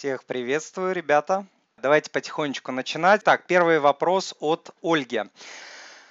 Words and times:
Всех 0.00 0.24
приветствую, 0.24 0.94
ребята. 0.94 1.44
Давайте 1.76 2.10
потихонечку 2.10 2.72
начинать. 2.72 3.22
Так, 3.22 3.46
первый 3.46 3.80
вопрос 3.80 4.34
от 4.40 4.70
Ольги. 4.82 5.24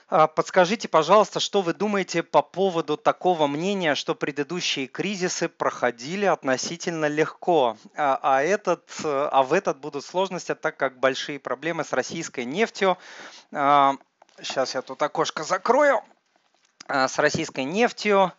А, 0.10 0.28
подскажите, 0.28 0.88
пожалуйста, 0.88 1.40
что 1.40 1.64
вы 1.64 1.74
думаете 1.74 2.22
по 2.22 2.44
поводу 2.44 2.98
такого 2.98 3.48
мнения, 3.48 3.96
что 3.96 4.14
предыдущие 4.14 4.86
кризисы 4.86 5.50
проходили 5.50 6.26
относительно 6.26 7.08
легко, 7.08 7.78
а, 7.96 8.20
а, 8.22 8.44
этот, 8.44 8.88
а 9.04 9.42
в 9.42 9.54
этот 9.54 9.80
будут 9.80 10.06
сложности, 10.06 10.54
так 10.54 10.78
как 10.78 11.00
большие 11.00 11.40
проблемы 11.40 11.84
с 11.84 11.92
российской 11.92 12.46
нефтью. 12.46 12.96
Сейчас 13.50 14.76
я 14.76 14.84
тут 14.84 15.02
окошко 15.02 15.44
закрою. 15.44 16.04
С 16.88 17.18
российской 17.18 17.64
нефтью 17.64 18.20
а, 18.20 18.34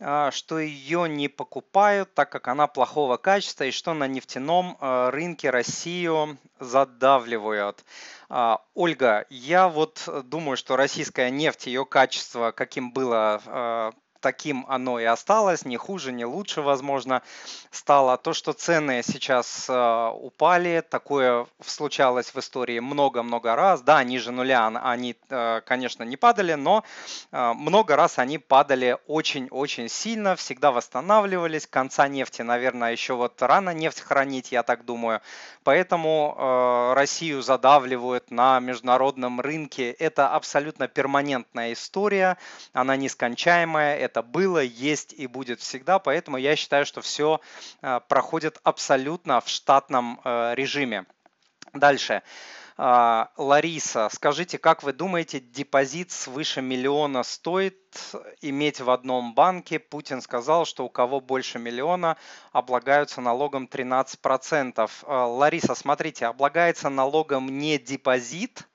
что 0.00 0.58
ее 0.58 1.08
не 1.08 1.28
покупают, 1.28 2.14
так 2.14 2.30
как 2.30 2.48
она 2.48 2.66
плохого 2.66 3.16
качества, 3.16 3.64
и 3.64 3.70
что 3.72 3.94
на 3.94 4.06
нефтяном 4.06 4.76
а, 4.80 5.10
рынке 5.10 5.50
Россию 5.50 6.38
задавливают. 6.60 7.84
А, 8.28 8.62
Ольга, 8.74 9.26
я 9.28 9.68
вот 9.68 10.08
думаю, 10.24 10.56
что 10.56 10.76
российская 10.76 11.30
нефть, 11.30 11.66
ее 11.66 11.84
качество, 11.84 12.52
каким 12.52 12.92
было 12.92 13.92
таким 14.20 14.64
оно 14.68 14.98
и 14.98 15.04
осталось, 15.04 15.64
не 15.64 15.76
хуже, 15.76 16.12
не 16.12 16.24
лучше, 16.24 16.62
возможно, 16.62 17.22
стало. 17.70 18.16
То, 18.16 18.32
что 18.32 18.52
цены 18.52 19.02
сейчас 19.04 19.66
э, 19.68 20.10
упали, 20.14 20.82
такое 20.88 21.46
случалось 21.64 22.34
в 22.34 22.38
истории 22.38 22.78
много-много 22.80 23.54
раз. 23.54 23.82
Да, 23.82 24.02
ниже 24.02 24.32
нуля 24.32 24.66
они, 24.82 25.16
э, 25.30 25.60
конечно, 25.64 26.02
не 26.02 26.16
падали, 26.16 26.54
но 26.54 26.84
э, 27.32 27.52
много 27.54 27.96
раз 27.96 28.18
они 28.18 28.38
падали 28.38 28.98
очень-очень 29.06 29.88
сильно, 29.88 30.36
всегда 30.36 30.72
восстанавливались. 30.72 31.66
Конца 31.66 32.08
нефти, 32.08 32.42
наверное, 32.42 32.92
еще 32.92 33.14
вот 33.14 33.40
рано 33.42 33.70
нефть 33.70 34.00
хранить, 34.00 34.52
я 34.52 34.62
так 34.62 34.84
думаю. 34.84 35.20
Поэтому 35.64 36.94
Россию 36.94 37.42
задавливают 37.42 38.30
на 38.30 38.58
международном 38.60 39.40
рынке. 39.40 39.90
Это 39.90 40.28
абсолютно 40.28 40.88
перманентная 40.88 41.72
история, 41.74 42.38
она 42.72 42.96
нескончаемая, 42.96 43.98
это 44.08 44.22
было, 44.22 44.62
есть 44.62 45.12
и 45.12 45.26
будет 45.26 45.60
всегда, 45.60 45.98
поэтому 45.98 46.38
я 46.38 46.56
считаю, 46.56 46.86
что 46.86 47.00
все 47.02 47.40
а, 47.82 48.00
проходит 48.00 48.58
абсолютно 48.64 49.40
в 49.40 49.48
штатном 49.48 50.20
э, 50.24 50.54
режиме. 50.54 51.04
Дальше. 51.74 52.22
А, 52.80 53.30
Лариса, 53.36 54.08
скажите, 54.10 54.56
как 54.56 54.82
вы 54.82 54.92
думаете, 54.92 55.40
депозит 55.40 56.12
свыше 56.12 56.62
миллиона 56.62 57.24
стоит 57.24 57.76
иметь 58.40 58.80
в 58.80 58.88
одном 58.90 59.34
банке? 59.34 59.78
Путин 59.80 60.22
сказал, 60.22 60.64
что 60.64 60.84
у 60.84 60.88
кого 60.88 61.20
больше 61.20 61.58
миллиона 61.58 62.16
облагаются 62.52 63.20
налогом 63.20 63.68
13%. 63.70 64.90
А, 65.02 65.26
Лариса, 65.26 65.74
смотрите, 65.74 66.26
облагается 66.26 66.88
налогом 66.88 67.58
не 67.58 67.78
депозит, 67.78 68.67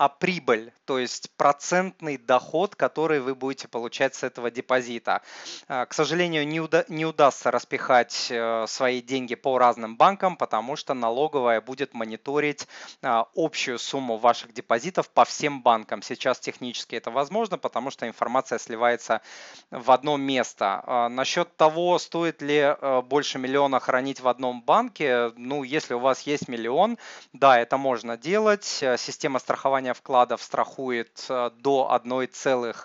а 0.00 0.08
прибыль, 0.08 0.72
то 0.86 0.98
есть 0.98 1.30
процентный 1.36 2.16
доход, 2.16 2.74
который 2.74 3.20
вы 3.20 3.34
будете 3.34 3.68
получать 3.68 4.14
с 4.14 4.22
этого 4.22 4.50
депозита. 4.50 5.20
А, 5.68 5.84
к 5.84 5.92
сожалению, 5.92 6.48
не, 6.48 6.58
уда- 6.58 6.86
не 6.88 7.04
удастся 7.04 7.50
распихать 7.50 8.28
э, 8.30 8.64
свои 8.66 9.02
деньги 9.02 9.34
по 9.34 9.58
разным 9.58 9.98
банкам, 9.98 10.38
потому 10.38 10.76
что 10.76 10.94
налоговая 10.94 11.60
будет 11.60 11.92
мониторить 11.92 12.66
а, 13.02 13.26
общую 13.36 13.78
сумму 13.78 14.16
ваших 14.16 14.54
депозитов 14.54 15.10
по 15.10 15.26
всем 15.26 15.60
банкам. 15.60 16.00
Сейчас 16.00 16.40
технически 16.40 16.94
это 16.94 17.10
возможно, 17.10 17.58
потому 17.58 17.90
что 17.90 18.08
информация 18.08 18.58
сливается 18.58 19.20
в 19.70 19.90
одно 19.90 20.16
место. 20.16 20.82
А, 20.86 21.08
насчет 21.10 21.54
того, 21.58 21.98
стоит 21.98 22.40
ли 22.40 22.56
э, 22.56 23.02
больше 23.02 23.38
миллиона 23.38 23.80
хранить 23.80 24.20
в 24.20 24.28
одном 24.28 24.62
банке, 24.62 25.30
ну, 25.36 25.62
если 25.62 25.92
у 25.92 25.98
вас 25.98 26.22
есть 26.22 26.48
миллион, 26.48 26.96
да, 27.34 27.58
это 27.60 27.76
можно 27.76 28.16
делать. 28.16 28.78
Э, 28.80 28.96
система 28.96 29.38
страхования 29.38 29.89
уровня 29.90 29.94
вкладов 29.94 30.42
страхует 30.42 31.26
э, 31.28 31.50
до 31.58 31.90
1,4 31.92 32.76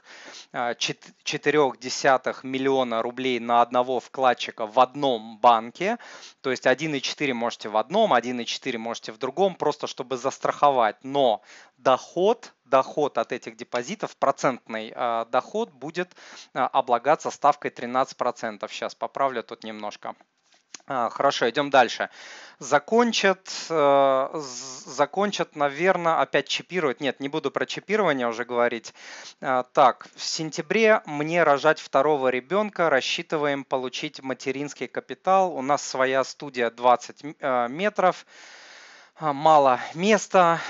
э, 0.54 2.34
миллиона 2.44 3.02
рублей 3.02 3.40
на 3.40 3.62
одного 3.62 4.00
вкладчика 4.00 4.66
в 4.66 4.80
одном 4.80 5.38
банке. 5.40 5.98
То 6.42 6.52
есть 6.52 6.66
1,4 6.66 7.34
можете 7.34 7.70
в 7.70 7.78
одном, 7.78 8.14
1,4 8.14 8.78
можете 8.78 9.12
в 9.12 9.18
другом, 9.18 9.56
просто 9.56 9.88
чтобы 9.88 10.18
застраховать. 10.18 10.96
Но 11.04 11.42
доход 11.78 12.54
доход 12.66 13.18
от 13.18 13.32
этих 13.32 13.56
депозитов, 13.56 14.16
процентный 14.18 14.92
э, 14.96 15.26
доход 15.32 15.70
будет 15.72 16.16
облагаться 16.54 17.32
ставкой 17.32 17.72
13%. 17.72 18.68
Сейчас 18.70 18.96
поправлю 18.96 19.44
тут 19.44 19.64
немножко. 19.64 20.16
А, 20.88 21.10
хорошо, 21.10 21.50
идем 21.50 21.70
дальше. 21.72 22.10
Закончат, 22.60 23.50
э, 23.70 24.42
закончат, 24.86 25.56
наверное, 25.56 26.22
опять 26.22 26.48
чипировать. 26.48 27.02
Нет, 27.02 27.20
не 27.20 27.28
буду 27.28 27.50
про 27.52 27.66
чипирование 27.66 28.28
уже 28.28 28.46
говорить. 28.46 28.94
А, 29.42 29.64
так, 29.64 30.08
в 30.16 30.22
сентябре 30.22 31.02
мне 31.06 31.44
рожать 31.44 31.80
второго 31.80 32.30
ребенка. 32.30 32.90
Рассчитываем 32.90 33.64
получить 33.64 34.22
материнский 34.22 34.88
капитал. 34.88 35.56
У 35.56 35.62
нас 35.62 35.86
своя 35.86 36.24
студия 36.24 36.70
20 36.70 37.36
э, 37.40 37.68
метров. 37.68 38.26
А, 39.16 39.34
мало 39.34 39.80
места. 39.96 40.62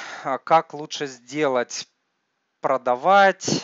Как 0.45 0.73
лучше 0.73 1.07
сделать? 1.07 1.87
Продавать, 2.61 3.63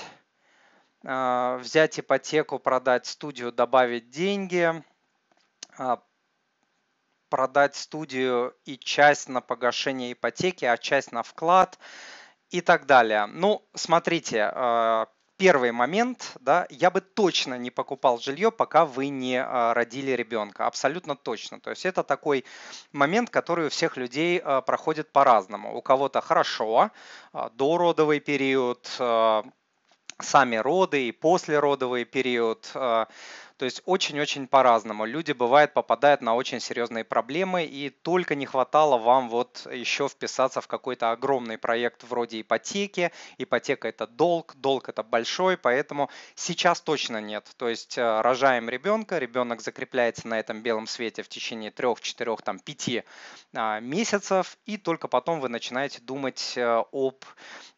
взять 1.02 2.00
ипотеку, 2.00 2.60
продать 2.60 3.08
студию, 3.08 3.52
добавить 3.52 4.12
деньги 4.12 4.84
продать 7.32 7.76
студию 7.78 8.54
и 8.66 8.78
часть 8.78 9.30
на 9.30 9.40
погашение 9.40 10.12
ипотеки, 10.12 10.66
а 10.66 10.78
часть 10.78 11.14
на 11.14 11.24
вклад 11.24 11.80
и 12.50 12.60
так 12.60 12.86
далее. 12.86 13.26
Ну, 13.26 13.64
смотрите, 13.74 14.52
э, 14.54 15.06
первый 15.38 15.72
момент, 15.72 16.34
да, 16.42 16.68
я 16.70 16.92
бы 16.92 17.00
точно 17.00 17.58
не 17.58 17.72
покупал 17.72 18.20
жилье, 18.20 18.52
пока 18.52 18.86
вы 18.86 19.08
не 19.08 19.38
э, 19.38 19.74
родили 19.74 20.12
ребенка, 20.12 20.68
абсолютно 20.68 21.16
точно. 21.16 21.62
То 21.62 21.70
есть 21.70 21.86
это 21.86 22.04
такой 22.04 22.44
момент, 22.92 23.30
который 23.30 23.68
у 23.68 23.70
всех 23.70 23.96
людей 23.96 24.42
э, 24.44 24.62
проходит 24.66 25.14
по-разному. 25.14 25.78
У 25.78 25.82
кого-то 25.82 26.20
хорошо, 26.20 26.92
дородовый 27.54 28.20
период, 28.20 28.88
сами 30.20 30.58
роды 30.58 31.08
и 31.08 31.12
послеродовый 31.14 32.04
период. 32.04 32.72
То 33.62 33.66
есть 33.66 33.84
очень-очень 33.86 34.48
по-разному. 34.48 35.06
Люди, 35.06 35.34
бывает, 35.34 35.76
попадают 35.76 36.22
на 36.22 36.34
очень 36.34 36.60
серьезные 36.60 37.04
проблемы, 37.04 37.64
и 37.64 37.92
только 37.92 38.34
не 38.34 38.48
хватало 38.48 38.98
вам 38.98 39.30
вот 39.30 39.68
еще 39.72 40.08
вписаться 40.08 40.62
в 40.62 40.68
какой-то 40.68 41.12
огромный 41.12 41.60
проект 41.60 42.04
вроде 42.04 42.42
ипотеки. 42.42 43.12
Ипотека 43.38 43.88
это 43.88 44.08
долг, 44.08 44.56
долг 44.56 44.90
это 44.90 45.04
большой, 45.04 45.58
поэтому 45.58 46.10
сейчас 46.34 46.82
точно 46.82 47.22
нет. 47.22 47.52
То 47.58 47.70
есть 47.70 48.00
э, 48.00 48.22
рожаем 48.22 48.68
ребенка, 48.68 49.20
ребенок 49.20 49.62
закрепляется 49.62 50.28
на 50.28 50.40
этом 50.40 50.64
белом 50.64 50.88
свете 50.88 51.22
в 51.22 51.30
течение 51.30 51.70
трех, 51.70 52.02
четырех, 52.02 52.42
там, 52.42 52.58
пяти 52.58 53.04
а, 53.54 53.80
месяцев, 53.80 54.58
и 54.66 54.78
только 54.78 55.08
потом 55.08 55.40
вы 55.40 55.50
начинаете 55.50 56.02
думать 56.02 56.54
э, 56.56 56.84
об 56.92 57.24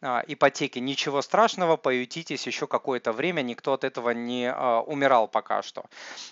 а, 0.04 0.24
ипотеке. 0.28 0.82
Ничего 0.82 1.22
страшного, 1.22 1.78
поютитесь 1.78 2.46
еще 2.46 2.68
какое-то 2.68 3.14
время, 3.14 3.42
никто 3.42 3.74
от 3.74 3.84
этого 3.84 4.10
не 4.10 4.52
а, 4.52 4.82
умирал 4.82 5.28
пока 5.28 5.62
что. 5.64 5.86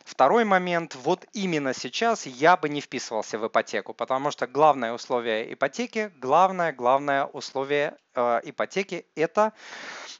Второй 0.03 0.43
момент, 0.43 0.95
вот 0.95 1.25
именно 1.33 1.73
сейчас 1.73 2.25
я 2.25 2.57
бы 2.57 2.67
не 2.67 2.81
вписывался 2.81 3.39
в 3.39 3.47
ипотеку, 3.47 3.93
потому 3.93 4.31
что 4.31 4.45
главное 4.45 4.93
условие 4.93 5.53
ипотеки, 5.53 6.11
главное, 6.19 6.73
главное 6.73 7.25
условие 7.25 7.95
ипотеки 8.15 9.05
это 9.15 9.53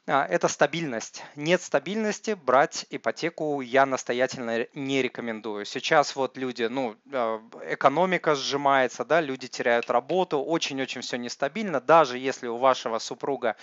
а, 0.04 0.26
это 0.26 0.48
стабильность. 0.48 1.22
Нет 1.36 1.62
стабильности, 1.62 2.32
брать 2.32 2.86
ипотеку 2.90 3.60
я 3.60 3.86
настоятельно 3.86 4.66
не 4.74 5.00
рекомендую. 5.00 5.64
Сейчас 5.64 6.16
вот 6.16 6.36
люди, 6.36 6.64
ну, 6.64 6.96
а, 7.12 7.40
экономика 7.68 8.34
сжимается, 8.34 9.04
да, 9.04 9.20
люди 9.20 9.46
теряют 9.46 9.90
работу, 9.90 10.42
очень-очень 10.42 11.02
все 11.02 11.18
нестабильно. 11.18 11.80
Даже 11.80 12.18
если 12.18 12.48
у 12.48 12.56
вашего 12.56 12.98
супруга, 12.98 13.54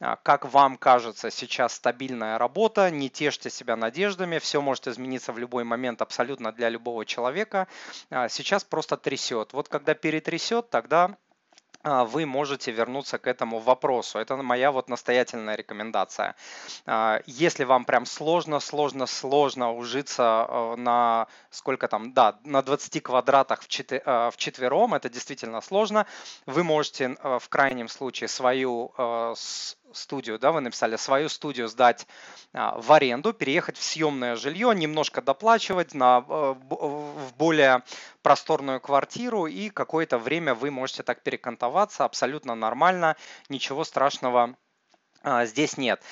как 0.00 0.52
вам 0.52 0.76
кажется, 0.78 1.30
сейчас 1.30 1.74
стабильная 1.74 2.38
работа, 2.38 2.90
не 2.90 3.08
тешьте 3.08 3.48
себя 3.48 3.76
надеждами, 3.76 4.38
все 4.38 4.60
может 4.60 4.88
измениться 4.88 5.32
в 5.32 5.38
любой 5.38 5.62
момент 5.62 6.02
абсолютно 6.02 6.50
для 6.50 6.70
любого 6.70 7.06
человека. 7.06 7.68
Сейчас 8.28 8.64
просто 8.64 8.96
трясет. 8.96 9.52
Вот 9.52 9.68
когда 9.68 9.94
перетрясет, 9.94 10.70
тогда 10.70 11.16
а, 11.82 12.04
вы 12.04 12.26
можете 12.26 12.72
вернуться 12.72 13.18
к 13.18 13.26
этому 13.26 13.58
вопросу. 13.58 14.18
Это 14.18 14.36
моя 14.36 14.72
вот 14.72 14.88
настоятельная 14.88 15.56
рекомендация. 15.56 16.34
А, 16.86 17.20
если 17.26 17.64
вам 17.64 17.84
прям 17.84 18.06
сложно, 18.06 18.60
сложно, 18.60 19.06
сложно 19.06 19.72
ужиться 19.72 20.46
э, 20.48 20.76
на 20.76 21.26
сколько 21.50 21.88
там, 21.88 22.12
да, 22.12 22.38
на 22.44 22.62
20 22.62 23.02
квадратах 23.02 23.62
в, 23.62 23.68
четы, 23.68 24.02
э, 24.04 24.30
в 24.30 24.36
четвером, 24.36 24.94
это 24.94 25.08
действительно 25.08 25.60
сложно, 25.60 26.06
вы 26.46 26.64
можете 26.64 27.16
э, 27.18 27.38
в 27.38 27.48
крайнем 27.48 27.88
случае 27.88 28.28
свою 28.28 28.92
студию, 29.96 30.38
да, 30.38 30.52
вы 30.52 30.60
написали 30.60 30.96
свою 30.96 31.28
студию 31.28 31.68
сдать 31.68 32.06
а, 32.52 32.78
в 32.78 32.92
аренду, 32.92 33.32
переехать 33.32 33.76
в 33.76 33.82
съемное 33.82 34.36
жилье, 34.36 34.74
немножко 34.74 35.22
доплачивать 35.22 35.94
на, 35.94 36.24
э, 36.28 36.54
в 36.70 37.34
более 37.36 37.82
просторную 38.22 38.80
квартиру 38.80 39.46
и 39.46 39.70
какое-то 39.70 40.18
время 40.18 40.54
вы 40.54 40.70
можете 40.70 41.02
так 41.02 41.22
перекантоваться, 41.22 42.04
абсолютно 42.04 42.54
нормально, 42.54 43.16
ничего 43.48 43.84
страшного 43.84 44.56
а, 45.22 45.46
здесь 45.46 45.78
нет 45.78 46.02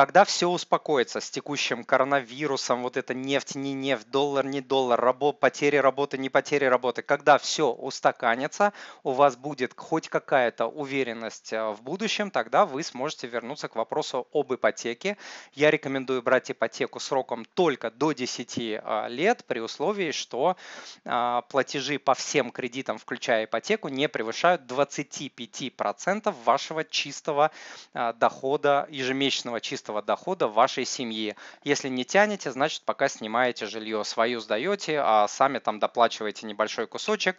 когда 0.00 0.24
все 0.24 0.48
успокоится 0.48 1.20
с 1.20 1.30
текущим 1.30 1.84
коронавирусом, 1.84 2.84
вот 2.84 2.96
это 2.96 3.12
нефть, 3.12 3.54
не 3.54 3.74
нефть, 3.74 4.08
доллар, 4.10 4.46
не 4.46 4.62
доллар, 4.62 4.98
рабо, 4.98 5.34
потери 5.34 5.76
работы, 5.76 6.16
не 6.16 6.30
потери 6.30 6.64
работы, 6.64 7.02
когда 7.02 7.36
все 7.36 7.70
устаканится, 7.70 8.72
у 9.02 9.10
вас 9.10 9.36
будет 9.36 9.74
хоть 9.76 10.08
какая-то 10.08 10.68
уверенность 10.68 11.52
э, 11.52 11.72
в 11.72 11.82
будущем, 11.82 12.30
тогда 12.30 12.64
вы 12.64 12.82
сможете 12.82 13.26
вернуться 13.26 13.68
к 13.68 13.76
вопросу 13.76 14.26
об 14.32 14.54
ипотеке. 14.54 15.18
Я 15.52 15.70
рекомендую 15.70 16.22
брать 16.22 16.50
ипотеку 16.50 16.98
сроком 16.98 17.44
только 17.44 17.90
до 17.90 18.12
10 18.12 18.56
э, 18.58 19.06
лет 19.10 19.44
при 19.44 19.60
условии, 19.60 20.12
что 20.12 20.56
э, 21.04 21.42
платежи 21.50 21.98
по 21.98 22.14
всем 22.14 22.52
кредитам, 22.52 22.96
включая 22.96 23.44
ипотеку, 23.44 23.88
не 23.88 24.08
превышают 24.08 24.62
25% 24.62 26.34
вашего 26.42 26.84
чистого 26.84 27.50
дохода, 27.92 28.86
ежемесячного 28.88 29.60
чистого 29.60 29.89
чистого 29.90 30.02
дохода 30.02 30.46
вашей 30.46 30.84
семьи. 30.84 31.34
Если 31.64 31.88
не 31.88 32.04
тянете, 32.04 32.52
значит 32.52 32.82
пока 32.84 33.08
снимаете 33.08 33.66
жилье. 33.66 34.04
Свою 34.04 34.40
сдаете, 34.40 35.00
а 35.00 35.26
сами 35.26 35.58
там 35.58 35.78
доплачиваете 35.80 36.46
небольшой 36.46 36.86
кусочек, 36.86 37.36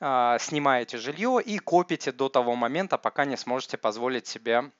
а, 0.00 0.38
снимаете 0.38 0.96
жилье 0.96 1.40
и 1.44 1.58
копите 1.58 2.12
до 2.12 2.28
того 2.28 2.56
момента, 2.56 2.96
пока 2.96 3.26
не 3.26 3.36
сможете 3.36 3.76
позволить 3.76 4.26
себе 4.26 4.70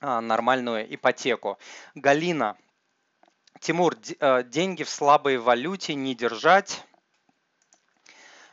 а, 0.00 0.20
нормальную 0.20 0.92
ипотеку. 0.92 1.58
Галина, 1.94 2.56
Тимур, 3.60 3.96
а, 4.20 4.42
деньги 4.42 4.82
в 4.82 4.88
слабой 4.88 5.38
валюте 5.38 5.94
не 5.94 6.14
держать. 6.14 6.84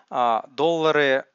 Доллары 0.10 1.26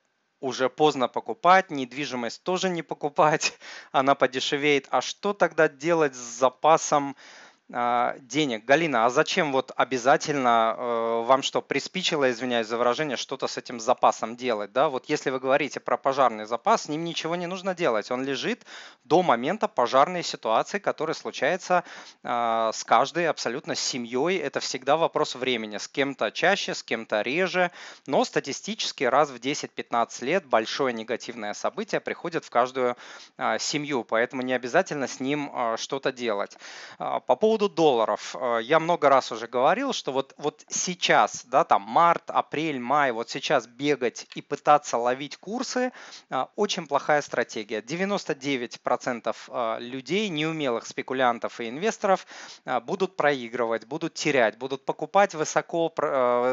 уже 0.40 0.69
поздно 0.69 1.08
покупать, 1.08 1.70
недвижимость 1.70 2.42
тоже 2.42 2.69
не 2.69 2.82
покупать, 2.82 3.58
она 3.92 4.14
подешевеет. 4.14 4.87
А 4.90 5.00
что 5.00 5.32
тогда 5.32 5.69
делать 5.69 6.14
с 6.14 6.38
запасом 6.38 7.16
денег. 7.70 8.64
Галина, 8.64 9.06
а 9.06 9.11
зачем 9.11 9.52
вот 9.52 9.70
обязательно 9.76 10.75
э, 10.76 11.25
вам 11.25 11.43
что, 11.43 11.62
приспичило, 11.62 12.28
извиняюсь 12.28 12.67
за 12.67 12.76
выражение, 12.76 13.17
что-то 13.17 13.46
с 13.46 13.56
этим 13.58 13.78
запасом 13.78 14.34
делать? 14.34 14.72
Да? 14.72 14.88
Вот 14.88 15.08
если 15.08 15.31
вы 15.31 15.38
говорите 15.38 15.78
про 15.78 15.96
пожарный 15.96 16.46
запас, 16.46 16.82
с 16.82 16.88
ним 16.88 17.05
ничего 17.05 17.37
не 17.37 17.46
нужно 17.46 17.75
делать. 17.75 18.11
Он 18.11 18.25
лежит 18.25 18.64
до 19.05 19.22
момента 19.22 19.69
пожарной 19.69 20.25
ситуации, 20.25 20.81
которая 20.81 21.14
случается 21.14 21.84
э, 22.25 22.70
с 22.75 22.82
каждой 22.82 23.28
абсолютно 23.28 23.76
семьей. 23.76 24.38
Это 24.38 24.58
всегда 24.58 24.96
вопрос 24.96 25.37
времени. 25.37 25.76
С 25.76 25.87
кем-то 25.87 26.32
чаще, 26.32 26.75
с 26.75 26.82
кем-то 26.82 27.23
реже. 27.23 27.70
Но 28.08 28.25
статистически 28.25 29.05
раз 29.05 29.31
в 29.31 29.37
10-15 29.37 30.25
лет 30.25 30.44
большое 30.44 30.93
негативное 30.93 31.55
событие 31.55 32.00
приходит 32.00 32.44
в 32.44 32.50
каждую 32.50 32.96
э, 33.38 33.58
семью. 33.61 34.02
Поэтому 34.02 34.43
не 34.43 34.55
обязательно 34.55 35.06
с 35.06 35.20
ним 35.20 35.52
э, 35.55 35.76
что-то 35.78 36.11
делать. 36.11 36.56
По 36.99 37.37
поводу 37.37 37.60
поводу 37.61 37.75
долларов. 37.75 38.37
Э, 38.39 38.61
я 38.62 38.81
много 38.81 39.09
раз 39.09 39.33
уже 39.33 39.47
говорил, 39.47 39.93
что 39.93 40.12
вот, 40.12 40.35
вот 40.39 40.65
сейчас, 40.69 41.45
да, 41.45 41.65
там 41.65 41.83
март, 41.83 42.25
апрель, 42.29 42.79
май, 42.79 43.12
вот 43.12 43.29
сейчас 43.31 43.67
бегать 43.67 44.27
и 44.35 44.43
пытаться 44.43 44.97
ловить 44.97 45.37
курсы 45.37 45.93
э,– 46.31 46.47
очень 46.57 46.87
плохая 46.87 47.23
стратегия. 47.23 47.81
99% 47.81 49.37
э, 49.49 49.77
людей, 49.81 50.29
неумелых 50.29 50.87
спекулянтов 50.87 51.61
и 51.61 51.69
инвесторов 51.69 52.27
будут 52.83 53.17
проигрывать, 53.17 53.87
будут 53.87 54.15
терять, 54.15 54.57
будут 54.59 54.85
покупать 54.85 55.35
высоко, 55.35 55.93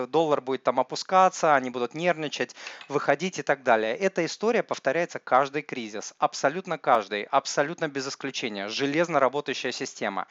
доллар 0.09 0.41
будет 0.41 0.63
там 0.63 0.79
опускаться, 0.79 1.55
они 1.55 1.69
будут 1.69 1.93
нервничать, 1.93 2.55
выходить 2.89 3.39
и 3.39 3.43
так 3.43 3.63
далее. 3.63 3.95
Эта 3.95 4.25
история 4.25 4.63
повторяется 4.63 5.19
каждый 5.19 5.61
кризис, 5.61 6.13
абсолютно 6.17 6.77
каждый, 6.77 7.23
абсолютно 7.23 7.87
без 7.87 8.07
исключения. 8.07 8.67
Железно 8.67 9.19
работающая 9.19 9.71
система. 9.71 10.27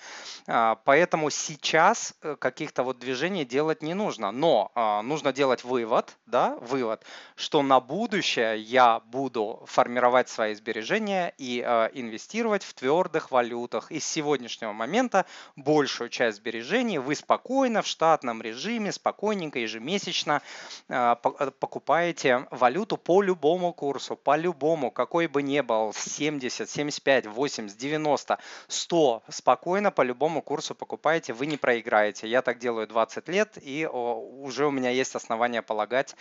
А, 0.66 0.74
поэтому 0.74 1.30
сейчас 1.30 2.14
э, 2.22 2.34
каких-то 2.36 2.82
вот 2.82 2.98
движений 2.98 3.44
делать 3.44 3.82
не 3.82 3.94
нужно. 3.94 4.32
Но 4.32 4.72
а, 4.74 5.02
нужно 5.02 5.32
делать 5.32 5.62
вывод, 5.62 6.16
да, 6.26 6.56
вывод, 6.60 7.04
что 7.36 7.62
на 7.62 7.78
будущее 7.78 8.58
я 8.60 9.00
буду 9.00 9.62
формировать 9.66 10.28
свои 10.28 10.54
сбережения 10.54 11.32
и 11.38 11.62
а, 11.64 11.86
инвестировать 11.94 12.64
в 12.64 12.74
твердых 12.74 13.30
валютах. 13.30 13.92
И 13.92 14.00
с 14.00 14.06
сегодняшнего 14.06 14.72
момента 14.72 15.24
большую 15.54 16.10
часть 16.10 16.38
сбережений 16.38 16.98
вы 16.98 17.14
спокойно 17.14 17.82
в 17.82 17.86
штатном 17.86 18.42
режиме, 18.42 18.90
спокойненько, 18.90 19.60
ежемесячно 19.60 20.42
э, 20.88 21.16
покупаете 21.60 22.48
валюту 22.50 22.96
по 22.96 23.22
любому 23.22 23.72
курсу, 23.72 24.16
по 24.16 24.36
любому, 24.36 24.90
какой 24.90 25.28
бы 25.28 25.42
ни 25.42 25.60
был, 25.60 25.92
70, 25.94 26.68
75, 26.68 27.26
80, 27.26 27.78
90, 27.78 28.38
100, 28.66 29.22
спокойно 29.28 29.92
по 29.92 30.02
любому 30.02 30.42
курсу 30.42 30.55
курсу 30.56 30.74
покупаете, 30.74 31.34
вы 31.34 31.44
не 31.44 31.58
проиграете. 31.58 32.26
Я 32.26 32.40
так 32.40 32.58
делаю 32.58 32.86
20 32.86 33.28
лет, 33.28 33.58
и 33.60 33.86
уже 33.86 34.66
у 34.66 34.70
меня 34.70 34.88
есть 34.88 35.14
основания 35.14 35.60
полагать, 35.60 36.16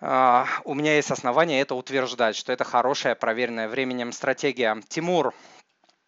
а, 0.00 0.46
у 0.62 0.74
меня 0.74 0.94
есть 0.94 1.10
основания 1.10 1.60
это 1.60 1.74
утверждать, 1.74 2.36
что 2.36 2.52
это 2.52 2.62
хорошая, 2.62 3.16
проверенная 3.16 3.68
временем 3.68 4.12
стратегия. 4.12 4.80
Тимур, 4.88 5.34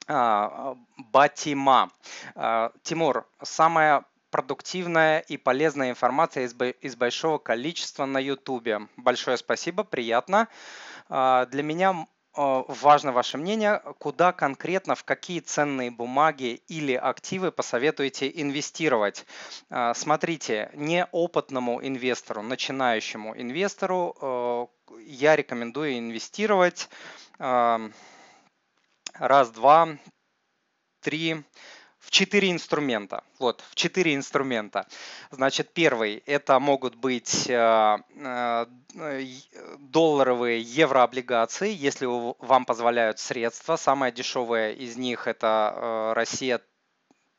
а, 0.06 0.76
Батима. 0.98 1.90
А, 2.36 2.70
Тимур, 2.84 3.26
самая 3.42 4.04
продуктивная 4.30 5.18
и 5.18 5.36
полезная 5.36 5.90
информация 5.90 6.44
из, 6.44 6.94
большого 6.94 7.38
количества 7.38 8.06
на 8.06 8.18
YouTube. 8.18 8.88
Большое 8.96 9.36
спасибо, 9.36 9.82
приятно. 9.82 10.46
Для 11.08 11.62
меня 11.62 12.06
важно 12.36 13.12
ваше 13.12 13.38
мнение, 13.38 13.80
куда 13.98 14.32
конкретно, 14.32 14.94
в 14.94 15.04
какие 15.04 15.40
ценные 15.40 15.90
бумаги 15.90 16.62
или 16.68 16.94
активы 16.94 17.50
посоветуете 17.50 18.30
инвестировать. 18.34 19.26
Э, 19.70 19.92
смотрите, 19.94 20.70
неопытному 20.74 21.86
инвестору, 21.86 22.42
начинающему 22.42 23.36
инвестору 23.36 24.16
э, 24.20 24.66
я 25.06 25.36
рекомендую 25.36 25.98
инвестировать 25.98 26.88
раз, 27.38 27.90
два, 29.50 29.88
три, 31.00 31.44
в 32.06 32.10
четыре 32.12 32.52
инструмента. 32.52 33.24
Вот, 33.40 33.64
в 33.70 33.74
четыре 33.74 34.14
инструмента. 34.14 34.86
Значит, 35.32 35.72
первый– 35.74 36.22
это 36.26 36.60
могут 36.60 36.94
быть 36.94 37.50
э, 37.50 37.98
э, 38.14 38.66
долларовые 39.80 40.60
еврооблигации, 40.60 41.74
если 41.74 42.06
вам 42.06 42.64
позволяют 42.64 43.18
средства. 43.18 43.74
Самая 43.74 44.12
дешевая 44.12 44.72
из 44.72 44.96
них– 44.96 45.26
это 45.26 45.74
э, 45.74 46.12
Россия 46.14 46.60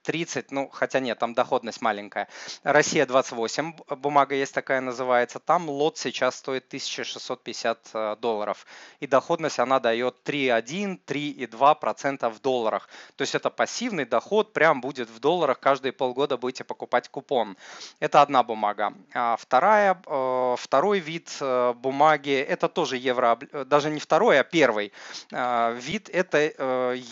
30, 0.07 0.51
ну 0.51 0.69
хотя 0.71 1.01
нет, 1.01 1.19
там 1.19 1.33
доходность 1.33 1.81
маленькая. 1.81 2.29
Россия 2.63 3.05
28, 3.05 3.73
бумага 3.97 4.35
есть 4.35 4.53
такая 4.53 4.79
называется, 4.79 5.39
там 5.39 5.69
лот 5.69 5.97
сейчас 5.97 6.37
стоит 6.37 6.67
1650 6.67 7.89
э, 7.93 8.15
долларов. 8.21 8.65
И 9.01 9.07
доходность 9.07 9.59
она 9.59 9.81
дает 9.81 10.15
3,1, 10.23 11.01
3,2% 11.05 12.29
в 12.29 12.39
долларах. 12.39 12.87
То 13.17 13.23
есть 13.23 13.35
это 13.35 13.49
пассивный 13.49 14.05
доход, 14.05 14.53
прям 14.53 14.79
будет 14.79 15.09
в 15.09 15.19
долларах, 15.19 15.59
каждые 15.59 15.91
полгода 15.91 16.37
будете 16.37 16.63
покупать 16.63 17.09
купон. 17.09 17.57
Это 17.99 18.21
одна 18.21 18.43
бумага. 18.43 18.93
А 19.13 19.35
вторая, 19.35 20.01
э, 20.05 20.55
второй 20.57 20.99
вид 20.99 21.35
э, 21.41 21.73
бумаги, 21.73 22.39
это 22.39 22.69
тоже 22.69 22.95
евро, 22.95 23.37
даже 23.65 23.89
не 23.89 23.99
второй, 23.99 24.39
а 24.39 24.43
первый 24.45 24.93
вид, 25.31 26.09
это 26.09 26.37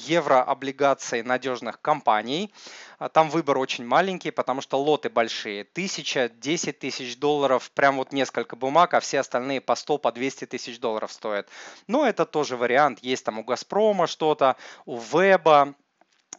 еврооблигации 0.07 1.21
надежных 1.21 1.81
компаний. 1.81 2.51
А 2.97 3.09
там 3.09 3.29
выбор 3.29 3.57
очень 3.57 3.85
маленький, 3.85 4.31
потому 4.31 4.61
что 4.61 4.81
лоты 4.81 5.09
большие. 5.09 5.63
Тысяча, 5.63 6.29
десять 6.29 6.79
тысяч 6.79 7.17
долларов, 7.17 7.71
прям 7.71 7.97
вот 7.97 8.11
несколько 8.11 8.55
бумаг, 8.55 8.93
а 8.93 8.99
все 8.99 9.19
остальные 9.19 9.61
по 9.61 9.75
100, 9.75 9.97
по 9.97 10.11
200 10.11 10.45
тысяч 10.45 10.79
долларов 10.79 11.11
стоят. 11.11 11.49
Но 11.87 12.07
это 12.07 12.25
тоже 12.25 12.57
вариант. 12.57 12.99
Есть 12.99 13.25
там 13.25 13.39
у 13.39 13.43
Газпрома 13.43 14.07
что-то, 14.07 14.55
у 14.85 14.97
Веба, 14.99 15.75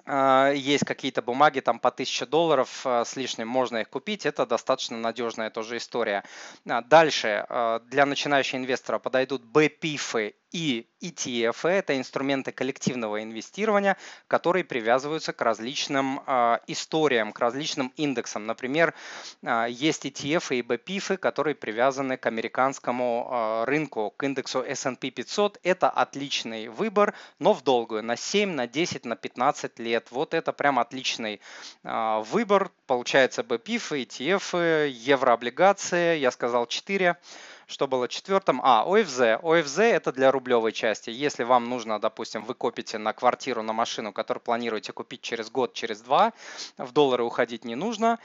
а, 0.09 0.53
есть 0.53 0.85
какие-то 0.85 1.21
бумаги 1.21 1.59
там 1.61 1.81
по 1.81 1.89
1000 1.89 2.27
долларов 2.27 2.83
а, 2.85 3.05
с 3.05 3.17
лишним, 3.17 3.49
можно 3.49 3.79
их 3.79 3.91
купить, 3.91 4.25
это 4.25 4.47
достаточно 4.47 4.97
надежная 4.97 5.51
тоже 5.51 5.79
история. 5.79 6.23
Дальше, 6.65 7.45
для 7.87 8.07
начинающего 8.07 8.59
инвестора 8.59 8.99
подойдут 8.99 9.43
BPIF 9.43 10.35
И 10.57 10.87
ETF– 11.03 11.69
это 11.69 11.99
инструменты 11.99 12.51
коллективного 12.51 13.23
инвестирования, 13.23 13.99
которые 14.27 14.65
привязываются 14.65 15.35
к 15.35 15.43
различным 15.43 16.23
э, 16.27 16.61
историям, 16.67 17.35
к 17.35 17.41
различным 17.41 17.93
индексам. 17.99 18.47
Например, 18.47 18.95
э, 19.43 19.67
есть 19.69 20.07
ETF 20.07 20.57
и 20.57 20.63
BPIF, 20.63 21.19
которые 21.19 21.57
привязаны 21.57 22.17
к 22.17 22.25
американскому 22.25 23.29
э, 23.31 23.65
рынку, 23.65 24.15
к 24.17 24.23
индексу 24.25 24.61
S&P 24.63 25.11
500. 25.11 25.61
Это 25.63 25.91
отличный 25.91 26.69
выбор, 26.69 27.13
но 27.39 27.53
в 27.53 27.63
долгую, 27.63 28.03
на 28.03 28.17
7, 28.17 28.51
на 28.51 28.67
10, 28.67 29.05
на 29.05 29.17
15 29.17 29.79
лет. 29.79 30.07
Вот 30.11 30.33
это 30.33 30.55
прям 30.55 30.79
отличный 30.79 31.43
э, 31.85 32.23
выбор. 32.31 32.71
Получается 32.87 33.43
BPIF, 33.43 34.07
ETF, 34.07 34.89
еврооблигации, 34.89 36.17
я 36.17 36.31
сказал 36.31 36.67
4 36.67 37.19
что 37.67 37.89
было 37.89 38.07
четвертым? 38.07 38.61
А, 38.63 38.85
ОФЗ. 38.87 39.43
ОФЗ 39.43 39.79
это 39.79 40.13
для 40.13 40.31
рублевой 40.31 40.71
части. 40.71 41.11
Если 41.11 41.43
вам 41.43 41.69
нужно, 41.69 41.99
допустим, 41.99 42.45
вы 42.45 42.55
копите 42.55 42.97
на 42.97 43.13
квартиру, 43.13 43.63
на 43.63 43.73
машину, 43.73 44.13
которую 44.13 44.43
планируете 44.43 44.93
купить 44.93 45.21
через 45.21 45.51
год, 45.51 45.75
через 45.75 46.01
два, 46.01 46.33
в 46.79 46.93
доллары 46.93 47.25
уходить 47.25 47.65
не 47.65 47.75
нужно. 47.75 48.21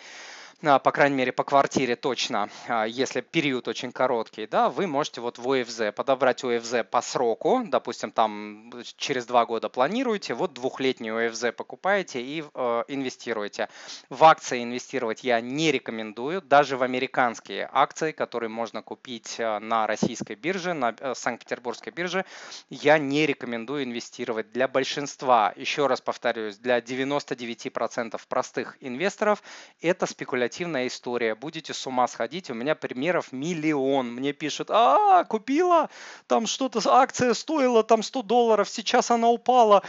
А, 0.63 0.77
по 0.77 0.91
крайней 0.91 1.15
мере, 1.15 1.31
по 1.31 1.43
квартире 1.43 1.95
точно, 1.95 2.47
а, 2.67 2.85
если 2.85 3.21
период 3.21 3.67
очень 3.67 3.91
короткий, 3.91 4.45
да, 4.45 4.69
вы 4.69 4.85
можете 4.85 5.19
вот 5.19 5.39
в 5.39 5.51
ОФЗ 5.51 5.91
подобрать 5.95 6.43
ОФЗ 6.43 6.83
по 6.89 7.01
сроку, 7.01 7.63
допустим, 7.65 8.11
там 8.11 8.71
через 8.97 9.25
два 9.25 9.47
года 9.47 9.69
планируете, 9.69 10.35
вот 10.35 10.53
двухлетний 10.53 11.09
ОФЗ 11.11 11.45
покупаете 11.57 12.21
и 12.21 12.43
э, 12.43 12.83
инвестируете. 12.89 13.69
В 14.09 14.23
акции 14.23 14.61
инвестировать 14.61 15.23
я 15.23 15.41
не 15.41 15.71
рекомендую, 15.71 16.43
даже 16.43 16.77
в 16.77 16.83
американские 16.83 17.67
акции, 17.71 18.11
которые 18.11 18.49
можно 18.49 18.83
купить 18.83 19.37
э, 19.39 19.57
на 19.57 19.87
российской 19.87 20.35
бирже, 20.35 20.73
на 20.73 20.95
э, 20.99 21.15
Санкт-Петербургской 21.15 21.91
бирже, 21.91 22.23
я 22.69 22.99
не 22.99 23.25
рекомендую 23.25 23.83
инвестировать. 23.85 24.51
Для 24.51 24.67
большинства, 24.67 25.53
еще 25.55 25.87
раз 25.87 26.01
повторюсь, 26.01 26.57
для 26.57 26.77
99% 26.77 28.21
простых 28.29 28.77
инвесторов 28.79 29.41
это 29.81 30.05
спекулятивно 30.05 30.50
негативная 30.51 30.87
история, 30.87 31.33
будете 31.33 31.73
с 31.73 31.87
ума 31.87 32.07
сходить, 32.09 32.49
у 32.49 32.53
меня 32.53 32.75
примеров 32.75 33.31
миллион. 33.31 34.11
Мне 34.13 34.33
пишут, 34.33 34.67
а, 34.69 35.23
купила, 35.23 35.89
там 36.27 36.45
что-то, 36.45 36.81
акция 36.91 37.33
стоила 37.33 37.83
там 37.83 38.03
100 38.03 38.23
долларов, 38.23 38.69
сейчас 38.69 39.11
она 39.11 39.29
упала, 39.29 39.81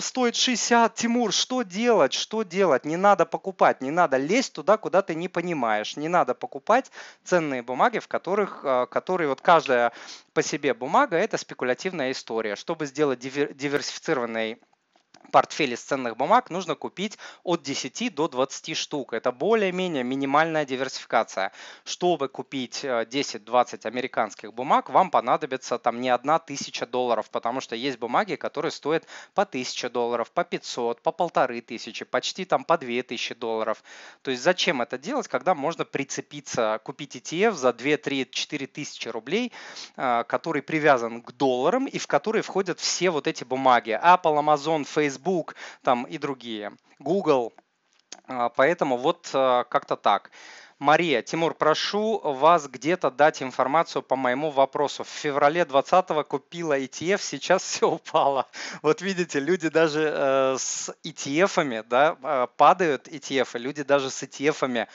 стоит 0.00 0.36
60, 0.36 0.94
Тимур, 0.94 1.32
что 1.32 1.62
делать, 1.62 2.12
что 2.12 2.42
делать? 2.42 2.84
Не 2.84 2.98
надо 2.98 3.24
покупать, 3.24 3.80
не 3.80 3.90
надо 3.90 4.18
лезть 4.18 4.52
туда, 4.52 4.76
куда 4.76 5.00
ты 5.00 5.14
не 5.14 5.28
понимаешь, 5.28 5.96
не 5.96 6.08
надо 6.08 6.34
покупать 6.34 6.90
ценные 7.24 7.62
бумаги, 7.62 7.98
в 7.98 8.06
которых, 8.06 8.60
а, 8.64 8.84
которые 8.84 9.28
вот 9.28 9.40
каждая 9.40 9.92
по 10.34 10.42
себе 10.42 10.74
бумага, 10.74 11.16
это 11.16 11.38
спекулятивная 11.38 12.10
история. 12.10 12.54
Чтобы 12.54 12.84
сделать 12.84 13.18
диверсифицированный 13.18 14.58
портфель 15.30 15.72
из 15.74 15.80
ценных 15.80 16.16
бумаг 16.16 16.50
нужно 16.50 16.74
купить 16.74 17.18
от 17.44 17.62
10 17.62 18.14
до 18.14 18.28
20 18.28 18.76
штук. 18.76 19.12
Это 19.12 19.32
более-менее 19.32 20.04
минимальная 20.04 20.64
диверсификация. 20.64 21.52
Чтобы 21.84 22.28
купить 22.28 22.84
10-20 22.84 23.80
э, 23.84 23.88
американских 23.88 24.52
бумаг, 24.52 24.90
вам 24.90 25.10
понадобится 25.10 25.78
там 25.78 26.00
не 26.00 26.10
одна 26.10 26.38
тысяча 26.38 26.86
долларов, 26.86 27.30
потому 27.30 27.60
что 27.60 27.76
есть 27.76 27.98
бумаги, 27.98 28.36
которые 28.36 28.72
стоят 28.72 29.06
по 29.34 29.42
1000 29.42 29.90
долларов, 29.90 30.30
по 30.30 30.44
500, 30.44 31.00
по 31.02 31.12
полторы 31.12 31.60
тысячи, 31.60 32.04
почти 32.04 32.44
там 32.44 32.64
по 32.64 32.76
2000 32.76 33.34
долларов. 33.34 33.82
То 34.22 34.30
есть 34.30 34.42
зачем 34.42 34.82
это 34.82 34.98
делать, 34.98 35.28
когда 35.28 35.54
можно 35.54 35.84
прицепиться, 35.84 36.80
купить 36.84 37.16
ETF 37.16 37.52
за 37.52 37.72
2, 37.72 37.96
3, 37.96 38.28
4 38.30 38.66
тысячи 38.66 39.08
рублей, 39.08 39.52
э, 39.96 40.24
который 40.26 40.62
привязан 40.62 41.22
к 41.22 41.32
долларам 41.32 41.86
и 41.86 41.98
в 41.98 42.06
который 42.06 42.42
входят 42.42 42.80
все 42.80 43.10
вот 43.10 43.26
эти 43.26 43.44
бумаги. 43.44 43.98
Apple, 44.02 44.38
Amazon, 44.42 44.84
Facebook, 44.84 45.11
Facebook 45.12 45.54
там 45.82 46.04
и 46.04 46.18
другие, 46.18 46.72
Google. 46.98 47.52
А, 48.26 48.48
поэтому 48.48 48.96
вот 48.96 49.30
а, 49.34 49.64
как-то 49.64 49.96
так. 49.96 50.30
Мария, 50.82 51.22
Тимур, 51.22 51.54
прошу 51.54 52.18
вас 52.18 52.66
где-то 52.66 53.12
дать 53.12 53.40
информацию 53.40 54.02
по 54.02 54.16
моему 54.16 54.50
вопросу. 54.50 55.04
В 55.04 55.08
феврале 55.08 55.64
2020 55.64 56.26
купила 56.26 56.76
ETF, 56.76 57.20
сейчас 57.22 57.62
все 57.70 57.88
упало. 57.88 58.48
Вот 58.82 59.00
видите, 59.00 59.38
люди 59.38 59.68
даже 59.68 60.12
э, 60.12 60.56
с 60.58 60.92
ETF 61.04 61.86
да, 61.88 62.16
э, 62.20 62.46
падают 62.56 63.06
ETF, 63.06 63.60
люди 63.60 63.84
даже 63.84 64.10
с 64.10 64.24
ETF 64.24 64.88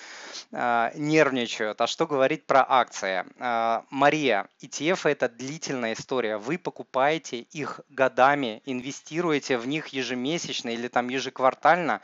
э, 0.52 0.92
нервничают. 0.96 1.80
А 1.80 1.88
что 1.88 2.06
говорить 2.06 2.46
про 2.46 2.66
акции? 2.68 3.24
Э, 3.40 3.84
Мария, 3.90 4.50
ETF 4.62 5.10
это 5.10 5.30
длительная 5.30 5.94
история. 5.94 6.36
Вы 6.36 6.58
покупаете 6.58 7.40
их 7.40 7.80
годами, 7.88 8.62
инвестируете 8.66 9.58
в 9.58 9.66
них 9.66 9.88
ежемесячно 9.88 10.68
или 10.68 10.90
там 10.90 11.08
ежеквартально 11.08 12.02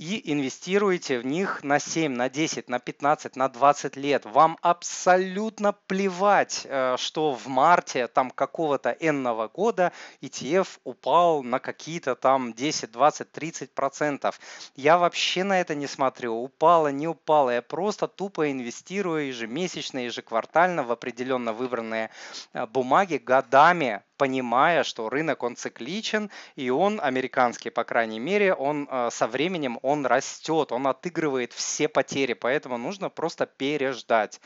и 0.00 0.32
инвестируете 0.32 1.18
в 1.18 1.26
них 1.26 1.62
на 1.62 1.78
7, 1.78 2.10
на 2.14 2.30
10, 2.30 2.70
на 2.70 2.78
15, 2.78 3.36
на 3.36 3.50
20 3.50 3.96
лет. 3.96 4.24
Вам 4.24 4.56
абсолютно 4.62 5.74
плевать, 5.74 6.62
э, 6.64 6.96
что 6.96 7.34
в 7.34 7.46
марте 7.48 8.06
там 8.06 8.30
какого-то 8.30 8.96
энного 8.98 9.48
года 9.48 9.92
ETF 10.22 10.68
упал 10.84 11.42
на 11.42 11.58
какие-то 11.58 12.14
там 12.14 12.54
10, 12.54 12.90
20, 12.90 13.30
30 13.30 13.74
процентов. 13.74 14.40
Я 14.74 14.96
вообще 14.96 15.44
на 15.44 15.60
это 15.60 15.74
не 15.74 15.86
смотрю. 15.86 16.34
Упало, 16.34 16.88
не 16.88 17.06
упало. 17.06 17.50
Я 17.50 17.60
просто 17.60 18.08
тупо 18.08 18.50
инвестирую 18.50 19.26
ежемесячно, 19.26 19.98
ежеквартально 19.98 20.82
в 20.82 20.92
определенно 20.92 21.52
выбранные 21.52 22.08
э, 22.54 22.66
бумаги 22.66 23.18
годами 23.18 24.02
понимая, 24.20 24.84
что 24.84 25.08
рынок 25.08 25.42
он 25.42 25.56
цикличен, 25.56 26.30
и 26.54 26.68
он, 26.68 27.00
американский, 27.02 27.70
по 27.70 27.84
крайней 27.84 28.18
мере, 28.18 28.52
он 28.52 28.86
э, 28.90 29.08
со 29.10 29.26
временем 29.26 29.78
он 29.80 30.04
растет, 30.04 30.72
он 30.72 30.86
отыгрывает 30.86 31.54
все 31.54 31.88
потери, 31.88 32.34
поэтому 32.34 32.76
нужно 32.76 33.08
просто 33.08 33.46
переждать. 33.46 34.38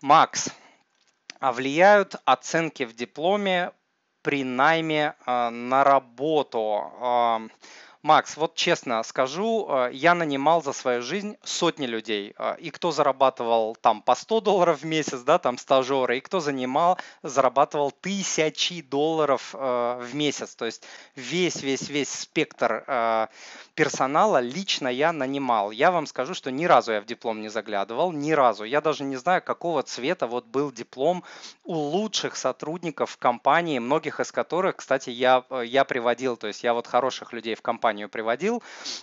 Макс, 0.00 0.48
а 1.40 1.52
влияют 1.52 2.16
оценки 2.24 2.84
в 2.84 2.94
дипломе 2.94 3.72
при 4.22 4.44
найме 4.44 5.14
э, 5.26 5.50
на 5.50 5.84
работу? 5.84 7.50
Макс, 8.02 8.36
вот 8.36 8.56
честно 8.56 9.00
скажу, 9.04 9.68
э, 9.68 9.90
я 9.92 10.14
нанимал 10.16 10.60
за 10.60 10.72
свою 10.72 11.02
жизнь 11.02 11.36
сотни 11.44 11.86
людей. 11.86 12.34
Э, 12.36 12.56
и 12.58 12.70
кто 12.70 12.90
зарабатывал 12.90 13.76
там 13.80 14.02
по 14.02 14.16
100 14.16 14.40
долларов 14.40 14.80
в 14.80 14.84
месяц, 14.84 15.20
да, 15.20 15.38
там 15.38 15.56
стажеры, 15.56 16.18
и 16.18 16.20
кто 16.20 16.40
занимал, 16.40 16.98
зарабатывал 17.22 17.92
тысячи 17.92 18.82
долларов 18.82 19.54
э, 19.54 20.00
в 20.02 20.14
месяц. 20.16 20.56
То 20.56 20.64
есть 20.64 20.82
весь, 21.14 21.62
весь, 21.62 21.88
весь 21.88 22.08
спектр 22.08 23.28
персонала 23.74 24.40
лично 24.40 24.88
я 24.88 25.12
нанимал. 25.12 25.70
Я 25.70 25.90
вам 25.90 26.06
скажу, 26.06 26.34
что 26.34 26.50
ни 26.50 26.64
разу 26.64 26.92
я 26.92 27.00
в 27.00 27.06
диплом 27.06 27.40
не 27.40 27.48
заглядывал, 27.48 28.12
ни 28.12 28.32
разу. 28.32 28.64
Я 28.64 28.80
даже 28.80 29.04
не 29.04 29.16
знаю, 29.16 29.42
какого 29.42 29.82
цвета 29.82 30.26
вот 30.26 30.46
был 30.46 30.72
диплом 30.72 31.22
у 31.64 31.74
лучших 31.74 32.36
сотрудников 32.36 33.16
компании, 33.16 33.78
многих 33.78 34.20
из 34.20 34.32
которых, 34.32 34.76
кстати, 34.76 35.10
я, 35.10 35.44
я 35.64 35.84
приводил, 35.84 36.36
то 36.36 36.48
есть 36.48 36.64
я 36.64 36.74
вот 36.74 36.86
хороших 36.86 37.32
людей 37.32 37.54
в 37.54 37.62
компанию 37.92 38.08
приводил. 38.08 38.62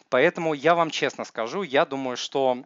Поэтому 0.10 0.54
я 0.54 0.74
вам 0.74 0.90
честно 0.90 1.24
скажу, 1.24 1.62
я 1.64 1.86
думаю, 1.86 2.18
что 2.18 2.64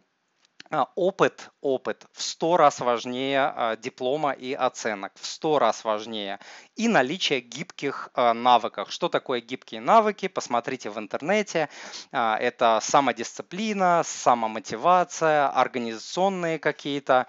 опыт, 0.94 1.50
опыт 1.60 2.06
в 2.12 2.22
сто 2.22 2.56
раз 2.56 2.80
важнее 2.80 3.52
а, 3.54 3.76
диплома 3.76 4.32
и 4.32 4.52
оценок, 4.54 5.12
в 5.20 5.26
сто 5.26 5.58
раз 5.58 5.84
важнее. 5.84 6.38
И 6.76 6.88
наличие 6.88 7.40
гибких 7.40 8.10
а, 8.14 8.34
навыков. 8.34 8.90
Что 8.90 9.08
такое 9.08 9.40
гибкие 9.40 9.80
навыки? 9.80 10.28
Посмотрите 10.28 10.90
в 10.90 10.98
интернете. 10.98 11.68
Это 12.10 12.78
самодисциплина, 12.82 14.02
самомотивация, 14.04 15.48
организационные 15.48 16.58
какие-то 16.58 17.26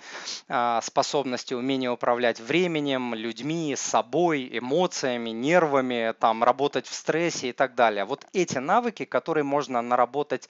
способности, 0.82 1.54
умение 1.54 1.92
управлять 1.92 2.40
временем, 2.40 3.14
людьми, 3.14 3.76
собой, 3.76 4.50
эмоциями, 4.58 5.32
нервами, 5.32 6.14
там, 6.20 6.44
работать 6.44 6.88
в 6.88 6.94
стрессе 6.94 7.50
и 7.50 7.54
так 7.54 7.76
далее. 7.76 8.06
Вот 8.06 8.26
эти 8.34 8.58
навыки, 8.58 9.06
которые 9.06 9.44
можно 9.44 9.82
наработать 9.82 10.50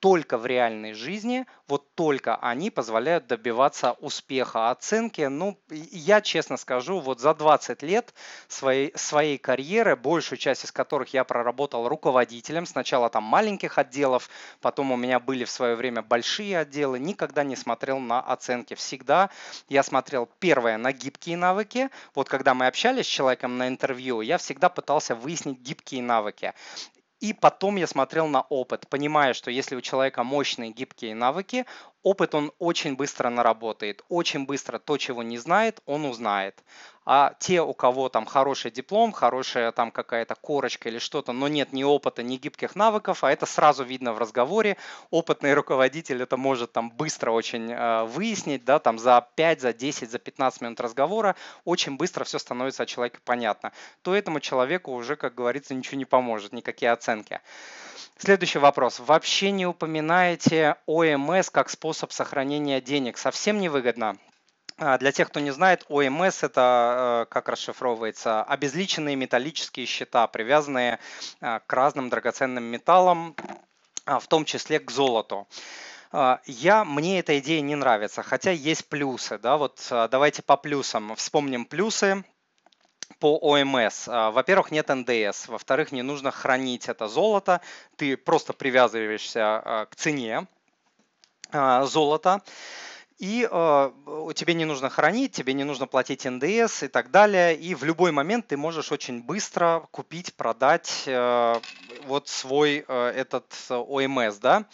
только 0.00 0.38
в 0.38 0.46
реальной 0.46 0.92
жизни, 0.92 1.46
вот 1.68 1.94
только 1.94 2.36
они 2.36 2.70
позволяют 2.70 3.26
добиваться 3.26 3.92
успеха. 3.92 4.70
Оценки, 4.70 5.22
ну, 5.22 5.58
я 5.68 6.20
честно 6.20 6.56
скажу, 6.56 7.00
вот 7.00 7.20
за 7.20 7.34
20 7.34 7.82
лет 7.82 8.14
своей, 8.48 8.92
своей 8.94 9.38
карьеры, 9.38 9.96
большую 9.96 10.38
часть 10.38 10.64
из 10.64 10.72
которых 10.72 11.14
я 11.14 11.24
проработал 11.24 11.88
руководителем, 11.88 12.66
сначала 12.66 13.08
там 13.10 13.24
маленьких 13.24 13.78
отделов, 13.78 14.28
потом 14.60 14.92
у 14.92 14.96
меня 14.96 15.18
были 15.18 15.44
в 15.44 15.50
свое 15.50 15.74
время 15.74 16.02
большие 16.02 16.58
отделы, 16.58 16.98
никогда 16.98 17.42
не 17.42 17.56
смотрел 17.56 17.98
на 17.98 18.20
оценки. 18.20 18.74
Всегда 18.74 19.30
я 19.68 19.82
смотрел, 19.82 20.28
первое, 20.38 20.76
на 20.78 20.92
гибкие 20.92 21.36
навыки. 21.36 21.90
Вот 22.14 22.28
когда 22.28 22.54
мы 22.54 22.66
общались 22.66 23.06
с 23.06 23.10
человеком 23.10 23.58
на 23.58 23.68
интервью, 23.68 24.20
я 24.20 24.38
всегда 24.38 24.68
пытался 24.68 25.14
выяснить 25.14 25.58
гибкие 25.60 26.02
навыки. 26.02 26.52
И 27.20 27.32
потом 27.32 27.76
я 27.76 27.86
смотрел 27.86 28.26
на 28.28 28.42
опыт, 28.42 28.88
понимая, 28.88 29.32
что 29.32 29.50
если 29.50 29.74
у 29.74 29.80
человека 29.80 30.22
мощные 30.22 30.70
гибкие 30.70 31.14
навыки, 31.14 31.64
Опыт 32.06 32.36
он 32.36 32.52
очень 32.60 32.94
быстро 32.94 33.30
наработает, 33.30 34.04
очень 34.08 34.46
быстро 34.46 34.78
то, 34.78 34.96
чего 34.96 35.24
не 35.24 35.38
знает, 35.38 35.80
он 35.86 36.04
узнает. 36.04 36.62
А 37.04 37.34
те, 37.40 37.60
у 37.60 37.74
кого 37.74 38.08
там 38.08 38.26
хороший 38.26 38.70
диплом, 38.70 39.10
хорошая 39.10 39.72
там 39.72 39.90
какая-то 39.90 40.36
корочка 40.36 40.88
или 40.88 40.98
что-то, 40.98 41.32
но 41.32 41.48
нет 41.48 41.72
ни 41.72 41.82
опыта, 41.82 42.22
ни 42.22 42.36
гибких 42.36 42.76
навыков, 42.76 43.24
а 43.24 43.32
это 43.32 43.44
сразу 43.44 43.82
видно 43.82 44.12
в 44.12 44.18
разговоре. 44.18 44.76
Опытный 45.10 45.52
руководитель 45.52 46.22
это 46.22 46.36
может 46.36 46.70
там 46.70 46.92
быстро 46.92 47.32
очень 47.32 47.72
э, 47.72 48.04
выяснить, 48.04 48.64
да, 48.64 48.78
там 48.78 49.00
за 49.00 49.26
5, 49.34 49.60
за 49.60 49.72
10, 49.72 50.08
за 50.08 50.20
15 50.20 50.60
минут 50.60 50.80
разговора 50.80 51.34
очень 51.64 51.96
быстро 51.96 52.22
все 52.22 52.38
становится 52.38 52.84
о 52.84 52.86
человеке 52.86 53.18
понятно. 53.24 53.72
То 54.02 54.14
этому 54.14 54.38
человеку 54.38 54.92
уже, 54.92 55.16
как 55.16 55.34
говорится, 55.34 55.74
ничего 55.74 55.98
не 55.98 56.04
поможет, 56.04 56.52
никакие 56.52 56.92
оценки. 56.92 57.40
Следующий 58.18 58.58
вопрос. 58.58 58.98
Вообще 58.98 59.50
не 59.50 59.66
упоминаете 59.66 60.76
ОМС 60.86 61.50
как 61.50 61.68
способ 61.68 61.95
сохранения 62.12 62.80
денег. 62.80 63.18
Совсем 63.18 63.58
невыгодно? 63.60 64.16
А, 64.78 64.98
для 64.98 65.10
тех, 65.10 65.28
кто 65.28 65.40
не 65.40 65.52
знает, 65.52 65.86
ОМС 65.88 66.42
это 66.42 67.24
э, 67.24 67.32
как 67.32 67.48
расшифровывается? 67.48 68.42
Обезличенные 68.42 69.16
металлические 69.16 69.86
счета, 69.86 70.26
привязанные 70.26 70.98
а, 71.40 71.60
к 71.60 71.72
разным 71.72 72.10
драгоценным 72.10 72.64
металлам, 72.64 73.34
а, 74.04 74.18
в 74.18 74.26
том 74.28 74.44
числе 74.44 74.78
к 74.78 74.90
золоту. 74.90 75.46
Я, 76.46 76.84
мне 76.84 77.18
эта 77.18 77.38
идея 77.40 77.60
не 77.60 77.74
нравится, 77.74 78.22
хотя 78.22 78.50
есть 78.52 78.88
плюсы. 78.88 79.38
Да? 79.38 79.58
Вот 79.58 79.84
давайте 79.90 80.40
по 80.40 80.56
плюсам 80.56 81.14
вспомним 81.16 81.66
плюсы 81.66 82.24
по 83.18 83.36
ОМС. 83.36 84.06
Во-первых, 84.06 84.70
нет 84.70 84.88
НДС. 84.88 85.48
Во-вторых, 85.48 85.90
не 85.90 86.02
нужно 86.02 86.30
хранить 86.30 86.88
это 86.88 87.08
золото. 87.08 87.60
Ты 87.96 88.16
просто 88.16 88.52
привязываешься 88.52 89.88
к 89.90 89.96
цене 89.96 90.46
золота 91.52 92.42
и 93.18 93.48
э, 93.50 93.90
тебе 94.34 94.54
не 94.54 94.64
нужно 94.64 94.90
хранить, 94.90 95.32
тебе 95.32 95.54
не 95.54 95.64
нужно 95.64 95.86
платить 95.86 96.24
НДС 96.24 96.82
и 96.82 96.88
так 96.88 97.10
далее, 97.10 97.56
и 97.56 97.74
в 97.74 97.82
любой 97.84 98.12
момент 98.12 98.48
ты 98.48 98.56
можешь 98.56 98.92
очень 98.92 99.22
быстро 99.22 99.88
купить, 99.90 100.34
продать 100.34 101.04
э, 101.06 101.54
вот 102.06 102.28
свой 102.28 102.84
э, 102.86 103.12
этот 103.16 103.46
ОМС, 103.70 104.36
да. 104.36 104.66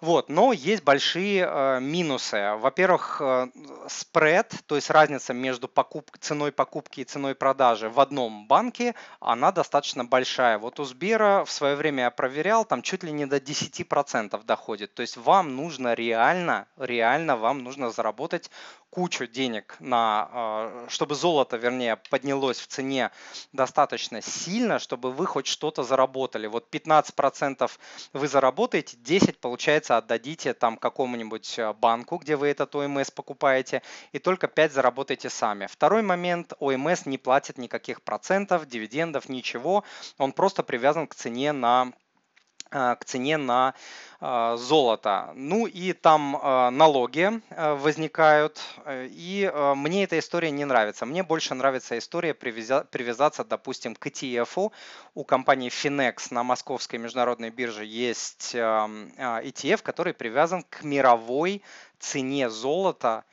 Вот, 0.00 0.28
но 0.28 0.52
есть 0.52 0.84
большие 0.84 1.44
э, 1.44 1.80
минусы. 1.80 2.54
Во-первых, 2.58 3.20
э, 3.20 3.48
спред, 3.88 4.54
то 4.66 4.76
есть 4.76 4.90
разница 4.90 5.34
между 5.34 5.66
покуп... 5.66 6.12
ценой 6.20 6.52
покупки 6.52 7.00
и 7.00 7.04
ценой 7.04 7.34
продажи 7.34 7.88
в 7.88 7.98
одном 7.98 8.46
банке, 8.46 8.94
она 9.18 9.50
достаточно 9.50 10.04
большая. 10.04 10.58
Вот 10.58 10.78
у 10.78 10.84
Сбера 10.84 11.44
в 11.44 11.50
свое 11.50 11.74
время 11.74 12.04
я 12.04 12.10
проверял, 12.12 12.64
там 12.64 12.82
чуть 12.82 13.02
ли 13.02 13.10
не 13.10 13.26
до 13.26 13.38
10% 13.38 14.44
доходит. 14.44 14.94
То 14.94 15.02
есть 15.02 15.16
вам 15.16 15.56
нужно 15.56 15.94
реально, 15.94 16.68
реально 16.76 17.36
вам 17.36 17.64
нужно 17.64 17.90
заработать 17.90 18.52
кучу 18.90 19.26
денег 19.26 19.76
на, 19.80 20.28
а, 20.32 20.86
чтобы 20.88 21.14
золото, 21.14 21.56
вернее, 21.56 21.96
поднялось 22.10 22.58
в 22.58 22.66
цене 22.66 23.10
достаточно 23.52 24.22
сильно, 24.22 24.78
чтобы 24.78 25.12
вы 25.12 25.26
хоть 25.26 25.46
что-то 25.46 25.82
заработали. 25.82 26.46
Вот 26.46 26.68
15% 26.70 27.70
вы 28.12 28.28
заработаете, 28.28 28.96
10 28.96 29.40
получается 29.40 29.96
отдадите 29.96 30.54
там 30.54 30.76
какому-нибудь 30.76 31.58
а, 31.58 31.72
банку, 31.72 32.16
где 32.16 32.36
вы 32.36 32.48
этот 32.48 32.74
ОМС 32.74 33.10
покупаете, 33.10 33.82
и 34.12 34.18
только 34.18 34.48
5 34.48 34.72
заработаете 34.72 35.30
сами. 35.30 35.66
Второй 35.66 36.02
момент, 36.02 36.52
ОМС 36.58 37.06
не 37.06 37.18
платит 37.18 37.58
никаких 37.58 38.02
процентов, 38.02 38.66
дивидендов, 38.66 39.28
ничего, 39.28 39.84
он 40.16 40.32
просто 40.32 40.62
привязан 40.62 41.06
к 41.06 41.14
цене 41.14 41.52
на 41.52 41.92
к 42.70 42.98
цене 43.04 43.36
на 43.36 43.74
а, 44.20 44.56
золото. 44.56 45.32
Ну 45.34 45.66
и 45.66 45.92
там 45.92 46.38
а, 46.42 46.70
налоги 46.70 47.40
возникают, 47.50 48.60
и 48.86 49.50
мне 49.76 50.04
эта 50.04 50.18
история 50.18 50.50
не 50.50 50.64
нравится. 50.64 51.06
Мне 51.06 51.22
больше 51.22 51.54
нравится 51.54 51.96
история 51.98 52.34
привязаться, 52.34 53.44
допустим, 53.44 53.94
к 53.94 54.06
ETF. 54.06 54.72
У 55.14 55.24
компании 55.24 55.70
Finex 55.70 56.28
на 56.30 56.42
московской 56.42 56.98
международной 56.98 57.50
бирже 57.50 57.84
есть 57.84 58.54
ETF, 58.54 59.82
который 59.82 60.14
привязан 60.14 60.64
к 60.64 60.82
мировой 60.82 61.62
цене 61.98 62.50
золота 62.50 63.24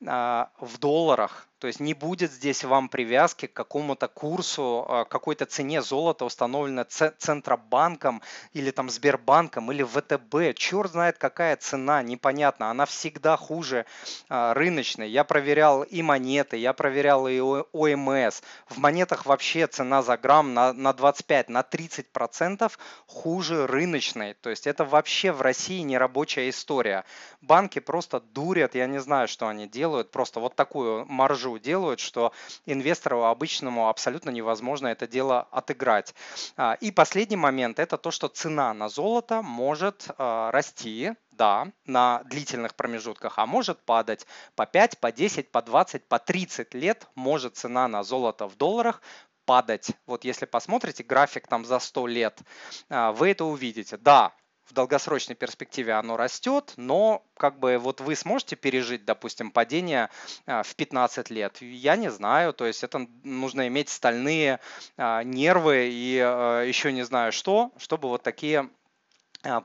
в 0.00 0.78
долларах 0.78 1.48
то 1.58 1.68
есть 1.68 1.80
не 1.80 1.94
будет 1.94 2.32
здесь 2.32 2.64
вам 2.64 2.90
привязки 2.90 3.46
к 3.46 3.52
какому-то 3.54 4.08
курсу, 4.08 4.84
а, 4.86 5.04
какой-то 5.06 5.46
цене 5.46 5.80
золота, 5.80 6.26
установленной 6.26 6.84
Центробанком 6.84 8.20
или 8.52 8.70
там 8.70 8.90
Сбербанком 8.90 9.72
или 9.72 9.82
ВТБ. 9.82 10.54
Черт 10.54 10.90
знает 10.90 11.16
какая 11.16 11.56
цена, 11.56 12.02
непонятно. 12.02 12.70
Она 12.70 12.84
всегда 12.84 13.38
хуже 13.38 13.86
а, 14.28 14.52
рыночной. 14.52 15.08
Я 15.08 15.24
проверял 15.24 15.82
и 15.82 16.02
монеты, 16.02 16.58
я 16.58 16.74
проверял 16.74 17.26
и 17.26 17.40
ОМС. 17.40 18.42
В 18.68 18.76
монетах 18.76 19.24
вообще 19.24 19.66
цена 19.66 20.02
за 20.02 20.18
грамм 20.18 20.52
на, 20.52 20.74
на 20.74 20.92
25, 20.92 21.48
на 21.48 21.62
30 21.62 22.12
процентов 22.12 22.78
хуже 23.06 23.66
рыночной. 23.66 24.34
То 24.34 24.50
есть 24.50 24.66
это 24.66 24.84
вообще 24.84 25.32
в 25.32 25.40
России 25.40 25.80
не 25.80 25.96
рабочая 25.96 26.50
история. 26.50 27.04
Банки 27.40 27.78
просто 27.78 28.20
дурят, 28.20 28.74
я 28.74 28.86
не 28.86 28.98
знаю, 28.98 29.26
что 29.26 29.48
они 29.48 29.66
делают, 29.66 30.10
просто 30.10 30.38
вот 30.38 30.54
такую 30.54 31.06
маржу 31.06 31.45
маржу 31.46 31.58
делают, 31.58 32.00
что 32.00 32.32
инвестору 32.66 33.24
обычному 33.24 33.88
абсолютно 33.88 34.30
невозможно 34.30 34.88
это 34.88 35.06
дело 35.06 35.46
отыграть. 35.50 36.14
А, 36.56 36.74
и 36.80 36.90
последний 36.90 37.36
момент– 37.36 37.78
это 37.80 37.96
то, 37.96 38.10
что 38.10 38.28
цена 38.28 38.74
на 38.74 38.88
золото 38.88 39.42
может 39.42 40.08
а, 40.18 40.50
расти, 40.50 41.12
да, 41.30 41.68
на 41.84 42.22
длительных 42.24 42.74
промежутках, 42.74 43.38
а 43.38 43.46
может 43.46 43.78
падать 43.84 44.26
по 44.54 44.66
5, 44.66 44.98
по 44.98 45.12
10, 45.12 45.50
по 45.52 45.62
20, 45.62 46.08
по 46.08 46.18
30 46.18 46.74
лет 46.74 47.06
может 47.14 47.56
цена 47.56 47.88
на 47.88 48.02
золото 48.02 48.48
в 48.48 48.56
долларах 48.56 49.02
падать. 49.44 49.90
Вот 50.06 50.24
если 50.24 50.46
посмотрите 50.46 51.04
график 51.04 51.46
там 51.46 51.64
за 51.64 51.78
100 51.78 52.06
лет, 52.06 52.40
а, 52.88 53.12
вы 53.12 53.30
это 53.30 53.44
увидите. 53.44 53.96
Да, 53.96 54.32
в 54.66 54.72
долгосрочной 54.72 55.36
перспективе 55.36 55.94
оно 55.94 56.16
растет, 56.16 56.72
но 56.76 57.24
как 57.36 57.58
бы 57.58 57.78
вот 57.78 58.00
вы 58.00 58.16
сможете 58.16 58.56
пережить, 58.56 59.04
допустим, 59.04 59.50
падение 59.50 60.10
а, 60.46 60.62
в 60.62 60.74
15 60.74 61.30
лет? 61.30 61.60
Я 61.60 61.96
не 61.96 62.10
знаю, 62.10 62.52
то 62.52 62.66
есть 62.66 62.82
это 62.82 63.06
нужно 63.22 63.68
иметь 63.68 63.88
стальные 63.88 64.60
а, 64.96 65.22
нервы 65.22 65.88
и 65.90 66.20
а, 66.22 66.62
еще 66.62 66.92
не 66.92 67.04
знаю 67.04 67.32
что, 67.32 67.72
чтобы 67.78 68.08
вот 68.08 68.22
такие 68.22 68.68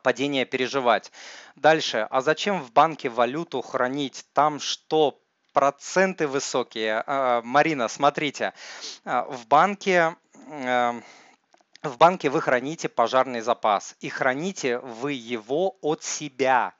падения 0.03 0.45
переживать. 0.45 1.11
Дальше, 1.55 2.05
а 2.11 2.21
зачем 2.21 2.61
в 2.61 2.71
банке 2.71 3.09
валюту 3.09 3.61
хранить? 3.61 4.25
Там 4.33 4.59
что, 4.59 5.19
проценты 5.53 6.27
высокие? 6.27 7.03
Марина, 7.43 7.87
смотрите, 7.87 8.53
в 9.03 9.47
банке 9.47 10.15
в 11.83 11.97
банке 11.97 12.29
вы 12.29 12.41
храните 12.41 12.89
пожарный 12.89 13.41
запас 13.41 13.95
и 14.01 14.09
храните 14.09 14.77
вы 14.79 15.13
его 15.13 15.77
от 15.81 16.03
себя. 16.03 16.73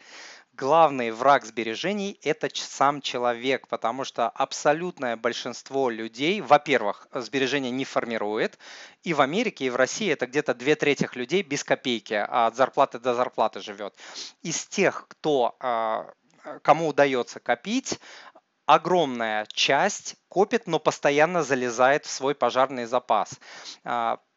Главный 0.54 1.12
враг 1.12 1.46
сбережений– 1.46 2.20
это 2.24 2.48
сам 2.54 3.02
человек, 3.02 3.68
потому 3.68 4.04
что 4.04 4.30
абсолютное 4.30 5.18
большинство 5.18 5.90
людей, 5.90 6.42
во-первых, 6.42 7.08
сбережения 7.14 7.72
не 7.72 7.86
формирует, 7.86 8.60
и 9.02 9.14
в 9.14 9.22
Америке, 9.22 9.66
и 9.66 9.70
в 9.72 9.76
России 9.76 10.12
это 10.12 10.28
где-то 10.28 10.54
две 10.54 10.76
трети 10.76 11.10
людей 11.14 11.42
без 11.42 11.64
копейки, 11.64 12.14
а 12.14 12.48
от 12.48 12.56
зарплаты 12.58 13.00
до 13.00 13.16
зарплаты 13.16 13.60
живет. 13.62 13.96
Из 14.44 14.66
тех, 14.68 15.08
кто 15.08 15.56
а, 15.62 16.12
кому 16.62 16.90
удается 16.90 17.40
копить, 17.40 18.00
огромная 18.68 19.48
часть 19.52 20.16
копит, 20.28 20.68
но 20.68 20.78
постоянно 20.80 21.42
залезает 21.44 22.06
в 22.06 22.12
свой 22.12 22.36
пожарный 22.36 22.86
запас. 22.86 23.40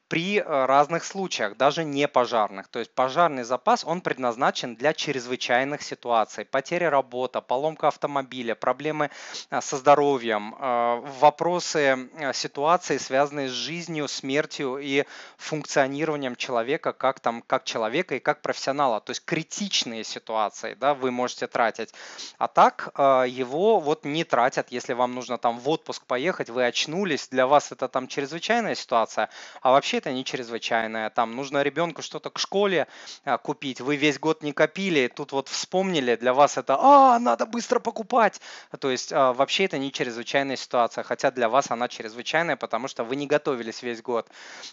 При 0.09 0.39
э, 0.39 0.67
разных 0.67 1.03
случаях, 1.03 1.57
даже 1.57 1.83
не 1.83 2.07
пожарных. 2.07 2.69
То 2.69 2.79
есть 2.79 2.95
пожарный 2.95 3.43
запас, 3.43 3.85
он 3.85 4.03
предназначен 4.03 4.77
для 4.77 4.93
чрезвычайных 4.93 5.81
ситуаций. 5.81 6.45
Потеря 6.45 6.91
работы, 6.91 7.41
поломка 7.41 7.89
автомобиля, 7.89 8.55
проблемы 8.55 9.11
э, 9.51 9.61
со 9.63 9.79
здоровьем, 9.79 10.55
э, 10.55 11.01
вопросы 11.21 12.11
ситуации, 12.35 12.99
связанные 12.99 13.49
с 13.49 13.53
жизнью, 13.53 14.07
смертью 14.09 14.77
и 14.79 15.05
функционированием 15.39 16.37
человека 16.37 16.93
как, 16.93 17.21
там, 17.21 17.41
как 17.41 17.65
человека 17.65 18.15
и 18.15 18.21
как 18.21 18.43
профессионала. 18.43 19.01
То 19.01 19.11
есть 19.11 19.25
критичные 19.25 20.05
ситуации 20.05 20.75
да, 20.75 20.93
вы 20.93 21.11
можете 21.13 21.47
тратить. 21.47 21.95
А 22.39 22.49
так 22.49 22.93
его 22.97 23.81
вот 23.81 24.05
не 24.05 24.25
тратят, 24.25 24.71
если 24.71 24.93
вам 24.93 25.15
нужно 25.15 25.39
там 25.39 25.59
в 25.59 25.69
отпуск 25.69 26.05
поехать, 26.05 26.51
вы 26.51 26.67
очнулись, 26.67 27.29
для 27.29 27.47
вас 27.47 27.73
это 27.73 27.89
там 27.89 28.07
чрезвычайная 28.07 28.75
ситуация, 28.75 29.31
а 29.63 29.71
вообще 29.71 29.94
это 29.99 30.13
не 30.13 30.25
чрезвычайное. 30.25 31.11
Там 31.11 31.35
нужно 31.35 31.63
ребенку 31.63 32.03
что-то 32.03 32.31
к 32.31 32.39
школе 32.39 32.87
а, 33.25 33.39
купить, 33.39 33.81
вы 33.81 33.97
весь 33.97 34.19
год 34.19 34.43
не 34.43 34.53
копили, 34.53 35.09
тут 35.09 35.33
вот 35.33 35.49
вспомнили, 35.49 36.17
для 36.17 36.35
вас 36.35 36.59
это, 36.59 36.77
а, 36.79 37.19
надо 37.19 37.47
быстро 37.47 37.81
покупать. 37.81 38.41
То 38.79 38.91
есть 38.91 39.13
а, 39.13 39.33
вообще 39.33 39.65
это 39.65 39.79
не 39.79 39.93
чрезвычайная 39.93 40.57
ситуация, 40.57 41.05
хотя 41.05 41.31
для 41.31 41.49
вас 41.49 41.71
она 41.71 41.89
чрезвычайная, 41.89 42.57
потому 42.57 42.89
что 42.89 43.05
вы 43.05 43.17
не 43.17 43.27
готовились 43.27 43.83
весь 43.83 44.03
год. 44.03 44.29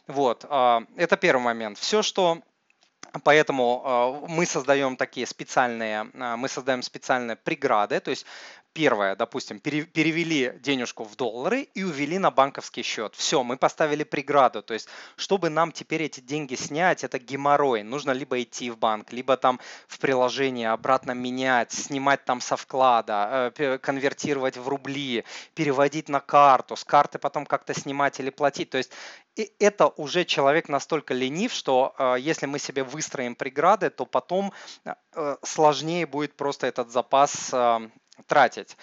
Вот, 0.07 0.45
а, 0.49 0.83
это 0.95 1.17
первый 1.17 1.41
момент. 1.41 1.77
Все, 1.77 2.01
что 2.01 2.39
Поэтому 3.25 4.23
мы 4.29 4.45
создаем 4.45 4.95
такие 4.95 5.27
специальные, 5.27 6.03
мы 6.13 6.47
создаем 6.47 6.81
специальные 6.81 7.35
преграды, 7.35 7.99
то 7.99 8.09
есть 8.09 8.25
Первое, 8.73 9.17
допустим, 9.17 9.59
перевели 9.59 10.57
денежку 10.61 11.03
в 11.03 11.17
доллары 11.17 11.63
и 11.73 11.83
увели 11.83 12.17
на 12.17 12.31
банковский 12.31 12.83
счет. 12.83 13.13
Все, 13.15 13.43
мы 13.43 13.57
поставили 13.57 14.05
преграду. 14.05 14.63
То 14.63 14.73
есть, 14.73 14.87
чтобы 15.17 15.49
нам 15.49 15.73
теперь 15.73 16.03
эти 16.03 16.21
деньги 16.21 16.55
снять, 16.55 17.03
это 17.03 17.19
геморрой. 17.19 17.83
Нужно 17.83 18.11
либо 18.11 18.41
идти 18.41 18.69
в 18.69 18.77
банк, 18.77 19.11
либо 19.11 19.35
там 19.35 19.59
в 19.89 19.99
приложение 19.99 20.71
обратно 20.71 21.11
менять, 21.11 21.73
снимать 21.73 22.23
там 22.23 22.39
со 22.39 22.55
вклада, 22.55 23.51
э, 23.57 23.77
конвертировать 23.77 24.55
в 24.55 24.65
рубли, 24.69 25.25
переводить 25.53 26.07
на 26.07 26.21
карту, 26.21 26.77
с 26.77 26.85
карты 26.85 27.19
потом 27.19 27.45
как-то 27.45 27.73
снимать 27.73 28.21
или 28.21 28.29
платить. 28.29 28.69
То 28.69 28.77
есть 28.77 28.91
и 29.35 29.51
это 29.59 29.87
уже 29.87 30.23
человек 30.23 30.69
настолько 30.69 31.13
ленив, 31.13 31.51
что 31.51 31.93
э, 31.97 32.15
если 32.19 32.45
мы 32.45 32.57
себе 32.57 32.85
выстроим 32.85 33.35
преграды, 33.35 33.89
то 33.89 34.05
потом 34.05 34.53
э, 34.85 35.35
сложнее 35.43 36.05
будет 36.05 36.37
просто 36.37 36.67
этот 36.67 36.89
запас 36.89 37.53
тратить. 38.27 38.77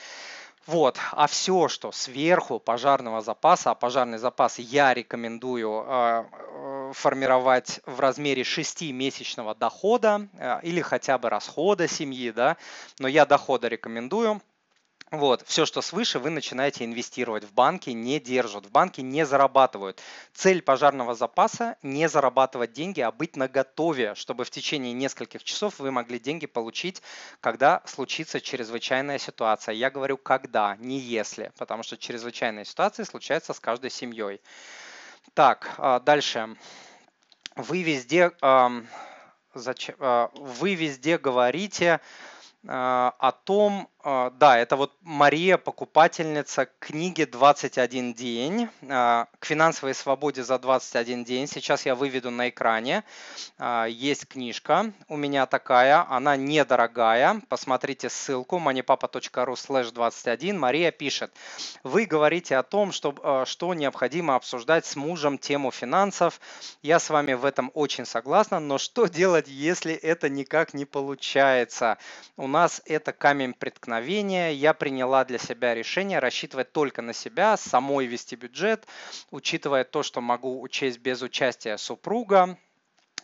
Вот. 0.67 0.99
А 1.13 1.27
все, 1.27 1.69
что 1.69 1.93
сверху 1.93 2.59
пожарного 2.59 3.23
запаса, 3.23 3.71
а 3.71 3.75
пожарный 3.75 4.19
запас 4.19 4.59
я 4.59 4.93
рекомендую 4.93 5.85
э, 5.87 6.25
э 6.33 6.93
формировать 6.93 7.81
в 7.85 8.01
размере 8.01 8.43
6-месячного 8.43 9.55
дохода 9.55 10.29
э, 10.35 10.61
или 10.63 10.81
хотя 10.81 11.19
бы 11.19 11.29
расхода 11.31 11.87
семьи, 11.89 12.31
да, 12.31 12.57
но 12.99 13.09
я 13.09 13.27
дохода 13.27 13.69
рекомендую– 13.69 14.41
вот, 15.11 15.43
все, 15.47 15.65
что 15.65 15.81
свыше, 15.81 16.19
вы 16.19 16.29
начинаете 16.29 16.85
инвестировать. 16.85 17.45
В 17.45 17.53
банке 17.55 17.95
не 17.95 18.21
держат, 18.21 18.67
в 18.67 18.71
банке 18.71 19.01
не 19.01 19.25
зарабатывают. 19.25 20.03
Цель 20.35 20.61
пожарного 20.61 21.15
запаса– 21.15 21.77
не 21.83 22.09
зарабатывать 22.11 22.75
деньги, 22.75 23.01
а 23.01 23.11
быть 23.11 23.35
наготове, 23.35 24.15
чтобы 24.15 24.45
в 24.45 24.51
течение 24.51 24.93
нескольких 24.93 25.45
часов 25.45 25.79
вы 25.79 25.91
могли 25.91 26.19
деньги 26.19 26.45
получить, 26.47 27.03
когда 27.41 27.83
случится 27.87 28.39
чрезвычайная 28.41 29.19
ситуация. 29.19 29.75
Я 29.75 29.91
говорю 29.91 30.19
«когда», 30.19 30.77
не 30.77 30.99
«если», 30.99 31.53
потому 31.57 31.83
что 31.83 31.97
чрезвычайные 31.97 32.67
ситуации 32.67 33.05
случаются 33.05 33.55
с 33.55 33.61
каждой 33.61 33.91
семьей. 33.91 34.43
Так, 35.33 35.75
а, 35.79 36.01
дальше. 36.01 36.55
Вы 37.57 37.83
везде, 37.83 38.31
вы 39.55 40.75
везде 40.75 41.19
говорите 41.19 42.01
о 42.71 43.33
том, 43.45 43.89
а, 44.11 44.31
да, 44.31 44.57
это 44.59 44.77
вот 44.77 44.93
Мария, 45.03 45.59
покупательница 45.59 46.69
книги 46.79 47.25
«21 47.25 48.15
день», 48.15 48.69
а, 48.89 49.27
к 49.39 49.45
финансовой 49.45 49.93
свободе 49.93 50.45
за 50.45 50.59
21 50.59 51.25
день. 51.25 51.47
Сейчас 51.49 51.85
я 51.85 51.95
выведу 51.95 52.31
на 52.31 52.49
экране. 52.49 53.03
А, 53.59 53.87
есть 53.87 54.29
книжка 54.29 54.93
у 55.09 55.17
меня 55.17 55.47
такая, 55.47 56.07
она 56.09 56.37
недорогая. 56.37 57.43
Посмотрите 57.49 58.09
ссылку 58.09 58.59
moneypapa.ru 58.59 59.55
slash 59.55 59.93
21. 59.93 60.59
Мария 60.59 60.93
пишет, 60.93 61.33
вы 61.83 62.05
говорите 62.05 62.57
о 62.57 62.63
том, 62.63 62.93
что, 62.93 63.45
что 63.47 63.75
необходимо 63.75 64.37
обсуждать 64.37 64.87
с 64.87 64.95
мужем 64.95 65.39
тему 65.39 65.71
финансов. 65.71 66.41
Я 66.83 67.01
с 67.01 67.11
вами 67.11 67.35
в 67.35 67.45
этом 67.45 67.73
очень 67.75 68.07
согласна, 68.07 68.61
но 68.61 68.79
что 68.79 69.07
делать, 69.07 69.49
если 69.49 69.93
это 69.93 70.29
никак 70.29 70.73
не 70.73 70.85
получается? 70.85 71.99
У 72.37 72.47
нас 72.47 72.58
это 72.87 73.13
камень 73.13 73.55
преткновения 73.55 74.53
я 74.53 74.75
приняла 74.75 75.25
для 75.25 75.39
себя 75.39 75.75
решение 75.75 76.19
рассчитывать 76.19 76.73
только 76.73 77.03
на 77.03 77.13
себя, 77.13 77.57
самой 77.57 78.07
вести 78.07 78.37
бюджет, 78.37 78.87
учитывая 79.31 79.85
то, 79.85 80.03
что 80.03 80.21
могу 80.21 80.61
учесть 80.61 80.99
без 80.99 81.23
участия 81.23 81.77
супруга, 81.77 82.59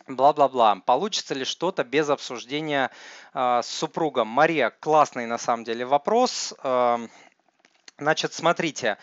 бла-бла-бла. 0.07 0.75
Получится 0.85 1.33
ли 1.33 1.45
что-то 1.45 1.83
без 1.83 2.09
обсуждения 2.09 2.91
э, 3.33 3.61
с 3.63 3.67
супругом? 3.67 4.27
Мария, 4.27 4.69
классный 4.69 5.25
на 5.25 5.37
самом 5.37 5.63
деле 5.63 5.85
вопрос. 5.85 6.53
Э, 6.63 7.07
значит, 7.97 8.33
смотрите, 8.33 8.97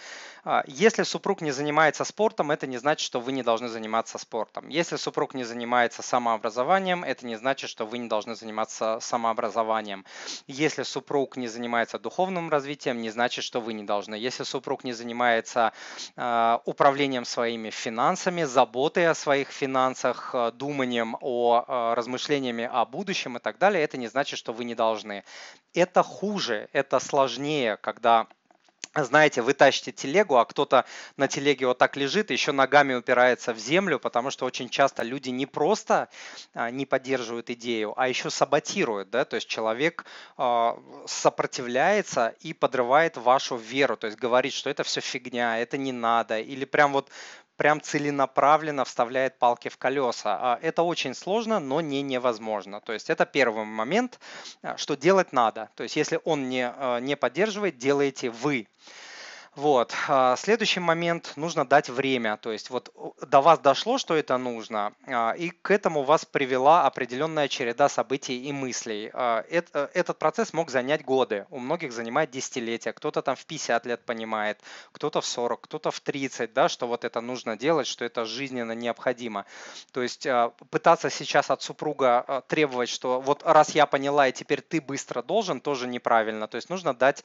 а, 0.44 0.64
если 0.66 1.04
супруг 1.04 1.40
не 1.40 1.52
занимается 1.52 2.04
спортом, 2.04 2.50
это 2.50 2.66
не 2.66 2.76
значит, 2.76 3.04
что 3.04 3.20
вы 3.20 3.30
не 3.30 3.44
должны 3.44 3.68
заниматься 3.68 4.18
спортом. 4.18 4.68
Если 4.68 4.96
супруг 4.96 5.34
не 5.34 5.44
занимается 5.44 6.02
самообразованием, 6.02 7.04
это 7.04 7.26
не 7.26 7.36
значит, 7.36 7.70
что 7.70 7.86
вы 7.86 7.98
не 7.98 8.08
должны 8.08 8.34
заниматься 8.34 8.98
самообразованием. 9.00 10.04
Если 10.48 10.82
супруг 10.82 11.36
не 11.36 11.46
занимается 11.46 11.98
духовным 12.00 12.50
развитием, 12.50 13.00
не 13.00 13.10
значит, 13.10 13.44
что 13.44 13.60
вы 13.60 13.72
не 13.72 13.84
должны. 13.84 14.16
Если 14.16 14.42
супруг 14.42 14.82
не 14.82 14.92
занимается 14.92 15.72
э, 16.16 16.58
управлением 16.64 17.24
своими 17.24 17.70
финансами, 17.70 18.42
заботой 18.42 19.08
о 19.08 19.14
своих 19.14 19.48
финансах, 19.48 20.30
э, 20.34 20.50
думанием 20.52 21.16
о 21.20 21.94
размышлениями 21.94 22.68
о 22.70 22.84
будущем 22.84 23.36
и 23.36 23.40
так 23.40 23.58
далее, 23.58 23.84
это 23.84 23.96
не 23.96 24.08
значит, 24.08 24.38
что 24.38 24.52
вы 24.52 24.64
не 24.64 24.74
должны. 24.74 25.22
Это 25.72 26.02
хуже, 26.02 26.68
это 26.72 26.98
сложнее, 26.98 27.76
когда 27.76 28.26
знаете, 28.94 29.40
вы 29.40 29.54
тащите 29.54 29.92
телегу, 29.92 30.36
а 30.36 30.44
кто-то 30.44 30.84
на 31.16 31.26
телеге 31.28 31.66
вот 31.66 31.78
так 31.78 31.96
лежит, 31.96 32.30
еще 32.30 32.52
ногами 32.52 32.94
упирается 32.94 33.54
в 33.54 33.58
землю, 33.58 33.98
потому 33.98 34.30
что 34.30 34.44
очень 34.44 34.68
часто 34.68 35.02
люди 35.02 35.30
не 35.30 35.46
просто 35.46 36.08
а, 36.54 36.70
не 36.70 36.84
поддерживают 36.84 37.48
идею, 37.50 37.94
а 37.96 38.08
еще 38.08 38.28
саботируют, 38.28 39.10
да, 39.10 39.24
то 39.24 39.36
есть 39.36 39.48
человек 39.48 40.04
а, 40.36 40.78
сопротивляется 41.06 42.34
и 42.40 42.52
подрывает 42.52 43.16
вашу 43.16 43.56
веру, 43.56 43.96
то 43.96 44.06
есть 44.06 44.18
говорит, 44.18 44.52
что 44.52 44.68
это 44.68 44.82
все 44.82 45.00
фигня, 45.00 45.58
это 45.58 45.78
не 45.78 45.92
надо, 45.92 46.38
или 46.38 46.66
прям 46.66 46.92
вот 46.92 47.08
прям 47.56 47.80
целенаправленно 47.80 48.84
вставляет 48.84 49.38
палки 49.38 49.68
в 49.68 49.76
колеса. 49.78 50.38
А 50.40 50.58
это 50.62 50.82
очень 50.82 51.14
сложно, 51.14 51.60
но 51.60 51.80
не 51.80 52.02
невозможно. 52.02 52.80
То 52.80 52.92
есть 52.92 53.10
это 53.10 53.26
первый 53.26 53.64
момент, 53.64 54.18
а, 54.62 54.76
что 54.76 54.96
делать 54.96 55.32
надо. 55.32 55.70
То 55.74 55.82
есть 55.82 55.96
если 55.96 56.20
он 56.24 56.48
не, 56.48 56.66
а, 56.66 56.98
не 56.98 57.16
поддерживает, 57.16 57.78
делаете 57.78 58.30
вы. 58.30 58.66
Вот. 59.54 59.94
А, 60.08 60.34
следующий 60.36 60.80
момент, 60.80 61.34
нужно 61.36 61.66
дать 61.66 61.90
время. 61.90 62.38
То 62.38 62.52
есть 62.52 62.70
вот 62.70 62.90
до 63.20 63.42
вас 63.42 63.58
дошло, 63.58 63.98
что 63.98 64.16
это 64.16 64.38
нужно, 64.38 64.94
а, 65.06 65.32
и 65.32 65.50
к 65.50 65.70
этому 65.70 66.04
вас 66.04 66.24
привела 66.24 66.86
определенная 66.86 67.48
череда 67.48 67.90
событий 67.90 68.44
и 68.44 68.52
мыслей. 68.52 69.10
А, 69.12 69.44
э, 69.50 69.62
этот 69.92 70.18
процесс 70.18 70.54
мог 70.54 70.70
занять 70.70 71.04
годы, 71.04 71.46
у 71.50 71.58
многих 71.58 71.92
занимает 71.92 72.30
десятилетия, 72.30 72.94
кто-то 72.94 73.20
там 73.20 73.36
в 73.36 73.44
50 73.44 73.84
лет 73.84 74.02
понимает, 74.06 74.58
кто-то 74.90 75.20
в 75.20 75.26
40, 75.26 75.60
кто-то 75.60 75.90
в 75.90 76.00
30, 76.00 76.54
да, 76.54 76.70
что 76.70 76.86
вот 76.86 77.04
это 77.04 77.20
нужно 77.20 77.58
делать, 77.58 77.86
что 77.86 78.06
это 78.06 78.24
жизненно 78.24 78.72
необходимо. 78.72 79.44
То 79.92 80.00
есть 80.00 80.26
пытаться 80.70 81.10
сейчас 81.10 81.50
от 81.50 81.62
супруга 81.62 82.42
требовать, 82.48 82.88
что 82.88 83.20
вот 83.20 83.42
раз 83.44 83.74
я 83.74 83.84
поняла, 83.84 84.28
и 84.28 84.32
теперь 84.32 84.62
ты 84.62 84.80
быстро 84.80 85.22
должен, 85.22 85.60
тоже 85.60 85.88
неправильно. 85.88 86.48
То 86.48 86.56
есть 86.56 86.70
нужно 86.70 86.94
дать 86.94 87.22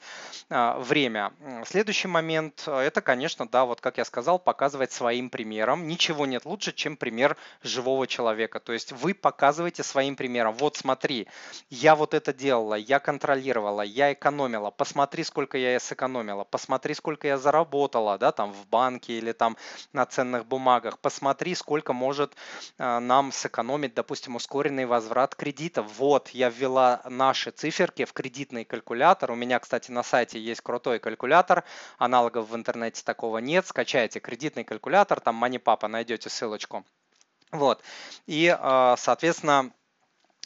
время. 0.50 1.32
Следующий 1.64 2.08
момент 2.08 2.17
момент, 2.18 2.64
э, 2.66 2.80
это, 2.80 3.00
конечно, 3.00 3.48
да, 3.48 3.64
вот 3.64 3.80
как 3.80 3.98
я 3.98 4.04
сказал, 4.04 4.38
показывать 4.38 4.92
своим 4.92 5.30
примером. 5.30 5.86
Ничего 5.86 6.26
нет 6.26 6.44
лучше, 6.44 6.72
чем 6.72 6.96
пример 6.96 7.36
живого 7.62 8.06
человека. 8.06 8.58
То 8.60 8.72
есть 8.72 8.92
вы 8.92 9.14
показываете 9.14 9.82
своим 9.82 10.16
примером. 10.16 10.54
Вот 10.54 10.76
смотри, 10.76 11.28
я 11.70 11.94
вот 11.94 12.14
это 12.14 12.32
делала, 12.32 12.74
я 12.74 12.98
контролировала, 12.98 13.82
я 13.82 14.12
экономила. 14.12 14.70
Посмотри, 14.70 15.24
сколько 15.24 15.58
я 15.58 15.78
сэкономила. 15.78 16.44
Посмотри, 16.44 16.94
сколько 16.94 17.28
я 17.28 17.38
заработала, 17.38 18.18
да, 18.18 18.32
там 18.32 18.52
в 18.52 18.66
банке 18.66 19.12
или 19.18 19.32
там 19.32 19.56
на 19.92 20.04
ценных 20.06 20.46
бумагах. 20.46 20.98
Посмотри, 20.98 21.54
сколько 21.54 21.92
может 21.92 22.34
э, 22.78 22.98
нам 22.98 23.30
сэкономить, 23.32 23.94
допустим, 23.94 24.36
ускоренный 24.36 24.86
возврат 24.86 25.34
кредита. 25.36 25.82
Вот, 25.82 26.30
я 26.30 26.50
ввела 26.50 27.00
наши 27.04 27.50
циферки 27.52 28.04
в 28.04 28.12
кредитный 28.12 28.64
калькулятор. 28.64 29.30
У 29.30 29.36
меня, 29.36 29.58
кстати, 29.60 29.92
на 29.92 30.02
сайте 30.02 30.40
есть 30.40 30.62
крутой 30.62 30.98
калькулятор 30.98 31.62
аналогов 32.08 32.48
в 32.48 32.56
интернете 32.56 33.02
такого 33.04 33.38
нет. 33.38 33.66
Скачайте 33.66 34.18
кредитный 34.18 34.64
калькулятор, 34.64 35.20
там 35.20 35.42
MoneyPapa, 35.42 35.86
найдете 35.86 36.30
ссылочку. 36.30 36.84
Вот. 37.52 37.82
И, 38.26 38.54
а, 38.58 38.96
соответственно, 38.96 39.72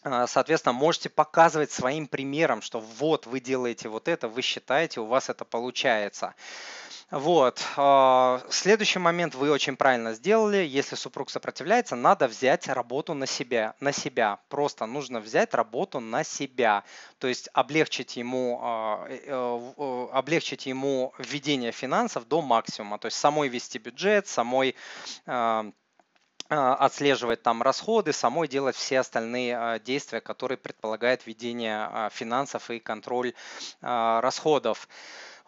а, 0.05 0.27
Соответственно, 0.27 0.72
можете 0.72 1.09
показывать 1.09 1.70
своим 1.70 2.09
примером, 2.09 2.61
что 2.61 2.81
вот 2.81 3.27
вы 3.27 3.38
делаете 3.40 3.88
вот 3.88 4.09
это, 4.09 4.29
вы 4.29 4.42
считаете, 4.42 5.01
у 5.01 5.07
вас 5.07 5.29
это 5.29 5.44
получается. 5.44 6.35
Вот. 7.12 7.62
А, 7.77 8.42
следующий 8.48 8.98
момент 8.98 9.35
вы 9.35 9.51
очень 9.51 9.77
правильно 9.77 10.14
сделали. 10.14 10.64
Если 10.64 10.96
супруг 10.96 11.29
сопротивляется, 11.29 11.94
надо 11.94 12.27
взять 12.27 12.66
работу 12.68 13.12
на 13.12 13.27
себя. 13.27 13.75
На 13.81 13.92
себя. 13.92 14.38
Просто 14.48 14.87
нужно 14.87 15.20
взять 15.20 15.53
работу 15.53 16.01
на 16.01 16.25
себя. 16.25 16.85
То 17.18 17.29
есть 17.29 17.51
облегчить 17.53 18.16
ему, 18.16 18.61
а, 18.62 19.07
э, 19.11 19.18
э, 19.29 20.09
облегчить 20.11 20.64
ему 20.64 21.12
введение 21.18 21.70
финансов 21.70 22.27
до 22.27 22.40
максимума. 22.40 22.98
То 22.98 23.07
есть 23.07 23.18
самой 23.18 23.51
вести 23.51 23.77
бюджет, 23.77 24.27
самой 24.27 24.75
а, 25.27 25.66
отслеживать 26.48 27.42
там 27.42 27.62
расходы, 27.62 28.14
самой 28.14 28.48
делать 28.48 28.77
все 28.77 29.01
остальные 29.01 29.81
действия, 29.85 30.22
которые 30.22 30.57
предполагают 30.57 31.27
введение 31.27 32.11
финансов 32.11 32.70
и 32.70 32.79
контроль 32.79 33.33
расходов. 33.81 34.87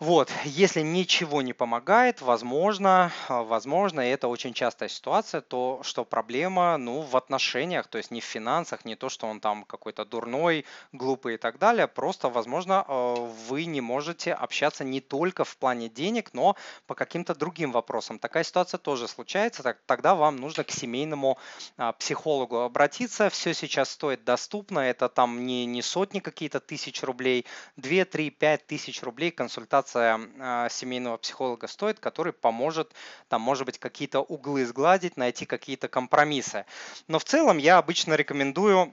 Вот, 0.04 0.30
если 0.44 0.82
ничего 0.82 1.40
не 1.40 1.54
помогает, 1.54 2.20
возможно, 2.20 3.10
а, 3.26 3.42
возможно, 3.42 4.02
и 4.02 4.10
это 4.10 4.28
очень 4.28 4.52
частая 4.52 4.90
ситуация, 4.90 5.40
то 5.40 5.80
что 5.82 6.04
проблема, 6.04 6.76
ну, 6.76 7.00
в 7.00 7.16
отношениях, 7.16 7.86
то 7.86 7.96
есть 7.96 8.10
не 8.10 8.20
в 8.20 8.24
финансах, 8.24 8.84
не 8.84 8.96
то, 8.96 9.08
что 9.08 9.26
он 9.26 9.40
там 9.40 9.64
какой-то 9.64 10.04
дурной, 10.04 10.66
глупый 10.92 11.36
и 11.36 11.38
так 11.38 11.58
далее, 11.58 11.88
просто, 11.88 12.28
возможно, 12.28 12.84
а, 12.86 13.14
вы 13.48 13.64
не 13.64 13.80
можете 13.80 14.34
общаться 14.34 14.84
не 14.84 15.00
только 15.00 15.42
в 15.42 15.56
плане 15.56 15.88
денег, 15.88 16.34
но 16.34 16.54
по 16.86 16.94
каким-то 16.94 17.34
другим 17.34 17.72
вопросам. 17.72 18.18
Такая 18.18 18.44
ситуация 18.44 18.76
тоже 18.76 19.08
случается, 19.08 19.62
так, 19.62 19.78
тогда 19.86 20.14
вам 20.14 20.36
нужно 20.36 20.64
к 20.64 20.70
семейному 20.70 21.38
а, 21.78 21.92
психологу 21.92 22.58
обратиться. 22.58 23.30
Все 23.30 23.54
сейчас 23.54 23.88
стоит 23.88 24.22
доступно, 24.22 24.80
это 24.80 25.08
там 25.08 25.46
не, 25.46 25.64
не 25.64 25.80
сотни 25.80 26.20
какие-то 26.20 26.60
тысяч 26.60 27.02
рублей, 27.02 27.46
2, 27.76 28.04
3, 28.04 28.28
5 28.28 28.66
тысяч 28.66 29.02
рублей 29.02 29.30
консультация 29.30 29.93
консультация 29.94 30.20
а, 30.40 30.68
семейного 30.68 31.16
психолога 31.16 31.66
стоит, 31.66 32.00
который 32.00 32.32
поможет, 32.32 32.92
там, 33.28 33.40
может 33.40 33.66
быть, 33.66 33.78
какие-то 33.78 34.20
углы 34.20 34.66
сгладить, 34.66 35.16
найти 35.16 35.46
какие-то 35.46 35.88
компромиссы. 35.88 36.66
Но 37.08 37.18
в 37.18 37.24
целом 37.24 37.58
я 37.58 37.78
обычно 37.78 38.14
рекомендую 38.14 38.92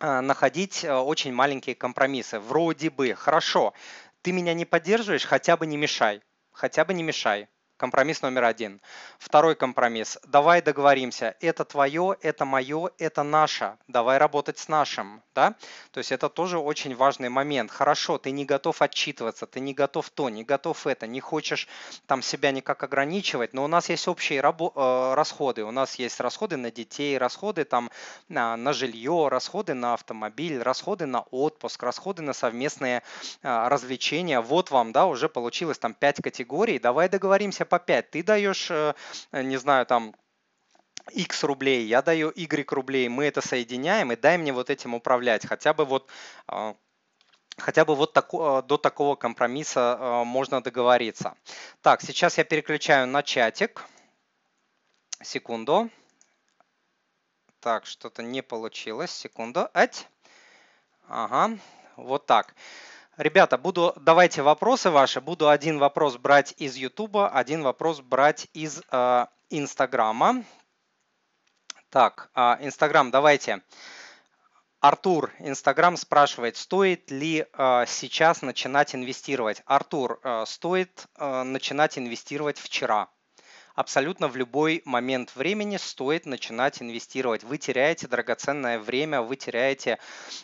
а, 0.00 0.20
находить 0.20 0.84
а, 0.84 1.02
очень 1.02 1.32
маленькие 1.32 1.74
компромиссы. 1.74 2.40
Вроде 2.40 2.90
бы, 2.90 3.14
хорошо, 3.14 3.74
ты 4.22 4.32
меня 4.32 4.54
не 4.54 4.64
поддерживаешь, 4.64 5.24
хотя 5.24 5.56
бы 5.56 5.66
не 5.66 5.76
мешай. 5.76 6.20
Хотя 6.52 6.84
бы 6.84 6.94
не 6.94 7.02
мешай. 7.02 7.48
Компромисс 7.76 8.22
номер 8.22 8.44
один. 8.44 8.80
Второй 9.18 9.56
компромисс. 9.56 10.18
Давай 10.28 10.62
договоримся. 10.62 11.34
Это 11.40 11.64
твое, 11.64 12.16
это 12.22 12.44
мое, 12.44 12.90
это 12.98 13.24
наше. 13.24 13.76
Давай 13.88 14.18
работать 14.18 14.58
с 14.58 14.68
нашим. 14.68 15.22
Да? 15.34 15.56
То 15.90 15.98
есть 15.98 16.12
это 16.12 16.28
тоже 16.28 16.58
очень 16.58 16.94
важный 16.94 17.30
момент. 17.30 17.72
Хорошо, 17.72 18.18
ты 18.18 18.30
не 18.30 18.44
готов 18.44 18.80
отчитываться, 18.80 19.46
ты 19.46 19.58
не 19.58 19.74
готов 19.74 20.08
то, 20.10 20.28
не 20.28 20.44
готов 20.44 20.86
это, 20.86 21.08
не 21.08 21.18
хочешь 21.18 21.66
там 22.06 22.22
себя 22.22 22.52
никак 22.52 22.80
ограничивать, 22.84 23.52
но 23.54 23.64
у 23.64 23.66
нас 23.66 23.88
есть 23.88 24.06
общие 24.06 24.40
э, 24.40 25.14
расходы. 25.14 25.64
У 25.64 25.72
нас 25.72 25.96
есть 25.96 26.20
расходы 26.20 26.56
на 26.56 26.70
детей, 26.70 27.18
расходы 27.18 27.64
там 27.64 27.90
на, 28.28 28.56
на 28.56 28.72
жилье, 28.72 29.26
расходы 29.28 29.74
на 29.74 29.94
автомобиль, 29.94 30.62
расходы 30.62 31.06
на 31.06 31.22
отпуск, 31.32 31.82
расходы 31.82 32.22
на 32.22 32.34
совместные 32.34 33.02
э, 33.42 33.68
развлечения. 33.68 34.40
Вот 34.40 34.70
вам, 34.70 34.92
да, 34.92 35.06
уже 35.06 35.28
получилось 35.28 35.78
там 35.78 35.92
5 35.92 36.22
категорий. 36.22 36.78
Давай 36.78 37.08
договоримся 37.08 37.63
по 37.64 37.78
5. 37.78 38.10
Ты 38.10 38.22
даешь, 38.22 38.70
э, 38.70 38.94
не 39.32 39.56
знаю, 39.56 39.86
там 39.86 40.14
X 41.12 41.44
рублей, 41.44 41.86
я 41.86 42.02
даю 42.02 42.30
Y 42.30 42.72
рублей, 42.72 43.08
мы 43.08 43.26
это 43.26 43.40
соединяем 43.40 44.12
и 44.12 44.16
дай 44.16 44.38
мне 44.38 44.52
вот 44.52 44.70
этим 44.70 44.94
управлять. 44.94 45.46
Хотя 45.46 45.74
бы 45.74 45.84
вот 45.84 46.08
э, 46.48 46.74
хотя 47.58 47.84
бы 47.84 47.94
вот 47.94 48.12
тако, 48.12 48.62
до 48.62 48.78
такого 48.78 49.16
компромисса 49.16 49.98
э, 49.98 50.24
можно 50.24 50.62
договориться. 50.62 51.34
Так, 51.82 52.00
сейчас 52.02 52.38
я 52.38 52.44
переключаю 52.44 53.06
на 53.06 53.22
чатик. 53.22 53.84
Секунду. 55.22 55.90
Так, 57.60 57.86
что-то 57.86 58.22
не 58.22 58.42
получилось. 58.42 59.10
Секунду. 59.10 59.68
Ать. 59.72 60.06
Ага, 61.08 61.58
вот 61.96 62.26
так. 62.26 62.54
Ребята, 63.16 63.58
буду, 63.58 63.92
давайте 63.94 64.42
вопросы 64.42 64.90
ваши. 64.90 65.20
Буду 65.20 65.48
один 65.48 65.78
вопрос 65.78 66.16
брать 66.16 66.52
из 66.56 66.74
Ютуба, 66.74 67.28
один 67.28 67.62
вопрос 67.62 68.00
брать 68.00 68.48
из 68.54 68.82
э, 68.90 69.26
Инстаграма. 69.50 70.42
Так, 71.90 72.28
э, 72.34 72.56
Инстаграм, 72.60 73.12
давайте. 73.12 73.62
Артур, 74.80 75.30
Инстаграм 75.38 75.96
спрашивает, 75.96 76.56
стоит 76.56 77.12
ли 77.12 77.46
э, 77.52 77.84
сейчас 77.86 78.42
начинать 78.42 78.96
инвестировать? 78.96 79.62
Артур, 79.64 80.18
э, 80.24 80.44
стоит 80.48 81.06
э, 81.16 81.42
начинать 81.44 81.96
инвестировать 81.96 82.58
вчера 82.58 83.08
абсолютно 83.74 84.28
в 84.28 84.36
любой 84.36 84.82
момент 84.84 85.34
времени 85.34 85.76
стоит 85.76 86.26
начинать 86.26 86.80
инвестировать. 86.80 87.42
Вы 87.44 87.58
теряете 87.58 88.06
драгоценное 88.06 88.78
время, 88.78 89.20
вы 89.20 89.36
теряете 89.36 89.98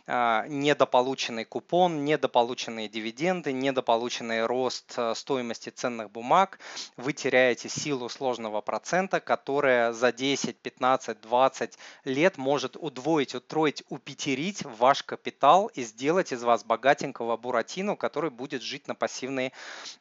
э, 0.07 0.45
недополученный 0.49 1.45
купон, 1.45 2.05
недополученные 2.05 2.89
дивиденды, 2.89 3.53
недополученный 3.53 4.47
рост 4.47 4.95
э, 4.97 5.15
стоимости 5.15 5.71
ценных 5.71 6.11
бумаг, 6.11 6.59
вы 6.97 7.13
теряете 7.13 7.69
силу 7.69 8.09
сложного 8.09 8.61
процента, 8.61 9.21
которая 9.21 9.93
за 9.93 10.13
10, 10.13 10.59
15, 10.59 11.21
20 11.21 11.79
лет 12.05 12.37
может 12.37 12.77
удвоить, 12.77 13.35
утроить, 13.35 13.85
упетерить 13.89 14.65
ваш 14.65 15.03
капитал 15.05 15.69
и 15.69 15.83
сделать 15.83 16.33
из 16.33 16.43
вас 16.43 16.65
богатенького 16.65 17.37
буратину, 17.37 17.97
который 17.97 18.31
будет 18.31 18.63
жить 18.63 18.89
на 18.89 18.95
пассивные 18.95 19.53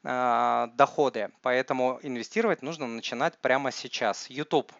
э, 0.04 0.68
доходы. 0.74 1.30
Поэтому 1.44 2.00
инвестировать 2.02 2.63
нужно 2.63 2.88
начинать 2.88 3.18
начинать 3.19 3.38
прямо 3.41 3.71
сейчас. 3.71 4.29
YouTube. 4.29 4.71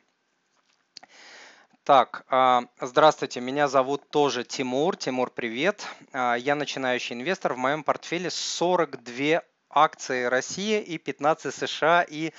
Так, 1.84 2.24
а, 2.30 2.64
здравствуйте, 2.80 3.42
меня 3.42 3.68
зовут 3.68 4.10
тоже 4.12 4.46
Тимур. 4.46 4.96
Тимур, 4.96 5.30
привет. 5.30 5.86
А, 6.14 6.36
я 6.36 6.56
начинающий 6.56 7.16
инвестор. 7.16 7.54
В 7.54 7.58
моем 7.58 7.84
портфеле 7.84 8.30
42 8.30 9.42
акции 9.70 10.24
России 10.24 10.82
и 10.82 10.98
15 10.98 11.54
США 11.54 12.04
и 12.04 12.32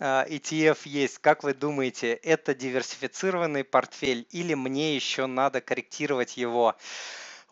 ETF 0.00 0.78
а, 0.84 0.88
есть. 0.88 1.18
Как 1.18 1.44
вы 1.44 1.54
думаете, 1.54 2.14
это 2.14 2.52
диверсифицированный 2.52 3.62
портфель 3.62 4.26
или 4.32 4.54
мне 4.54 4.96
еще 4.96 5.26
надо 5.26 5.60
корректировать 5.60 6.36
его? 6.36 6.74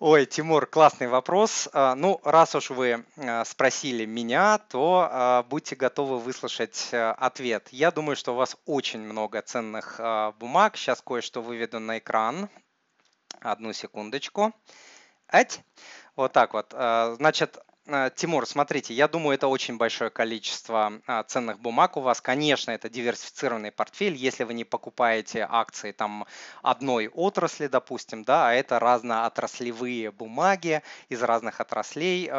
Ой, 0.05 0.27
Тимур, 0.27 0.67
классный 0.67 1.07
вопрос. 1.07 1.69
А, 1.73 1.95
ну, 1.95 2.21
раз 2.25 2.57
уж 2.57 2.71
вы 2.71 3.05
а, 3.17 3.45
спросили 3.45 4.05
меня, 4.05 4.59
то 4.59 5.09
а, 5.09 5.45
будьте 5.45 5.77
готовы 5.77 6.19
выслушать 6.19 6.89
ответ. 6.93 7.69
Я 7.71 7.93
думаю, 7.93 8.17
что 8.17 8.33
у 8.33 8.35
вас 8.35 8.57
очень 8.67 8.99
много 8.99 9.41
ценных 9.43 10.01
бумаг. 10.41 10.77
Сейчас 10.77 11.01
кое-что 11.03 11.41
выведу 11.41 11.79
на 11.79 11.99
экран. 11.99 12.51
Одну 13.39 13.73
секундочку. 13.73 14.53
Ать. 15.29 15.61
Вот 16.17 16.33
так 16.33 16.53
вот. 16.55 16.73
Значит, 16.73 17.61
Тимур, 18.15 18.47
смотрите, 18.47 18.95
я 18.95 19.09
думаю, 19.09 19.35
это 19.35 19.49
очень 19.49 19.77
большое 19.77 20.09
количество 20.09 20.93
а, 21.09 21.25
ценных 21.25 21.59
бумаг 21.59 21.97
у 21.97 22.01
вас. 22.01 22.21
Конечно, 22.21 22.71
это 22.71 22.89
диверсифицированный 22.89 23.73
портфель, 23.73 24.15
если 24.15 24.45
вы 24.45 24.55
не 24.55 24.63
покупаете 24.63 25.45
акции 25.51 25.91
там 25.91 26.25
одной 26.63 27.09
отрасли, 27.09 27.67
допустим, 27.67 28.23
да, 28.23 28.51
а 28.51 28.53
это 28.53 28.79
разноотраслевые 28.79 30.13
бумаги 30.13 30.81
из 31.09 31.23
разных 31.25 31.61
отраслей. 31.61 32.31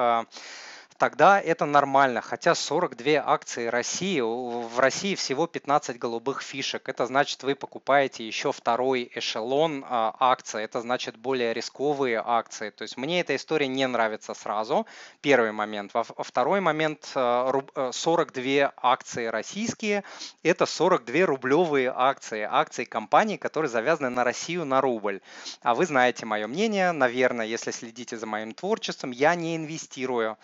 Тогда 0.98 1.40
это 1.40 1.66
нормально. 1.66 2.22
Хотя 2.22 2.56
42 2.56 3.24
акции 3.26 3.68
России, 3.68 4.22
в 4.22 4.80
России 4.80 5.16
всего 5.16 5.48
15 5.48 5.98
голубых 5.98 6.42
фишек. 6.42 6.88
Это 6.90 7.06
значит, 7.06 7.44
вы 7.44 7.56
покупаете 7.56 8.26
еще 8.26 8.52
второй 8.52 9.12
эшелон 9.14 9.86
а, 9.88 10.16
акций. 10.20 10.64
Это 10.64 10.82
значит 10.82 11.18
более 11.18 11.54
рисковые 11.54 12.22
акции. 12.24 12.70
То 12.70 12.84
есть 12.84 12.98
мне 12.98 13.22
эта 13.22 13.36
история 13.36 13.68
не 13.68 13.88
нравится 13.88 14.34
сразу. 14.34 14.86
Первый 15.22 15.52
момент. 15.52 15.92
Второй 15.94 16.60
момент, 16.60 17.06
42 17.06 17.92
а, 17.96 18.74
акции 18.78 19.26
российские, 19.26 20.04
это 20.44 20.66
42 20.66 21.26
рублевые 21.26 21.92
акции. 21.96 22.48
Акции 22.50 22.84
компаний, 22.84 23.38
которые 23.38 23.70
завязаны 23.70 24.10
на 24.10 24.24
Россию 24.24 24.66
на 24.66 24.82
рубль. 24.82 25.22
А 25.62 25.74
вы 25.74 25.86
знаете 25.86 26.26
мое 26.26 26.48
мнение, 26.48 26.92
наверное, 26.92 27.46
если 27.46 27.72
следите 27.72 28.18
за 28.18 28.26
моим 28.26 28.54
творчеством, 28.54 29.12
я 29.12 29.36
не 29.36 29.56
инвестирую 29.56 30.38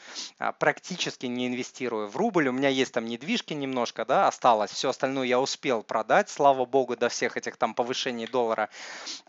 практически 0.59 1.25
не 1.25 1.47
инвестирую 1.47 2.07
в 2.07 2.15
рубль. 2.15 2.47
У 2.47 2.51
меня 2.51 2.69
есть 2.69 2.93
там 2.93 3.05
недвижки 3.05 3.53
немножко, 3.53 4.05
да, 4.05 4.27
осталось. 4.27 4.71
Все 4.71 4.89
остальное 4.89 5.27
я 5.27 5.39
успел 5.39 5.83
продать, 5.83 6.29
слава 6.29 6.65
богу, 6.65 6.95
до 6.95 7.09
всех 7.09 7.37
этих 7.37 7.57
там 7.57 7.73
повышений 7.73 8.27
доллара. 8.27 8.69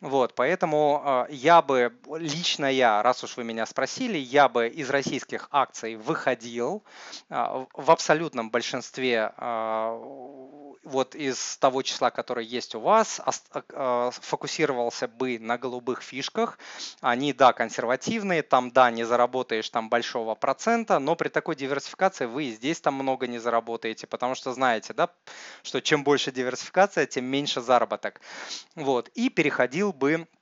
Вот, 0.01 0.35
поэтому 0.35 1.03
а, 1.05 1.27
я 1.31 1.63
бы, 1.63 1.93
лично 2.17 2.67
я, 2.67 3.03
раз 3.03 3.25
уж 3.25 3.37
вы 3.37 3.45
меня 3.45 3.67
спросили, 3.67 4.19
я 4.19 4.49
бы 4.49 4.69
из 4.69 4.91
российских 4.91 5.49
акций 5.51 5.97
выходил 5.97 6.83
а, 7.29 7.67
в 7.75 7.91
абсолютном 7.91 8.51
большинстве 8.51 9.33
вот 10.83 11.15
из 11.15 11.59
того 11.59 11.83
числа, 11.83 12.11
которое 12.11 12.45
есть 12.45 12.75
у 12.75 12.81
вас, 12.81 13.21
фокусировался 13.69 15.09
бы 15.09 15.39
на 15.39 15.59
голубых 15.59 16.03
фишках. 16.03 16.59
Они, 17.01 17.33
да, 17.33 17.53
консервативные, 17.53 18.43
там, 18.43 18.71
да, 18.71 18.91
не 18.91 19.05
заработаешь 19.05 19.69
там 19.71 19.89
большого 19.89 20.35
процента, 20.35 20.99
но 20.99 21.17
при 21.17 21.29
такой 21.29 21.57
диверсификации 21.57 22.27
вы 22.27 22.45
и 22.45 22.53
здесь 22.53 22.81
там 22.81 22.95
много 22.95 23.27
не 23.27 23.39
заработаете, 23.39 24.07
потому 24.07 24.35
что 24.35 24.53
знаете, 24.53 24.95
да, 24.95 25.11
что 25.63 25.81
чем 25.81 26.03
больше 26.03 26.33
диверсификация, 26.33 27.07
тем 27.07 27.27
меньше 27.27 27.61
заработок. 27.61 28.21
Вот, 28.75 29.09
и 29.09 29.29
переходил 29.29 29.93
бы 29.93 30.27
а, 30.39 30.40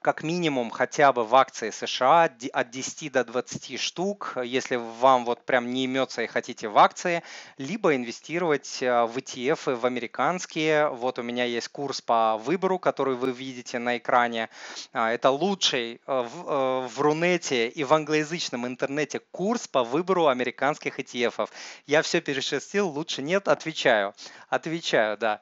как 0.00 0.22
минимум 0.22 0.70
хотя 0.70 1.12
бы 1.12 1.24
в 1.24 1.34
акции 1.34 1.70
США 1.70 2.30
от 2.52 2.70
10 2.70 3.12
до 3.12 3.24
20 3.24 3.80
штук, 3.80 4.36
если 4.44 4.76
вам 4.76 5.24
вот 5.24 5.44
прям 5.44 5.70
не 5.70 5.84
имется 5.84 6.22
и 6.22 6.26
хотите 6.26 6.68
в 6.68 6.78
акции, 6.78 7.22
либо 7.58 7.94
инвестировать 7.94 8.82
а, 8.82 9.06
в 9.06 9.16
ETF, 9.16 9.74
в 9.74 9.86
американские. 9.86 10.88
Вот 10.90 11.18
у 11.18 11.22
меня 11.22 11.44
есть 11.44 11.68
курс 11.68 12.00
по 12.00 12.36
выбору, 12.38 12.78
который 12.78 13.16
вы 13.16 13.32
видите 13.32 13.78
на 13.78 13.98
экране. 13.98 14.48
А, 14.92 15.12
это 15.12 15.30
лучший 15.30 16.00
в, 16.06 16.88
в 16.88 17.00
Рунете 17.00 17.68
и 17.68 17.84
в 17.84 17.92
англоязычном 17.92 18.66
интернете 18.66 19.20
курс 19.30 19.66
по 19.66 19.82
выбору 19.82 20.28
американских 20.28 20.98
ETF. 20.98 21.48
Я 21.86 22.02
все 22.02 22.20
перешерстил, 22.20 22.88
лучше 22.88 23.22
нет, 23.22 23.48
отвечаю. 23.48 24.14
Отвечаю, 24.48 25.18
да. 25.18 25.40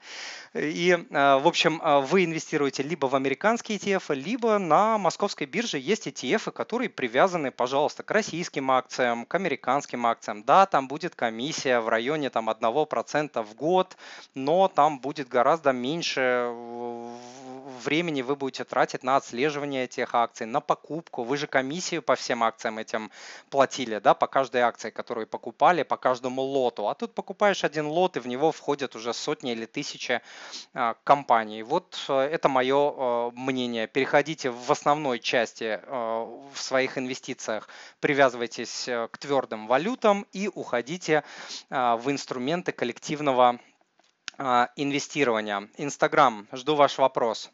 И, 0.54 0.96
в 1.10 1.46
общем, 1.46 1.80
вы 2.06 2.24
инвестируете 2.24 2.82
либо 2.82 3.06
в 3.06 3.14
американские 3.14 3.78
ETF, 3.78 4.14
либо 4.22 4.58
на 4.58 4.98
московской 4.98 5.46
бирже 5.46 5.78
есть 5.78 6.06
ETF, 6.06 6.52
которые 6.52 6.88
привязаны, 6.88 7.50
пожалуйста, 7.50 8.02
к 8.02 8.10
российским 8.10 8.70
акциям, 8.70 9.26
к 9.26 9.34
американским 9.34 10.06
акциям. 10.06 10.44
Да, 10.44 10.66
там 10.66 10.88
будет 10.88 11.14
комиссия 11.14 11.80
в 11.80 11.88
районе 11.88 12.30
там, 12.30 12.48
1% 12.48 13.42
в 13.42 13.54
год, 13.54 13.96
но 14.34 14.68
там 14.68 15.00
будет 15.00 15.28
гораздо 15.28 15.72
меньше 15.72 16.52
времени 17.82 18.22
вы 18.22 18.36
будете 18.36 18.64
тратить 18.64 19.02
на 19.02 19.16
отслеживание 19.16 19.84
этих 19.84 20.14
акций, 20.14 20.46
на 20.46 20.60
покупку. 20.60 21.24
Вы 21.24 21.36
же 21.36 21.46
комиссию 21.46 22.02
по 22.02 22.14
всем 22.14 22.42
акциям 22.42 22.78
этим 22.78 23.10
платили, 23.50 23.98
да, 23.98 24.14
по 24.14 24.26
каждой 24.26 24.62
акции, 24.62 24.90
которую 24.90 25.26
покупали, 25.26 25.82
по 25.82 25.96
каждому 25.96 26.42
лоту. 26.42 26.88
А 26.88 26.94
тут 26.94 27.14
покупаешь 27.14 27.64
один 27.64 27.86
лот, 27.86 28.16
и 28.16 28.20
в 28.20 28.26
него 28.26 28.52
входят 28.52 28.96
уже 28.96 29.12
сотни 29.12 29.52
или 29.52 29.66
тысячи 29.66 30.20
а, 30.74 30.94
компаний. 31.04 31.62
Вот 31.62 32.06
э, 32.08 32.20
это 32.20 32.48
мое 32.48 32.92
э, 32.92 33.30
мнение. 33.34 33.86
Переходите 33.86 34.11
в 34.50 34.70
основной 34.70 35.18
части 35.18 35.80
э, 35.80 35.80
в 35.86 36.60
своих 36.60 36.98
инвестициях, 36.98 37.68
привязывайтесь 38.00 38.84
к 39.10 39.18
твердым 39.18 39.66
валютам 39.66 40.26
и 40.32 40.48
уходите 40.48 41.24
в 41.70 42.02
инструменты 42.06 42.72
коллективного 42.72 43.58
инвестирования. 44.76 45.68
Инстаграм, 45.76 46.48
жду 46.52 46.74
ваш 46.74 46.98
вопрос. 46.98 47.50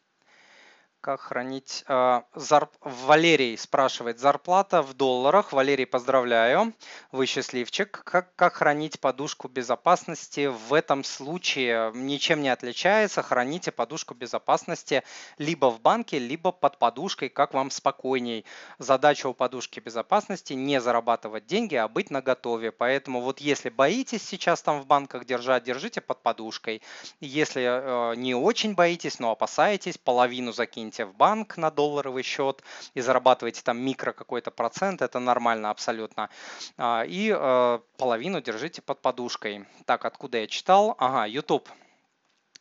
Как 1.01 1.21
хранить... 1.21 1.85
Э, 1.87 2.23
зар... 2.35 2.69
Валерий 2.81 3.57
спрашивает, 3.57 4.19
зарплата 4.19 4.83
в 4.83 4.95
долларах. 4.95 5.53
Валерий, 5.53 5.87
поздравляю, 5.87 6.75
вы 7.13 7.27
счастливчик. 7.27 8.03
Как, 8.05 8.35
как 8.35 8.55
хранить 8.55 8.99
подушку 8.99 9.47
безопасности 9.47 10.47
в 10.47 10.75
этом 10.75 11.05
случае? 11.05 11.93
Ничем 11.95 12.43
не 12.43 12.49
отличается. 12.49 13.23
Храните 13.23 13.71
подушку 13.71 14.15
безопасности 14.15 15.05
либо 15.39 15.71
в 15.71 15.81
банке, 15.81 16.19
либо 16.19 16.51
под 16.51 16.79
подушкой, 16.79 17.29
как 17.29 17.55
вам 17.55 17.71
спокойней. 17.71 18.45
Задача 18.79 19.29
у 19.29 19.35
подушки 19.35 19.79
безопасности 19.79 20.55
не 20.55 20.81
зарабатывать 20.81 21.47
деньги, 21.47 21.77
а 21.77 21.87
быть 21.87 22.11
наготове. 22.11 22.73
Поэтому 22.73 23.21
вот 23.21 23.39
если 23.39 23.69
боитесь 23.69 24.25
сейчас 24.25 24.63
там 24.63 24.81
в 24.81 24.87
банках 24.87 25.25
держать, 25.27 25.63
держите 25.63 26.01
под 26.01 26.25
подушкой. 26.25 26.83
Если 27.21 27.63
э, 27.63 28.17
не 28.17 28.35
очень 28.35 28.75
боитесь, 28.75 29.21
но 29.21 29.31
опасаетесь, 29.31 29.97
половину 29.97 30.51
закиньте 30.51 30.88
закиньте 30.89 31.05
в 31.05 31.15
банк 31.15 31.57
на 31.57 31.71
долларовый 31.71 32.23
счет 32.23 32.63
и 32.95 33.01
зарабатываете 33.01 33.63
там 33.63 33.79
микро 33.79 34.13
какой-то 34.13 34.51
процент, 34.51 35.03
это 35.03 35.19
нормально 35.19 35.71
абсолютно. 35.71 36.29
А, 36.77 37.05
и 37.07 37.31
э, 37.31 37.79
половину 37.97 38.41
держите 38.41 38.83
под 38.83 39.01
подушкой. 39.01 39.67
Так, 39.85 40.05
откуда 40.05 40.39
я 40.39 40.47
читал? 40.47 40.95
Ага, 40.99 41.27
YouTube. 41.27 41.69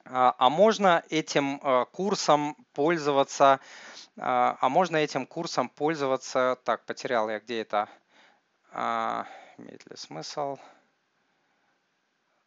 А, 0.06 0.36
а 0.38 0.50
можно 0.50 1.04
этим 1.10 1.60
э, 1.63 1.86
курсом 1.92 2.56
пользоваться? 2.74 3.60
А, 4.18 4.58
а 4.60 4.70
можно 4.70 4.98
этим 4.98 5.26
курсом 5.26 5.70
пользоваться? 5.70 6.58
Так, 6.63 6.86
потерял 6.86 7.30
я 7.30 7.40
где 7.40 7.62
это? 7.62 7.88
Имеет 9.58 9.90
ли 9.90 9.96
смысл? 9.96 10.58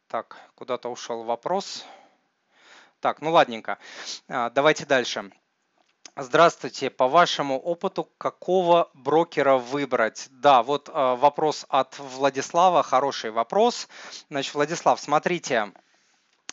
Так, 0.07 0.37
куда-то 0.55 0.89
ушел 0.89 1.23
вопрос. 1.23 1.85
Так, 2.99 3.21
ну 3.21 3.31
ладненько. 3.31 3.79
Давайте 4.27 4.85
дальше. 4.85 5.31
Здравствуйте. 6.17 6.89
По 6.89 7.07
вашему 7.07 7.57
опыту, 7.57 8.09
какого 8.17 8.91
брокера 8.93 9.55
выбрать? 9.55 10.27
Да, 10.29 10.61
вот 10.61 10.89
э, 10.89 10.91
вопрос 10.93 11.65
от 11.69 11.97
Владислава, 11.99 12.83
хороший 12.83 13.31
вопрос. 13.31 13.87
Значит, 14.29 14.53
Владислав, 14.53 14.99
смотрите, 14.99 15.71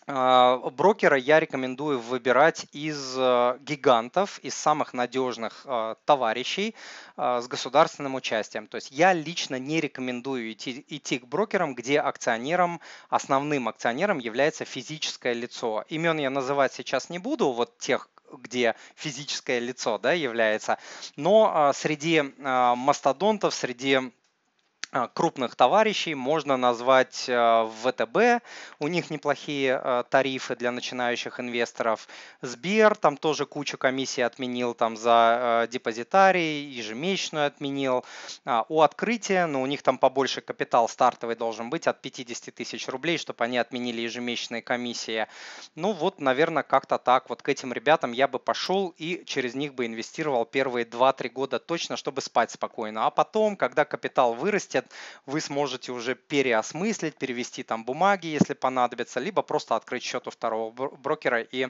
э, 0.07 0.61
брокера 0.71 1.17
я 1.17 1.41
рекомендую 1.41 1.99
выбирать 1.99 2.67
из 2.71 3.17
э, 3.19 3.59
гигантов, 3.59 4.39
из 4.45 4.55
самых 4.55 4.95
надежных 4.95 5.67
товарищей 6.05 6.77
с 7.17 7.49
государственным 7.49 8.15
участием. 8.15 8.69
То 8.69 8.77
есть 8.77 8.93
я 8.93 9.13
лично 9.13 9.59
не 9.59 9.81
рекомендую 9.81 10.53
идти, 10.53 10.85
идти 10.87 11.19
к 11.19 11.27
брокерам, 11.27 11.75
где 11.75 11.99
акционером, 11.99 12.81
основным 13.09 13.67
акционером 13.67 14.21
является 14.21 14.65
физическое 14.65 15.33
лицо. 15.33 15.85
Имен 15.89 16.19
я 16.19 16.31
называть 16.31 16.73
сейчас 16.75 17.11
не 17.11 17.19
буду, 17.19 17.51
вот 17.51 17.77
тех, 17.79 18.09
где 18.33 18.75
физическое 18.95 19.59
лицо 19.59 19.99
да, 19.99 20.13
является. 20.13 20.79
Но 21.17 21.51
а, 21.55 21.73
среди 21.73 22.23
а, 22.43 22.75
мастодонтов, 22.75 23.55
среди 23.55 24.13
крупных 25.15 25.55
товарищей 25.55 26.15
можно 26.15 26.57
назвать 26.57 27.27
а, 27.29 27.71
ВТБ, 27.83 28.43
у 28.79 28.89
них 28.89 29.11
неплохие 29.11 29.81
а, 29.83 30.03
тарифы 30.05 30.57
для 30.57 30.71
начинающих 30.71 31.41
инвесторов. 31.41 32.09
Сбер, 32.41 32.97
там 32.97 33.17
тоже 33.17 33.45
кучу 33.45 33.77
комиссий 33.77 34.23
отменил 34.23 34.75
там 34.75 34.97
за 34.97 35.69
депозитарий, 35.71 36.65
ежемесячную 36.65 37.47
отменил. 37.47 38.05
У 38.69 38.81
открытия, 38.81 39.47
но 39.47 39.59
ну, 39.59 39.63
у 39.63 39.67
них 39.67 39.83
там 39.83 39.99
побольше 39.99 40.41
капитал 40.41 40.89
стартовый 40.89 41.37
должен 41.37 41.71
быть 41.71 41.87
от 41.87 42.01
50 42.01 42.55
тысяч 42.55 42.89
рублей, 42.89 43.19
чтобы 43.19 43.45
они 43.45 43.59
отменили 43.59 44.01
ежемесячные 44.01 44.63
комиссии. 44.63 45.27
Ну 45.75 45.93
вот, 45.93 46.21
наверное, 46.21 46.63
как-то 46.63 46.99
так. 46.99 47.29
Вот 47.29 47.43
к 47.43 47.49
этим 47.49 47.73
ребятам 47.73 48.13
я 48.13 48.29
бы 48.29 48.39
пошел 48.39 48.95
и 48.97 49.23
через 49.27 49.55
них 49.55 49.75
бы 49.75 49.87
инвестировал 49.87 50.47
первые 50.47 50.87
2-3 50.87 51.29
года 51.29 51.59
точно, 51.59 51.97
чтобы 51.97 52.21
спать 52.23 52.51
спокойно. 52.51 53.07
А 53.07 53.11
потом, 53.11 53.57
когда 53.57 53.85
капитал 53.85 54.35
вырастет, 54.35 54.78
вырастет, 54.79 54.93
вы 55.27 55.41
сможете 55.41 55.93
уже 55.93 56.15
переосмыслить, 56.15 57.17
перевести 57.17 57.63
там 57.63 57.85
бумаги, 57.85 58.27
если 58.27 58.55
понадобится, 58.55 59.21
либо 59.21 59.43
просто 59.43 59.77
открыть 59.77 60.03
счет 60.03 60.27
у 60.27 60.31
второго 60.31 60.71
брокера 60.71 61.41
и 61.41 61.69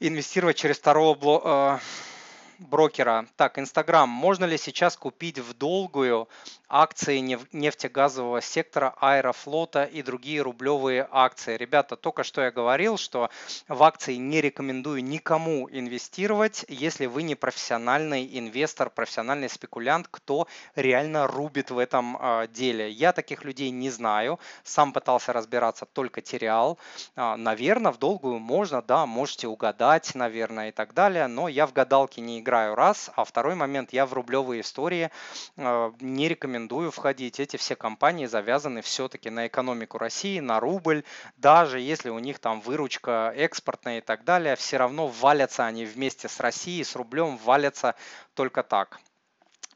инвестировать 0.00 0.56
через 0.56 0.78
второго 0.78 1.80
э, 1.80 2.13
брокера. 2.58 3.26
Так, 3.36 3.58
Инстаграм. 3.58 4.08
Можно 4.08 4.44
ли 4.44 4.58
сейчас 4.58 4.96
купить 4.96 5.38
в 5.38 5.54
долгую 5.54 6.28
акции 6.74 7.18
нефтегазового 7.52 8.40
сектора, 8.40 8.94
аэрофлота 9.00 9.84
и 9.84 10.02
другие 10.02 10.42
рублевые 10.42 11.06
акции. 11.08 11.56
Ребята, 11.56 11.94
только 11.94 12.24
что 12.24 12.42
я 12.42 12.50
говорил, 12.50 12.96
что 12.96 13.30
в 13.68 13.80
акции 13.84 14.16
не 14.16 14.40
рекомендую 14.40 15.04
никому 15.04 15.68
инвестировать, 15.70 16.64
если 16.68 17.06
вы 17.06 17.22
не 17.22 17.36
профессиональный 17.36 18.28
инвестор, 18.38 18.90
профессиональный 18.90 19.48
спекулянт, 19.48 20.08
кто 20.10 20.48
реально 20.74 21.28
рубит 21.28 21.70
в 21.70 21.78
этом 21.78 22.16
а, 22.18 22.48
деле. 22.48 22.90
Я 22.90 23.12
таких 23.12 23.44
людей 23.44 23.70
не 23.70 23.90
знаю, 23.90 24.40
сам 24.64 24.92
пытался 24.92 25.32
разбираться, 25.32 25.86
только 25.86 26.22
терял. 26.22 26.78
А, 27.14 27.36
наверное, 27.36 27.92
в 27.92 27.98
долгую 27.98 28.40
можно, 28.40 28.82
да, 28.82 29.06
можете 29.06 29.46
угадать, 29.46 30.16
наверное, 30.16 30.70
и 30.70 30.72
так 30.72 30.92
далее, 30.92 31.28
но 31.28 31.46
я 31.46 31.68
в 31.68 31.72
гадалки 31.72 32.18
не 32.18 32.40
играю 32.44 32.74
раз, 32.74 33.10
а 33.16 33.24
второй 33.24 33.54
момент, 33.54 33.92
я 33.92 34.04
в 34.04 34.12
рублевые 34.12 34.60
истории 34.60 35.10
а, 35.56 35.92
не 36.00 36.28
рекомендую 36.28 36.90
входить. 36.90 37.40
Эти 37.40 37.56
все 37.56 37.74
компании 37.74 38.26
завязаны 38.26 38.82
все-таки 38.82 39.30
на 39.30 39.46
экономику 39.46 39.98
России, 39.98 40.38
на 40.40 40.60
рубль. 40.60 41.02
Даже 41.36 41.80
если 41.80 42.10
у 42.10 42.18
них 42.18 42.38
там 42.38 42.60
выручка 42.60 43.32
экспортная 43.34 43.98
и 43.98 44.00
так 44.02 44.24
далее, 44.24 44.56
все 44.56 44.76
равно 44.76 45.08
валятся 45.08 45.64
они 45.64 45.86
вместе 45.86 46.28
с 46.28 46.38
Россией, 46.38 46.84
с 46.84 46.94
рублем 46.94 47.38
валятся 47.38 47.94
только 48.34 48.62
так. 48.62 49.00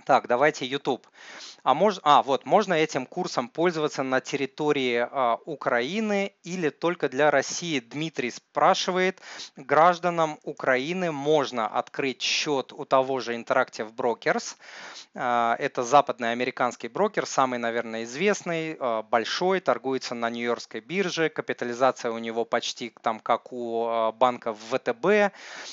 Так, 0.09 0.27
давайте 0.27 0.65
YouTube. 0.65 1.07
А, 1.65 1.75
мож, 1.75 1.99
а 2.03 2.23
вот, 2.23 2.47
можно 2.47 2.73
этим 2.73 3.05
курсом 3.05 3.51
пользоваться 3.51 4.03
на 4.03 4.23
территории 4.23 5.07
а, 5.11 5.39
Украины 5.45 6.33
или 6.45 6.71
только 6.71 7.11
для 7.11 7.31
России? 7.31 7.79
Дмитрий 7.81 8.31
спрашивает. 8.31 9.21
Гражданам 9.57 10.39
Украины 10.45 11.13
можно 11.13 11.67
открыть 11.67 12.23
счет 12.23 12.73
у 12.73 12.87
того 12.87 13.21
же 13.21 13.35
Interactive 13.35 13.95
Brokers. 13.95 14.57
А, 15.15 15.57
это 15.59 15.83
западный 15.83 16.33
американский 16.33 16.89
брокер, 16.89 17.27
самый, 17.27 17.59
наверное, 17.59 18.05
известный, 18.05 18.77
а, 18.79 19.03
большой, 19.03 19.61
торгуется 19.61 20.15
на 20.15 20.31
Нью-Йоркской 20.31 20.81
бирже. 20.81 21.29
Капитализация 21.29 22.13
у 22.13 22.19
него 22.19 22.45
почти 22.45 22.95
там 23.03 23.19
как 23.21 23.53
у 23.53 23.87
а, 23.87 24.13
банка 24.13 24.55
ВТБ. 24.55 25.33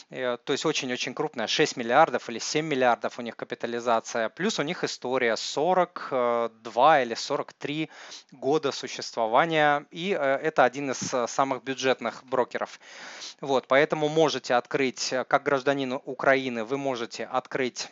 Э, 0.10 0.38
то 0.44 0.52
есть 0.54 0.66
очень-очень 0.66 1.14
крупная, 1.14 1.48
6 1.48 1.78
миллиардов 1.78 2.30
или 2.30 2.40
7 2.40 2.66
миллиардов 2.66 3.20
у 3.20 3.22
них 3.22 3.36
капитализация 3.36 4.25
акция, 4.26 4.30
плюс 4.30 4.60
у 4.60 4.64
них 4.64 4.84
история 4.84 5.36
42 5.36 7.02
или 7.02 7.14
43 7.14 7.90
года 8.32 8.72
существования, 8.72 9.86
и 9.92 10.10
это 10.10 10.64
один 10.64 10.92
из 10.92 11.32
самых 11.32 11.64
бюджетных 11.64 12.24
брокеров. 12.26 12.80
Вот, 13.42 13.68
поэтому 13.68 14.10
можете 14.10 14.56
открыть, 14.56 15.14
как 15.28 15.44
гражданин 15.44 16.00
Украины, 16.06 16.64
вы 16.64 16.78
можете 16.78 17.26
открыть 17.26 17.90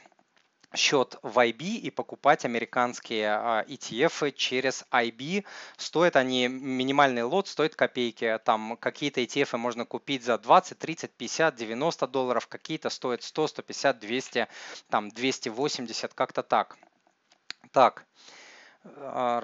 счет 0.76 1.18
в 1.22 1.38
IB 1.40 1.76
и 1.78 1.90
покупать 1.90 2.46
американские 2.46 3.28
ETF 3.68 4.32
через 4.32 4.86
IB. 4.92 5.46
Стоят 5.78 6.16
они, 6.16 6.48
минимальный 6.48 7.24
лот 7.24 7.48
стоит 7.48 7.76
копейки. 7.76 8.40
Там 8.44 8.78
какие-то 8.78 9.22
ETF 9.22 9.58
можно 9.58 9.86
купить 9.86 10.24
за 10.24 10.38
20, 10.38 10.78
30, 10.78 11.12
50, 11.12 11.56
90 11.56 12.08
долларов, 12.08 12.48
какие-то 12.48 12.90
стоят 12.90 13.24
100, 13.24 13.48
150, 13.48 14.00
200, 14.00 14.48
там 14.90 15.10
280, 15.10 16.14
как-то 16.14 16.44
так. 16.44 16.78
Так. 17.72 18.06
А, 18.86 19.42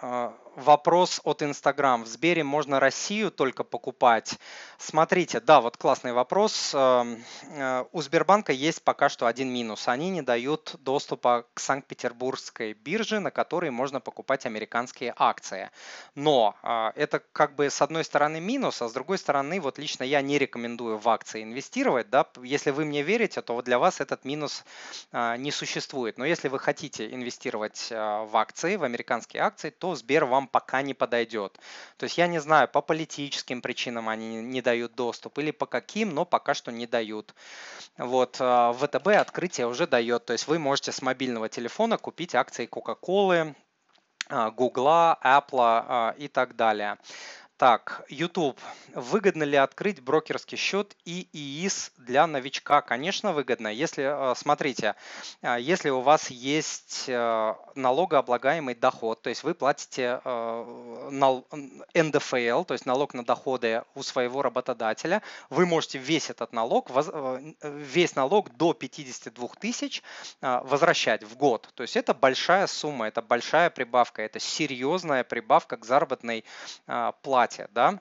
а, 0.00 0.32
вопрос 0.54 1.20
от 1.24 1.42
Инстаграм. 1.42 2.04
В 2.04 2.06
Сбере 2.06 2.44
можно 2.44 2.78
Россию 2.78 3.32
только 3.32 3.64
покупать? 3.64 4.38
Смотрите, 4.78 5.40
да, 5.40 5.60
вот 5.60 5.76
классный 5.76 6.12
вопрос. 6.12 6.72
Эм, 6.72 7.24
э, 7.42 7.84
у 7.90 8.00
Сбербанка 8.00 8.52
есть 8.52 8.82
пока 8.82 9.08
что 9.08 9.26
один 9.26 9.52
минус. 9.52 9.88
Они 9.88 10.08
не 10.10 10.22
дают 10.22 10.76
доступа 10.78 11.46
к 11.54 11.58
Санкт-Петербургской 11.58 12.74
бирже, 12.74 13.18
на 13.18 13.32
которой 13.32 13.70
можно 13.70 14.00
покупать 14.00 14.46
американские 14.46 15.14
акции. 15.16 15.70
Но 16.14 16.54
а, 16.62 16.92
это 16.94 17.20
как 17.32 17.56
бы 17.56 17.68
с 17.68 17.82
одной 17.82 18.04
стороны 18.04 18.40
минус, 18.40 18.82
а 18.82 18.88
с 18.88 18.92
другой 18.92 19.18
стороны, 19.18 19.60
вот 19.60 19.78
лично 19.78 20.04
я 20.04 20.22
не 20.22 20.38
рекомендую 20.38 20.98
в 20.98 21.08
акции 21.08 21.42
инвестировать. 21.42 22.08
Да? 22.08 22.26
Если 22.40 22.70
вы 22.70 22.84
мне 22.84 23.02
верите, 23.02 23.42
то 23.42 23.60
для 23.62 23.80
вас 23.80 24.00
этот 24.00 24.24
минус 24.24 24.64
не 25.12 25.50
существует. 25.50 26.18
Но 26.18 26.24
если 26.24 26.46
вы 26.48 26.60
хотите 26.60 27.12
инвестировать 27.12 27.88
в 27.90 28.30
акции, 28.36 28.75
в 28.76 28.84
американские 28.84 29.42
акции, 29.42 29.70
то 29.70 29.94
Сбер 29.94 30.24
вам 30.24 30.48
пока 30.48 30.82
не 30.82 30.94
подойдет. 30.94 31.58
То 31.96 32.04
есть 32.04 32.18
я 32.18 32.26
не 32.26 32.40
знаю, 32.40 32.68
по 32.68 32.80
политическим 32.80 33.62
причинам 33.62 34.08
они 34.08 34.42
не 34.42 34.62
дают 34.62 34.94
доступ 34.94 35.38
или 35.38 35.50
по 35.50 35.66
каким, 35.66 36.14
но 36.14 36.24
пока 36.24 36.54
что 36.54 36.72
не 36.72 36.86
дают. 36.86 37.34
Вот 37.98 38.36
а, 38.40 38.72
ВТБ 38.72 39.08
открытие 39.08 39.66
уже 39.66 39.86
дает, 39.86 40.26
то 40.26 40.32
есть 40.32 40.46
вы 40.46 40.58
можете 40.58 40.92
с 40.92 41.02
мобильного 41.02 41.48
телефона 41.48 41.98
купить 41.98 42.34
акции 42.34 42.68
Coca-Cola, 42.68 43.54
Гугла, 44.28 45.18
Apple 45.22 46.16
и 46.18 46.28
так 46.28 46.56
далее. 46.56 46.98
Так, 47.58 48.04
YouTube. 48.10 48.60
Выгодно 48.92 49.42
ли 49.42 49.56
открыть 49.56 50.02
брокерский 50.02 50.58
счет 50.58 50.94
и 51.06 51.26
ИИС 51.32 51.92
для 51.96 52.26
новичка? 52.26 52.82
Конечно, 52.82 53.32
выгодно. 53.32 53.68
Если, 53.68 54.04
э, 54.04 54.34
смотрите, 54.34 54.94
э, 55.40 55.56
если 55.58 55.88
у 55.88 56.02
вас 56.02 56.28
есть 56.28 57.06
э, 57.08 57.54
налогооблагаемый 57.74 58.74
доход, 58.74 59.22
то 59.22 59.30
есть 59.30 59.42
вы 59.42 59.54
платите 59.54 60.20
НДФЛ, 61.94 62.64
то 62.64 62.74
есть 62.74 62.84
налог 62.84 63.14
на 63.14 63.24
доходы 63.24 63.84
у 63.94 64.02
своего 64.02 64.42
работодателя, 64.42 65.22
вы 65.48 65.64
можете 65.64 65.96
весь 65.96 66.28
этот 66.28 66.52
налог, 66.52 66.90
весь 67.62 68.16
налог 68.16 68.54
до 68.54 68.74
52 68.74 69.48
тысяч 69.58 70.02
возвращать 70.42 71.24
в 71.24 71.36
год. 71.36 71.70
То 71.74 71.84
есть 71.84 71.96
это 71.96 72.12
большая 72.12 72.66
сумма, 72.66 73.08
это 73.08 73.22
большая 73.22 73.70
прибавка, 73.70 74.20
это 74.20 74.40
серьезная 74.40 75.24
прибавка 75.24 75.78
к 75.78 75.86
заработной 75.86 76.44
плате 77.22 77.45
платья, 77.46 77.68
да, 77.72 78.00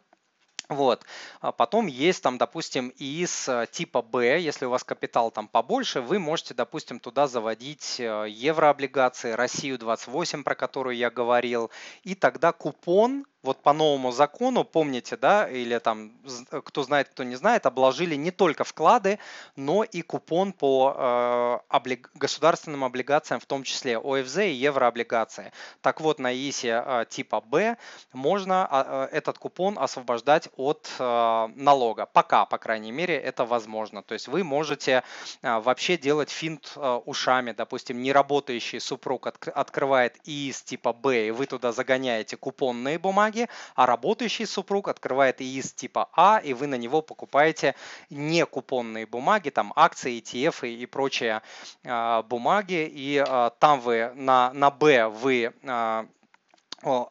вот. 0.68 1.06
А 1.42 1.52
потом 1.52 1.86
есть 1.86 2.24
там, 2.24 2.40
допустим, 2.40 2.90
из 2.98 3.48
э, 3.48 3.68
типа 3.72 4.02
Б, 4.02 4.40
если 4.40 4.66
у 4.66 4.72
вас 4.72 4.84
капитал 4.84 5.30
там 5.30 5.48
побольше, 5.48 6.02
вы 6.02 6.18
можете, 6.18 6.56
допустим, 6.56 7.00
туда 7.00 7.28
заводить 7.28 8.00
э, 8.00 8.26
еврооблигации, 8.28 9.34
Россию 9.34 9.78
28, 9.78 10.44
про 10.44 10.56
которую 10.56 10.96
я 10.96 11.12
говорил, 11.12 11.70
и 12.02 12.16
тогда 12.16 12.52
купон 12.52 13.28
вот 13.46 13.62
по 13.62 13.74
новому 13.74 14.12
закону, 14.12 14.64
помните, 14.64 15.16
да, 15.18 15.48
или 15.48 15.78
там, 15.78 16.12
кто 16.50 16.84
знает, 16.84 17.10
кто 17.10 17.24
не 17.24 17.36
знает, 17.36 17.66
обложили 17.66 18.16
не 18.16 18.32
только 18.32 18.64
вклады, 18.64 19.20
но 19.56 19.84
и 19.84 20.02
купон 20.02 20.52
по 20.52 20.94
э, 20.98 21.60
облиг... 21.70 22.10
государственным 22.16 22.84
облигациям, 22.84 23.40
в 23.40 23.46
том 23.46 23.64
числе 23.64 23.98
ОФЗ 23.98 24.38
и 24.38 24.52
еврооблигации. 24.54 25.52
Так 25.82 26.02
вот, 26.02 26.20
на 26.20 26.34
ИСе 26.34 26.84
э, 26.86 27.06
типа 27.10 27.42
Б 27.42 27.78
можно 28.14 28.68
э, 28.72 29.08
этот 29.12 29.38
купон 29.38 29.78
освобождать 29.80 30.50
от 30.58 30.90
э, 31.00 31.48
налога. 31.56 32.06
Пока, 32.06 32.46
по 32.46 32.58
крайней 32.58 32.92
мере, 32.92 33.16
это 33.16 33.46
возможно. 33.46 34.02
То 34.02 34.14
есть 34.14 34.28
вы 34.28 34.44
можете 34.44 35.04
э, 35.42 35.60
вообще 35.60 35.98
делать 35.98 36.32
финт 36.32 36.74
э, 36.76 37.02
ушами. 37.06 37.52
Допустим, 37.52 38.02
неработающий 38.02 38.80
супруг 38.80 39.28
от, 39.28 39.48
открывает 39.48 40.18
ИИС 40.26 40.64
типа 40.64 40.94
Б, 40.94 41.28
и 41.28 41.32
вы 41.32 41.46
туда 41.46 41.72
загоняете 41.72 42.38
купонные 42.38 42.98
бумаги, 42.98 43.35
бумаги, 43.36 43.50
а 43.76 43.86
работающий 43.86 44.46
супруг 44.46 44.88
открывает 44.88 45.42
ИИС 45.42 45.74
типа 45.74 46.08
А, 46.14 46.40
и 46.44 46.54
вы 46.54 46.68
на 46.68 46.76
него 46.78 47.02
покупаете 47.02 47.76
не 48.10 48.46
купонные 48.46 49.06
бумаги, 49.06 49.50
там 49.50 49.74
акции, 49.76 50.22
ETF 50.22 50.68
и, 50.68 50.84
и 50.84 50.86
прочие 50.86 51.42
э, 51.84 52.24
бумаги, 52.24 52.88
и 52.92 53.24
э, 53.28 53.52
там 53.60 53.82
вы 53.82 54.12
на, 54.16 54.54
на 54.54 54.72
Б 54.72 55.08
вы 55.08 55.54
э, 55.64 56.06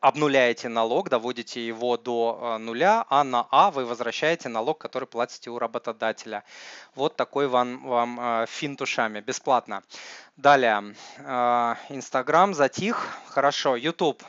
обнуляете 0.01 0.69
налог, 0.69 1.09
доводите 1.09 1.67
его 1.67 1.97
до 1.97 2.59
нуля, 2.61 3.05
а 3.09 3.25
на 3.25 3.47
А 3.51 3.71
вы 3.71 3.85
возвращаете 3.85 4.49
налог, 4.49 4.79
который 4.79 5.07
платите 5.07 5.51
у 5.51 5.59
работодателя. 5.59 6.45
Вот 6.95 7.17
такой 7.17 7.49
вам, 7.49 7.83
вам 7.83 8.47
финт 8.47 8.81
ушами, 8.83 9.21
бесплатно. 9.21 9.83
Далее, 10.37 10.95
Инстаграм 11.91 12.55
затих, 12.55 13.19
хорошо, 13.27 13.75
YouTube 13.75 14.23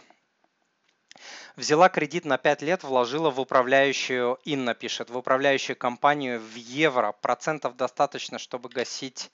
Взяла 1.56 1.88
кредит 1.88 2.26
на 2.26 2.38
5 2.38 2.62
лет, 2.64 2.84
вложила 2.84 3.30
в 3.30 3.40
управляющую, 3.40 4.38
Инна 4.44 4.74
пишет, 4.74 5.10
в 5.10 5.18
управляющую 5.18 5.78
компанию 5.78 6.42
в 6.42 6.56
евро. 6.56 7.14
Процентов 7.14 7.78
достаточно, 7.78 8.40
чтобы 8.40 8.68
гасить 8.68 9.32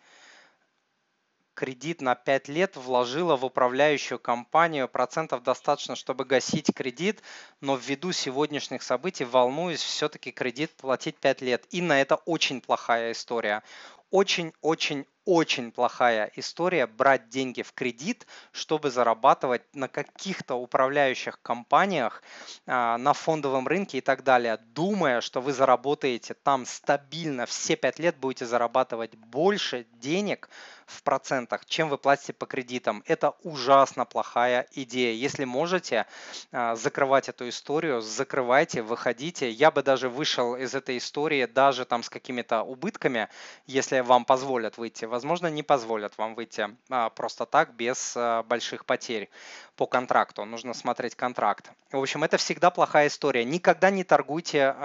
кредит 1.56 2.00
на 2.00 2.14
5 2.14 2.48
лет, 2.48 2.76
вложила 2.76 3.36
в 3.36 3.44
управляющую 3.44 4.20
компанию. 4.20 4.88
Процентов 4.88 5.42
достаточно, 5.42 5.96
чтобы 5.96 6.26
гасить 6.26 6.72
кредит, 6.76 7.24
но 7.60 7.76
ввиду 7.76 8.12
сегодняшних 8.12 8.84
событий 8.84 9.26
волнуюсь 9.26 9.82
все-таки 9.82 10.32
кредит 10.32 10.72
платить 10.78 11.18
5 11.18 11.42
лет. 11.42 11.66
Инна, 11.72 11.94
это 11.94 12.18
очень 12.18 12.62
плохая 12.62 13.14
история. 13.14 13.64
Очень-очень 14.12 15.08
очень 15.26 15.72
плохая 15.72 16.32
история 16.36 16.88
брать 16.88 17.30
деньги 17.30 17.62
в 17.62 17.74
кредит, 17.74 18.26
чтобы 18.52 18.90
зарабатывать 18.90 19.64
на 19.74 19.88
каких-то 19.88 20.56
управляющих 20.56 21.42
компаниях, 21.42 22.24
а, 22.66 22.98
на 22.98 23.14
фондовом 23.14 23.68
рынке 23.68 24.00
и 24.00 24.02
так 24.02 24.24
далее, 24.24 24.58
думая, 24.58 25.22
что 25.22 25.42
вы 25.42 25.54
заработаете 25.54 26.34
там 26.34 26.66
стабильно 26.66 27.46
все 27.46 27.76
5 27.76 28.00
лет 28.00 28.18
будете 28.18 28.46
зарабатывать 28.46 29.16
больше 29.16 29.86
денег, 29.94 30.50
в 30.92 31.04
процентах, 31.04 31.66
чем 31.66 31.90
вы 31.90 31.98
платите 31.98 32.34
по 32.34 32.46
кредитам. 32.46 33.04
Это 33.06 33.32
ужасно 33.44 34.06
плохая 34.06 34.68
идея. 34.74 35.14
Если 35.14 35.46
можете 35.46 36.06
а, 36.52 36.76
закрывать 36.76 37.30
эту 37.30 37.48
историю, 37.50 38.02
закрывайте, 38.02 38.82
выходите. 38.82 39.50
Я 39.50 39.72
бы 39.72 39.84
даже 39.84 40.10
вышел 40.10 40.56
из 40.56 40.76
этой 40.76 40.98
истории 40.98 41.46
даже 41.46 41.86
там 41.86 42.04
с 42.04 42.10
какими-то 42.10 42.64
убытками, 42.64 43.30
если 43.66 44.00
вам 44.02 44.26
позволят 44.26 44.78
выйти. 44.78 45.06
Возможно, 45.06 45.48
не 45.48 45.64
позволят 45.64 46.18
вам 46.18 46.36
выйти 46.36 46.70
а, 46.90 47.10
просто 47.10 47.46
так, 47.46 47.74
без 47.74 48.14
а, 48.16 48.44
больших 48.44 48.86
потерь 48.86 49.30
по 49.76 49.88
контракту. 49.88 50.46
Нужно 50.46 50.74
смотреть 50.74 51.16
контракт. 51.16 51.72
В 51.92 51.98
общем, 51.98 52.24
это 52.24 52.38
всегда 52.38 52.70
плохая 52.70 53.08
история. 53.08 53.44
Никогда 53.44 53.90
не 53.90 54.04
торгуйте, 54.04 54.76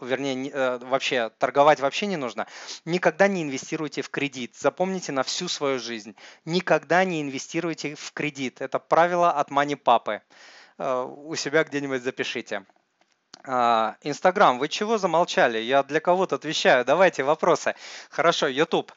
вернее, 0.00 0.50
э, 0.50 0.78
вообще 0.78 1.30
торговать 1.38 1.80
вообще 1.80 2.06
не 2.06 2.16
нужно. 2.16 2.46
Никогда 2.84 3.28
не 3.28 3.42
инвестируйте 3.42 4.02
в 4.02 4.10
кредит. 4.10 4.54
Запомните 4.56 5.12
на 5.12 5.22
всю 5.22 5.48
свою 5.52 5.78
жизнь. 5.78 6.16
Никогда 6.44 7.04
не 7.04 7.22
инвестируйте 7.22 7.94
в 7.94 8.12
кредит. 8.12 8.60
Это 8.60 8.78
правило 8.78 9.30
от 9.30 9.50
мани 9.50 9.76
папы. 9.76 10.22
Э, 10.78 11.02
у 11.02 11.34
себя 11.36 11.64
где-нибудь 11.64 12.02
запишите. 12.02 12.64
А, 13.44 13.96
Инстаграм, 14.02 14.58
вы 14.58 14.68
чего 14.68 14.98
замолчали? 14.98 15.58
Я 15.58 15.82
для 15.82 16.00
кого-то 16.00 16.36
отвечаю. 16.36 16.84
Давайте 16.84 17.22
вопросы. 17.22 17.74
Хорошо, 18.10 18.46
YouTube. 18.46 18.92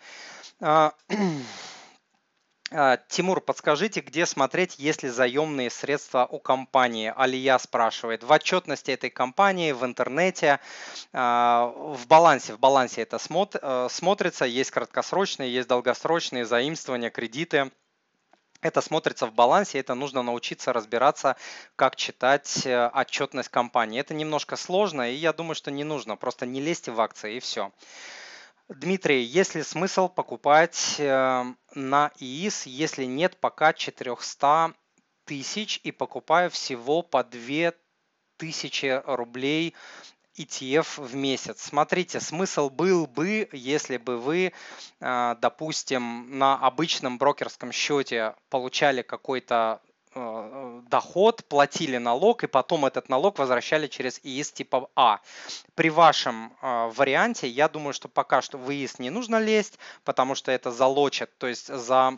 А, 2.72 2.98
Тимур, 3.10 3.42
подскажите, 3.42 4.02
где 4.02 4.26
смотреть, 4.26 4.80
есть 4.80 5.04
ли 5.04 5.10
заемные 5.10 5.70
средства 5.70 6.26
у 6.26 6.40
компании? 6.40 7.14
Алия 7.16 7.60
спрашивает. 7.60 8.24
В 8.24 8.32
отчетности 8.32 8.90
этой 8.90 9.12
компании, 9.12 9.72
в 9.72 9.86
интернете, 9.86 10.60
а, 11.14 11.68
в 11.68 12.08
балансе. 12.08 12.54
В 12.54 12.60
балансе 12.60 13.02
это 13.02 13.20
э, 13.20 13.88
смотрится. 13.92 14.46
Есть 14.46 14.72
краткосрочные, 14.72 15.54
есть 15.54 15.68
долгосрочные 15.68 16.46
заимствования, 16.46 17.12
кредиты. 17.12 17.72
Это 18.62 18.82
смотрится 18.82 19.28
в 19.28 19.34
балансе, 19.34 19.80
это 19.80 19.94
нужно 19.94 20.24
научиться 20.24 20.74
разбираться, 20.74 21.36
как 21.76 21.96
читать 21.96 22.66
э, 22.66 22.88
отчетность 22.88 23.50
компании. 23.50 24.00
Это 24.00 24.16
немножко 24.16 24.56
сложно, 24.56 25.12
и 25.12 25.14
я 25.14 25.34
думаю, 25.34 25.54
что 25.54 25.70
не 25.70 25.84
нужно. 25.84 26.16
Просто 26.16 26.48
не 26.48 26.62
лезьте 26.62 26.92
в 26.92 27.00
акции 27.00 27.36
и 27.36 27.40
все. 27.40 27.72
Дмитрий, 28.68 29.22
есть 29.22 29.54
ли 29.54 29.62
смысл 29.62 30.10
покупать 30.10 30.96
э, 30.98 31.44
на 31.76 32.12
ИИС, 32.20 32.66
если 32.66 33.06
нет 33.06 33.38
пока 33.38 33.74
400 33.74 34.74
тысяч 35.26 35.80
и 35.84 35.92
покупаю 35.92 36.50
всего 36.50 37.04
по 37.04 37.24
2000 37.24 39.04
рублей 39.06 39.76
ETF 40.36 41.00
в 41.00 41.16
месяц. 41.16 41.62
Смотрите, 41.62 42.20
смысл 42.20 42.72
был 42.72 43.06
бы, 43.06 43.48
если 43.52 43.98
бы 43.98 44.18
вы, 44.18 44.52
э, 45.00 45.36
допустим, 45.40 46.40
на 46.40 46.56
обычном 46.58 47.20
брокерском 47.20 47.72
счете 47.72 48.34
получали 48.50 49.04
какой-то 49.04 49.80
доход, 50.16 51.44
платили 51.46 51.98
налог 51.98 52.44
и 52.44 52.48
потом 52.48 52.86
этот 52.86 53.10
налог 53.10 53.38
возвращали 53.38 53.88
через 53.88 54.20
ИИС 54.24 54.52
типа 54.52 54.90
А. 54.96 55.20
При 55.76 55.90
вашем 55.90 56.54
э, 56.62 56.92
варианте, 56.96 57.48
я 57.48 57.68
думаю, 57.68 57.94
что 57.94 58.08
пока 58.08 58.42
что 58.42 58.58
в 58.58 58.72
ИИС 58.72 59.00
не 59.00 59.10
нужно 59.10 59.40
лезть, 59.40 59.78
потому 60.04 60.36
что 60.36 60.52
это 60.52 60.72
залочит, 60.72 61.38
то 61.38 61.48
есть 61.48 61.68
за 61.68 62.18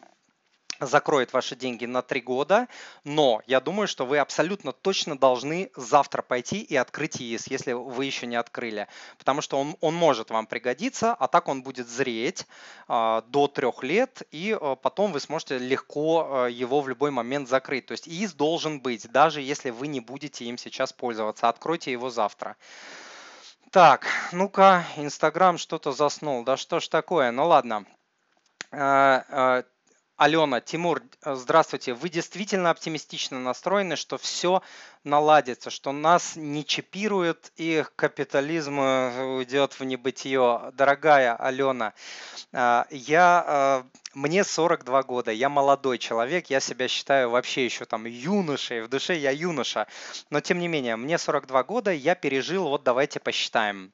закроет 0.79 1.33
ваши 1.33 1.55
деньги 1.55 1.85
на 1.85 2.01
три 2.01 2.21
года, 2.21 2.67
но 3.03 3.41
я 3.47 3.59
думаю, 3.59 3.87
что 3.87 4.05
вы 4.05 4.19
абсолютно 4.19 4.71
точно 4.71 5.17
должны 5.17 5.71
завтра 5.75 6.21
пойти 6.21 6.61
и 6.61 6.75
открыть 6.75 7.21
ИИС, 7.21 7.47
если 7.47 7.73
вы 7.73 8.05
еще 8.05 8.27
не 8.27 8.35
открыли, 8.35 8.87
потому 9.17 9.41
что 9.41 9.59
он, 9.59 9.75
он 9.81 9.95
может 9.95 10.29
вам 10.29 10.45
пригодиться, 10.45 11.13
а 11.13 11.27
так 11.27 11.47
он 11.47 11.63
будет 11.63 11.87
зреть 11.87 12.45
э, 12.87 13.21
до 13.27 13.47
трех 13.47 13.83
лет, 13.83 14.23
и 14.31 14.57
э, 14.59 14.75
потом 14.81 15.11
вы 15.11 15.19
сможете 15.19 15.57
легко 15.57 16.47
э, 16.47 16.51
его 16.51 16.81
в 16.81 16.89
любой 16.89 17.11
момент 17.11 17.49
закрыть. 17.49 17.85
То 17.85 17.93
есть 17.93 18.07
ИИС 18.07 18.33
должен 18.33 18.79
быть, 18.79 19.09
даже 19.11 19.41
если 19.41 19.69
вы 19.69 19.87
не 19.87 19.99
будете 19.99 20.45
им 20.45 20.57
сейчас 20.57 20.93
пользоваться, 20.93 21.49
откройте 21.49 21.91
его 21.91 22.09
завтра. 22.09 22.55
Так, 23.71 24.07
ну-ка, 24.31 24.85
Инстаграм 24.95 25.57
что-то 25.57 25.91
заснул. 25.91 26.43
Да 26.43 26.55
что 26.55 26.79
ж 26.79 26.87
такое? 26.87 27.31
Ну 27.31 27.47
ладно. 27.47 27.85
Алена, 30.17 30.61
Тимур, 30.61 31.03
э, 31.21 31.35
здравствуйте. 31.35 31.93
Вы 31.93 32.09
действительно 32.09 32.71
оптимистично 32.71 33.39
настроены, 33.39 33.95
что 33.95 34.17
все 34.17 34.63
наладится, 35.03 35.69
что 35.69 35.91
нас 35.91 36.35
не 36.35 36.65
чипируют 36.65 37.51
и 37.55 37.85
капитализм 37.95 38.79
э, 38.79 39.35
уйдет 39.35 39.79
в 39.79 39.83
небытие. 39.83 40.71
Дорогая 40.73 41.35
Алена, 41.35 41.93
э, 42.51 42.85
я, 42.89 43.85
мне 44.15 44.43
42 44.43 45.03
года, 45.03 45.31
я 45.31 45.49
молодой 45.49 45.99
человек, 45.99 46.47
я 46.49 46.61
себя 46.61 46.87
считаю 46.87 47.29
вообще 47.29 47.65
еще 47.65 47.85
там 47.85 48.05
юношей, 48.05 48.81
в 48.81 48.87
душе 48.87 49.15
я 49.15 49.29
юноша. 49.29 49.85
Но 50.31 50.41
тем 50.41 50.57
не 50.57 50.67
менее, 50.67 50.95
мне 50.95 51.19
42 51.19 51.63
года, 51.63 51.91
я 51.91 52.15
пережил, 52.15 52.69
вот 52.69 52.81
давайте 52.83 53.19
посчитаем, 53.19 53.93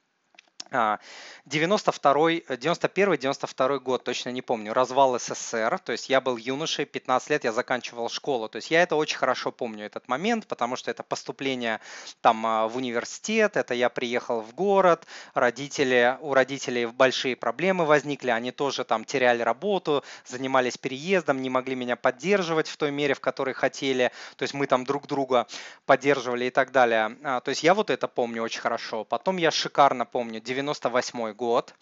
92 1.46 2.56
91 2.56 3.18
92 3.18 3.78
год, 3.78 4.02
точно 4.02 4.30
не 4.30 4.42
помню, 4.42 4.72
развал 4.72 5.18
СССР, 5.18 5.78
то 5.78 5.92
есть 5.92 6.08
я 6.08 6.20
был 6.20 6.36
юношей, 6.38 6.86
15 6.86 7.30
лет 7.30 7.44
я 7.44 7.52
заканчивал 7.52 8.08
школу, 8.08 8.48
то 8.48 8.56
есть 8.56 8.70
я 8.70 8.82
это 8.82 8.96
очень 8.96 9.18
хорошо 9.18 9.52
помню, 9.52 9.84
этот 9.84 10.08
момент, 10.08 10.46
потому 10.46 10.76
что 10.76 10.90
это 10.90 11.02
поступление 11.02 11.80
там 12.22 12.46
а, 12.46 12.66
в 12.66 12.76
университет, 12.76 13.56
это 13.56 13.74
я 13.74 13.90
приехал 13.90 14.40
в 14.40 14.54
город, 14.54 15.06
родители, 15.34 16.16
у 16.20 16.32
родителей 16.32 16.86
большие 16.86 17.36
проблемы 17.36 17.84
возникли, 17.84 18.30
они 18.30 18.50
тоже 18.50 18.84
там 18.84 19.04
теряли 19.04 19.42
работу, 19.42 20.02
занимались 20.26 20.78
переездом, 20.78 21.42
не 21.42 21.50
могли 21.50 21.74
меня 21.74 21.96
поддерживать 21.96 22.68
в 22.68 22.76
той 22.78 22.90
мере, 22.90 23.14
в 23.14 23.20
которой 23.20 23.54
хотели, 23.54 24.10
то 24.36 24.44
есть 24.44 24.54
мы 24.54 24.66
там 24.66 24.84
друг 24.84 25.06
друга 25.06 25.46
поддерживали 25.84 26.46
и 26.46 26.50
так 26.50 26.72
далее, 26.72 27.16
а, 27.22 27.40
то 27.40 27.50
есть 27.50 27.62
я 27.62 27.74
вот 27.74 27.90
это 27.90 28.08
помню 28.08 28.42
очень 28.42 28.60
хорошо, 28.60 29.04
потом 29.04 29.36
я 29.36 29.50
шикарно 29.50 30.06
помню 30.06 30.40
98 30.64 31.32
год. 31.32 31.74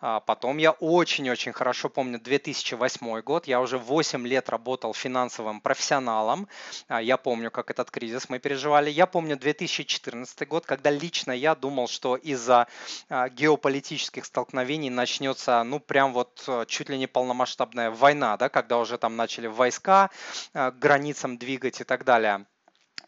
А, 0.00 0.20
потом 0.20 0.58
я 0.58 0.72
очень-очень 0.72 1.52
хорошо 1.52 1.88
помню 1.88 2.18
2008 2.18 3.20
год. 3.20 3.46
Я 3.46 3.60
уже 3.60 3.78
8 3.78 4.26
лет 4.26 4.48
работал 4.48 4.94
финансовым 4.94 5.60
профессионалом. 5.60 6.48
А, 6.88 7.02
я 7.02 7.16
помню, 7.16 7.50
как 7.50 7.70
этот 7.70 7.90
кризис 7.90 8.28
мы 8.28 8.38
переживали. 8.38 8.90
Я 8.90 9.06
помню 9.06 9.36
2014 9.36 10.48
год, 10.48 10.66
когда 10.66 10.90
лично 10.90 11.32
я 11.32 11.54
думал, 11.54 11.88
что 11.88 12.16
из-за 12.16 12.66
а, 13.08 13.28
геополитических 13.28 14.24
столкновений 14.24 14.90
начнется, 14.90 15.62
ну, 15.62 15.80
прям 15.80 16.12
вот 16.12 16.48
чуть 16.66 16.88
ли 16.88 16.98
не 16.98 17.06
полномасштабная 17.06 17.90
война, 17.90 18.36
да, 18.36 18.48
когда 18.48 18.78
уже 18.78 18.98
там 18.98 19.16
начали 19.16 19.46
войска 19.46 20.10
к 20.52 20.72
границам 20.72 21.38
двигать 21.38 21.80
и 21.80 21.84
так 21.84 22.04
далее. 22.04 22.46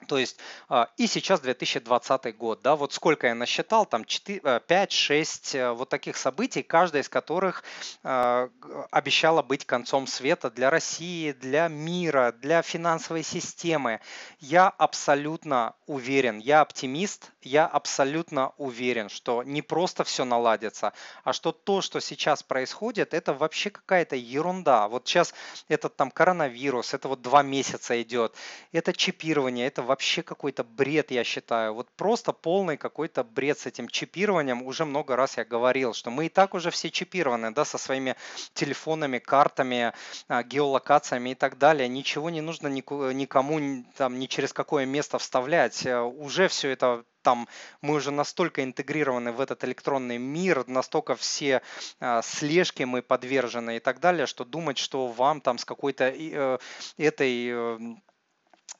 То 0.06 0.18
есть 0.18 0.38
а, 0.68 0.88
и 0.96 1.06
сейчас 1.06 1.40
2020 1.40 2.36
год, 2.36 2.62
да, 2.62 2.76
вот 2.76 2.92
сколько 2.92 3.26
я 3.26 3.34
насчитал, 3.34 3.86
там 3.86 4.02
5-6 4.02 4.66
э, 4.68 5.58
э, 5.58 5.72
вот 5.72 5.88
таких 5.88 6.16
событий, 6.16 6.62
каждая 6.62 7.02
из 7.02 7.08
которых 7.08 7.64
а, 8.02 8.48
обещала 8.90 9.42
быть 9.42 9.64
концом 9.64 10.06
света 10.06 10.50
для 10.50 10.70
России, 10.70 11.32
для 11.32 11.68
мира, 11.68 12.32
для 12.32 12.62
финансовой 12.62 13.22
системы. 13.22 14.00
Я 14.40 14.68
абсолютно 14.68 15.74
уверен, 15.86 16.38
я 16.38 16.60
оптимист, 16.60 17.32
я 17.42 17.66
абсолютно 17.66 18.52
уверен, 18.56 19.08
что 19.08 19.42
не 19.42 19.62
просто 19.62 20.04
все 20.04 20.24
наладится, 20.24 20.92
а 21.24 21.32
что 21.32 21.52
то, 21.52 21.80
что 21.80 22.00
сейчас 22.00 22.42
происходит, 22.42 23.14
это 23.14 23.34
вообще 23.34 23.70
какая-то 23.70 24.16
ерунда. 24.16 24.88
Вот 24.88 25.06
сейчас 25.06 25.34
этот 25.68 25.96
там 25.96 26.10
коронавирус, 26.10 26.94
это 26.94 27.08
вот 27.08 27.22
два 27.22 27.42
месяца 27.42 28.00
идет, 28.00 28.34
это 28.72 28.92
чипирование, 28.92 29.66
это 29.66 29.82
вообще 29.92 30.22
какой-то 30.22 30.64
бред, 30.64 31.10
я 31.10 31.22
считаю. 31.22 31.74
Вот 31.74 31.88
просто 31.96 32.32
полный 32.32 32.78
какой-то 32.78 33.24
бред 33.24 33.58
с 33.58 33.66
этим 33.66 33.88
чипированием. 33.88 34.62
Уже 34.62 34.86
много 34.86 35.16
раз 35.16 35.36
я 35.36 35.44
говорил, 35.44 35.92
что 35.92 36.10
мы 36.10 36.26
и 36.26 36.28
так 36.30 36.54
уже 36.54 36.70
все 36.70 36.90
чипированы, 36.90 37.50
да, 37.50 37.66
со 37.66 37.76
своими 37.76 38.16
телефонами, 38.54 39.18
картами, 39.18 39.92
а, 40.28 40.42
геолокациями 40.42 41.30
и 41.30 41.34
так 41.34 41.58
далее. 41.58 41.88
Ничего 41.88 42.30
не 42.30 42.40
нужно 42.40 42.68
никому 42.68 43.84
там 43.98 44.18
ни 44.18 44.26
через 44.26 44.54
какое 44.54 44.86
место 44.86 45.18
вставлять. 45.18 45.84
Э, 45.84 46.00
уже 46.00 46.48
все 46.48 46.70
это 46.70 47.04
там 47.22 47.48
мы 47.80 47.94
уже 47.94 48.10
настолько 48.10 48.62
интегрированы 48.64 49.32
в 49.32 49.40
этот 49.40 49.64
электронный 49.64 50.18
мир, 50.18 50.66
настолько 50.66 51.14
все 51.16 51.62
э, 52.00 52.20
слежки 52.22 52.82
мы 52.82 53.02
подвержены 53.02 53.76
и 53.76 53.80
так 53.80 54.00
далее, 54.00 54.26
что 54.26 54.44
думать, 54.44 54.78
что 54.78 55.06
вам 55.06 55.40
там 55.40 55.58
с 55.58 55.64
какой-то 55.64 56.04
э, 56.04 56.58
этой 56.98 57.48
э, 57.48 57.78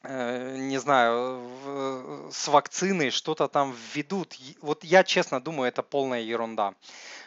не 0.04 0.78
знаю, 0.78 1.40
с 2.32 2.48
вакциной 2.48 3.10
что-то 3.10 3.48
там 3.48 3.74
введут. 3.94 4.36
Вот 4.60 4.84
я 4.84 5.04
честно 5.04 5.40
думаю, 5.40 5.68
это 5.68 5.82
полная 5.82 6.20
ерунда. 6.20 6.74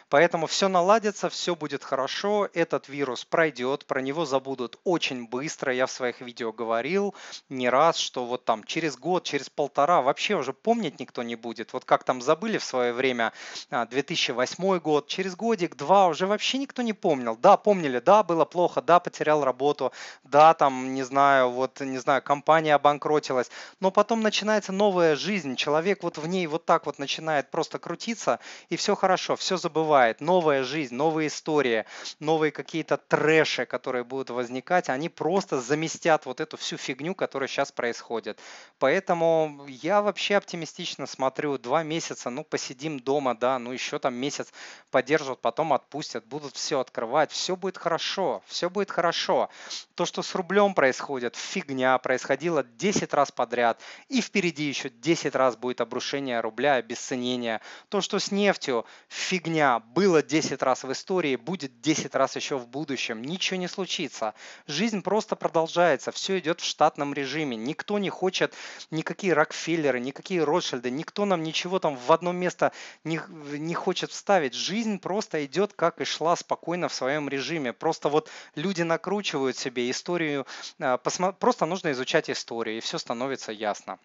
Поэтому 0.08 0.46
все 0.46 0.68
наладится, 0.68 1.28
все 1.28 1.56
будет 1.56 1.82
хорошо, 1.82 2.48
этот 2.54 2.88
вирус 2.88 3.24
пройдет, 3.24 3.86
про 3.86 4.00
него 4.00 4.24
забудут 4.24 4.78
очень 4.84 5.26
быстро. 5.26 5.72
Я 5.72 5.86
в 5.86 5.90
своих 5.90 6.20
видео 6.20 6.52
говорил 6.52 7.14
не 7.48 7.68
раз, 7.68 7.96
что 7.96 8.24
вот 8.24 8.44
там 8.44 8.62
через 8.62 8.96
год, 8.96 9.24
через 9.24 9.50
полтора 9.50 10.02
вообще 10.02 10.36
уже 10.36 10.52
помнить 10.52 11.00
никто 11.00 11.24
не 11.24 11.34
будет. 11.34 11.72
Вот 11.72 11.84
как 11.84 12.04
там 12.04 12.22
забыли 12.22 12.58
в 12.58 12.64
свое 12.64 12.92
время 12.92 13.32
2008 13.70 14.76
а, 14.76 14.78
год, 14.78 15.08
через 15.08 15.34
годик-два 15.34 16.06
уже 16.06 16.28
вообще 16.28 16.58
никто 16.58 16.82
не 16.82 16.92
помнил. 16.92 17.36
Да, 17.36 17.56
помнили, 17.56 17.98
да, 17.98 18.22
было 18.22 18.44
плохо, 18.44 18.80
да, 18.82 19.00
потерял 19.00 19.42
работу, 19.42 19.92
да, 20.22 20.54
там, 20.54 20.94
не 20.94 21.02
знаю, 21.02 21.50
вот, 21.50 21.80
не 21.80 21.98
знаю, 21.98 22.22
компания 22.22 22.76
обанкротилась, 22.76 23.50
но 23.80 23.90
потом 23.90 24.20
начинается 24.20 24.72
новая 24.72 25.16
жизнь, 25.16 25.56
человек 25.56 26.04
вот 26.04 26.16
в 26.16 26.28
ней 26.28 26.46
вот 26.46 26.64
так 26.64 26.86
вот 26.86 27.00
начинает 27.00 27.50
просто 27.50 27.80
крутиться, 27.80 28.38
и 28.68 28.76
все 28.76 28.94
хорошо, 28.94 29.34
все 29.34 29.56
забывает 29.56 29.95
бывает. 29.96 30.20
Новая 30.20 30.62
жизнь, 30.62 30.94
новые 30.94 31.28
истории, 31.28 31.86
новые 32.20 32.52
какие-то 32.52 32.98
трэши, 32.98 33.64
которые 33.64 34.04
будут 34.04 34.28
возникать, 34.28 34.90
они 34.90 35.08
просто 35.08 35.58
заместят 35.58 36.26
вот 36.26 36.42
эту 36.42 36.58
всю 36.58 36.76
фигню, 36.76 37.14
которая 37.14 37.48
сейчас 37.48 37.72
происходит. 37.72 38.38
Поэтому 38.78 39.64
я 39.66 40.02
вообще 40.02 40.36
оптимистично 40.36 41.06
смотрю. 41.06 41.56
Два 41.56 41.82
месяца, 41.82 42.28
ну, 42.28 42.44
посидим 42.44 43.00
дома, 43.00 43.34
да, 43.34 43.58
ну, 43.58 43.72
еще 43.72 43.98
там 43.98 44.14
месяц 44.14 44.52
поддержат, 44.90 45.40
потом 45.40 45.72
отпустят, 45.72 46.26
будут 46.26 46.56
все 46.56 46.78
открывать. 46.78 47.32
Все 47.32 47.56
будет 47.56 47.78
хорошо, 47.78 48.42
все 48.46 48.68
будет 48.68 48.90
хорошо. 48.90 49.48
То, 49.94 50.04
что 50.04 50.20
с 50.20 50.34
рублем 50.34 50.74
происходит, 50.74 51.36
фигня, 51.36 51.96
происходило 51.96 52.62
10 52.62 53.14
раз 53.14 53.32
подряд. 53.32 53.80
И 54.08 54.20
впереди 54.20 54.64
еще 54.64 54.90
10 54.90 55.34
раз 55.34 55.56
будет 55.56 55.80
обрушение 55.80 56.40
рубля, 56.40 56.74
обесценение. 56.74 57.62
То, 57.88 58.02
что 58.02 58.18
с 58.18 58.30
нефтью, 58.30 58.84
фигня, 59.08 59.80
было 59.94 60.22
10 60.22 60.62
раз 60.62 60.84
в 60.84 60.92
истории, 60.92 61.36
будет 61.36 61.80
10 61.80 62.14
раз 62.14 62.36
еще 62.36 62.58
в 62.58 62.68
будущем. 62.68 63.22
Ничего 63.22 63.58
не 63.58 63.68
случится. 63.68 64.34
Жизнь 64.66 65.02
просто 65.02 65.36
продолжается. 65.36 66.12
Все 66.12 66.38
идет 66.38 66.60
в 66.60 66.64
штатном 66.64 67.14
режиме. 67.14 67.56
Никто 67.56 67.98
не 67.98 68.10
хочет, 68.10 68.54
никакие 68.90 69.32
Рокфеллеры, 69.32 70.00
никакие 70.00 70.44
Ротшильды, 70.44 70.90
никто 70.90 71.24
нам 71.24 71.42
ничего 71.42 71.78
там 71.78 71.96
в 71.96 72.12
одно 72.12 72.32
место 72.32 72.72
не, 73.04 73.20
не 73.28 73.74
хочет 73.74 74.10
вставить. 74.10 74.54
Жизнь 74.54 74.98
просто 74.98 75.44
идет, 75.44 75.72
как 75.72 76.00
и 76.00 76.04
шла 76.04 76.36
спокойно 76.36 76.88
в 76.88 76.94
своем 76.94 77.28
режиме. 77.28 77.72
Просто 77.72 78.08
вот 78.08 78.28
люди 78.54 78.82
накручивают 78.82 79.56
себе 79.56 79.90
историю. 79.90 80.46
А, 80.80 80.98
просто 80.98 81.66
нужно 81.66 81.92
изучать 81.92 82.28
историю, 82.28 82.76
и 82.76 82.80
все 82.80 82.98
становится 82.98 83.52
ясно. 83.52 83.98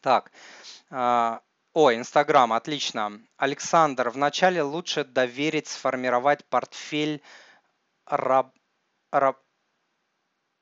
Так, 0.00 0.32
а, 0.90 1.40
О, 1.72 1.92
Инстаграм, 1.92 2.52
отлично. 2.52 3.20
Александр, 3.36 4.10
вначале 4.10 4.60
лучше 4.60 5.04
доверить 5.04 5.68
сформировать 5.68 6.44
портфель 6.46 7.22
раб, 8.06 8.52
раб, 9.12 9.38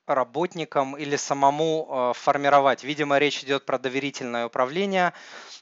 работникам 0.06 0.98
или 0.98 1.16
самому 1.16 1.88
э, 1.88 2.12
формировать. 2.14 2.84
Видимо, 2.84 3.16
речь 3.16 3.42
идет 3.42 3.64
про 3.64 3.78
доверительное 3.78 4.44
управление. 4.46 5.14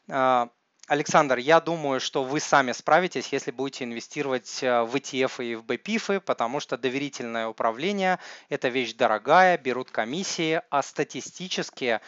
Э, 0.08 0.48
Александр, 0.88 1.38
я 1.38 1.60
думаю, 1.60 2.00
что 2.00 2.24
вы 2.24 2.40
сами 2.40 2.72
справитесь, 2.72 3.32
если 3.32 3.52
будете 3.52 3.84
инвестировать 3.84 4.64
э, 4.64 4.82
в 4.82 4.96
ETF 4.96 5.44
и 5.44 5.54
в 5.54 5.64
BPIF, 5.64 6.20
потому 6.20 6.58
что 6.58 6.76
доверительное 6.76 7.46
управление– 7.46 8.18
это 8.48 8.66
вещь 8.68 8.94
дорогая, 8.94 9.58
берут 9.58 9.92
комиссии, 9.92 10.60
а 10.70 10.82
статистически 10.82 12.00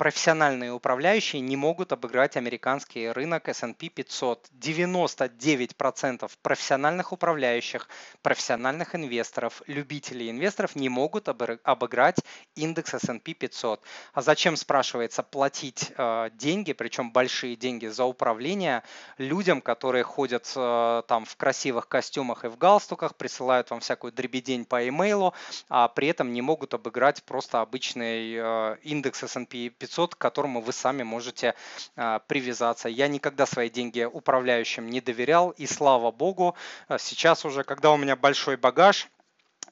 профессиональные 0.00 0.72
управляющие 0.72 1.42
не 1.42 1.58
могут 1.58 1.92
обыграть 1.92 2.38
американский 2.38 3.10
рынок 3.10 3.50
S&P 3.50 3.90
500. 3.90 4.48
99% 4.58 6.30
профессиональных 6.40 7.12
управляющих, 7.12 7.86
профессиональных 8.22 8.94
инвесторов, 8.94 9.60
любителей 9.66 10.30
инвесторов 10.30 10.74
не 10.74 10.88
могут 10.88 11.28
обыграть 11.28 12.16
индекс 12.54 12.94
S&P 12.94 13.34
500. 13.34 13.82
А 14.14 14.22
зачем, 14.22 14.56
спрашивается, 14.56 15.22
платить 15.22 15.92
э, 15.94 16.30
деньги, 16.32 16.72
причем 16.72 17.12
большие 17.12 17.54
деньги 17.54 17.86
за 17.86 18.06
управление 18.06 18.82
людям, 19.18 19.60
которые 19.60 20.04
ходят 20.04 20.50
э, 20.56 21.02
там 21.08 21.26
в 21.26 21.36
красивых 21.36 21.88
костюмах 21.88 22.46
и 22.46 22.48
в 22.48 22.56
галстуках, 22.56 23.16
присылают 23.16 23.68
вам 23.68 23.80
всякую 23.80 24.14
дребедень 24.14 24.64
по 24.64 24.88
имейлу, 24.88 25.34
а 25.68 25.88
при 25.88 26.08
этом 26.08 26.32
не 26.32 26.40
могут 26.40 26.72
обыграть 26.72 27.22
просто 27.24 27.60
обычный 27.60 28.32
э, 28.34 28.76
индекс 28.82 29.24
S&P 29.24 29.68
500 29.68 29.89
500, 29.90 30.14
к 30.14 30.18
которому 30.18 30.60
вы 30.60 30.72
сами 30.72 31.02
можете 31.02 31.54
а, 31.96 32.20
привязаться. 32.20 32.88
Я 32.88 33.08
никогда 33.08 33.46
свои 33.46 33.68
деньги 33.68 34.04
управляющим 34.04 34.88
не 34.88 35.00
доверял, 35.00 35.50
и 35.50 35.66
слава 35.66 36.12
богу, 36.12 36.54
а, 36.88 36.98
сейчас 36.98 37.44
уже, 37.44 37.64
когда 37.64 37.90
у 37.90 37.96
меня 37.96 38.14
большой 38.14 38.56
багаж, 38.56 39.08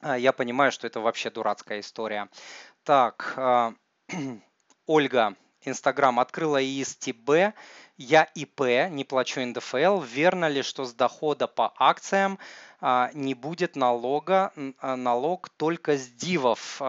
а, 0.01 0.17
я 0.17 0.33
понимаю, 0.33 0.71
что 0.71 0.87
это 0.87 0.99
вообще 0.99 1.29
дурацкая 1.29 1.79
история. 1.79 2.27
Так, 2.83 3.37
Ольга, 4.85 5.35
Инстаграм 5.61 6.19
открыла 6.19 6.61
ИСТБ, 6.61 7.53
я 7.97 8.23
ИП, 8.35 8.89
не 8.89 9.03
плачу 9.03 9.41
НДФЛ. 9.41 10.01
Верно 10.01 10.47
ли, 10.49 10.63
что 10.63 10.85
с 10.85 10.93
дохода 10.93 11.47
по 11.47 11.73
акциям 11.77 12.39
не 13.13 13.33
будет 13.33 13.75
налога, 13.75 14.53
налог 14.81 15.49
только 15.49 15.97
с 15.97 16.07
дивов? 16.07 16.81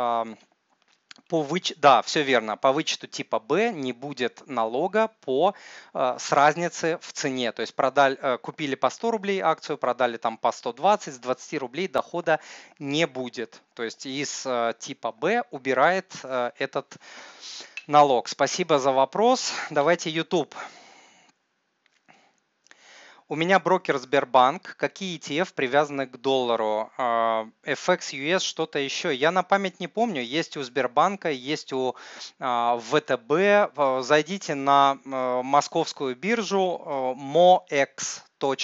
По 1.30 1.42
выч... 1.42 1.72
Да, 1.76 2.02
все 2.02 2.22
верно. 2.22 2.56
По 2.56 2.72
вычету 2.72 3.06
типа 3.06 3.38
Б 3.38 3.70
не 3.72 3.92
будет 3.92 4.42
налога 4.46 5.10
по, 5.20 5.54
э, 5.94 6.16
с 6.18 6.32
разницы 6.32 6.98
в 7.00 7.12
цене. 7.12 7.52
То 7.52 7.62
есть 7.62 7.72
продали, 7.76 8.18
э, 8.20 8.38
купили 8.38 8.74
по 8.74 8.90
100 8.90 9.10
рублей 9.12 9.40
акцию, 9.40 9.78
продали 9.78 10.16
там 10.16 10.36
по 10.36 10.50
120, 10.50 11.14
с 11.14 11.18
20 11.18 11.58
рублей 11.58 11.86
дохода 11.86 12.40
не 12.80 13.06
будет. 13.06 13.62
То 13.74 13.84
есть 13.84 14.06
из 14.06 14.44
э, 14.44 14.74
типа 14.80 15.12
Б 15.12 15.44
убирает 15.52 16.12
э, 16.24 16.50
этот 16.58 16.96
налог. 17.86 18.26
Спасибо 18.26 18.80
за 18.80 18.90
вопрос. 18.90 19.52
Давайте 19.70 20.10
YouTube. 20.10 20.52
У 23.30 23.36
меня 23.36 23.60
брокер 23.60 23.96
Сбербанк. 23.98 24.74
Какие 24.76 25.16
ETF 25.16 25.54
привязаны 25.54 26.08
к 26.08 26.16
доллару? 26.16 26.90
А, 26.98 27.46
FX 27.62 28.12
US, 28.14 28.40
что-то 28.40 28.80
еще. 28.80 29.14
Я 29.14 29.30
на 29.30 29.44
память 29.44 29.78
не 29.78 29.86
помню. 29.86 30.20
Есть 30.20 30.56
у 30.56 30.64
Сбербанка, 30.64 31.30
есть 31.30 31.72
у 31.72 31.94
а, 32.40 32.80
ВТБ. 32.80 34.04
Зайдите 34.04 34.56
на 34.56 34.98
а, 35.06 35.44
московскую 35.44 36.16
биржу 36.16 37.14
moex. 37.16 38.22
то 38.38 38.56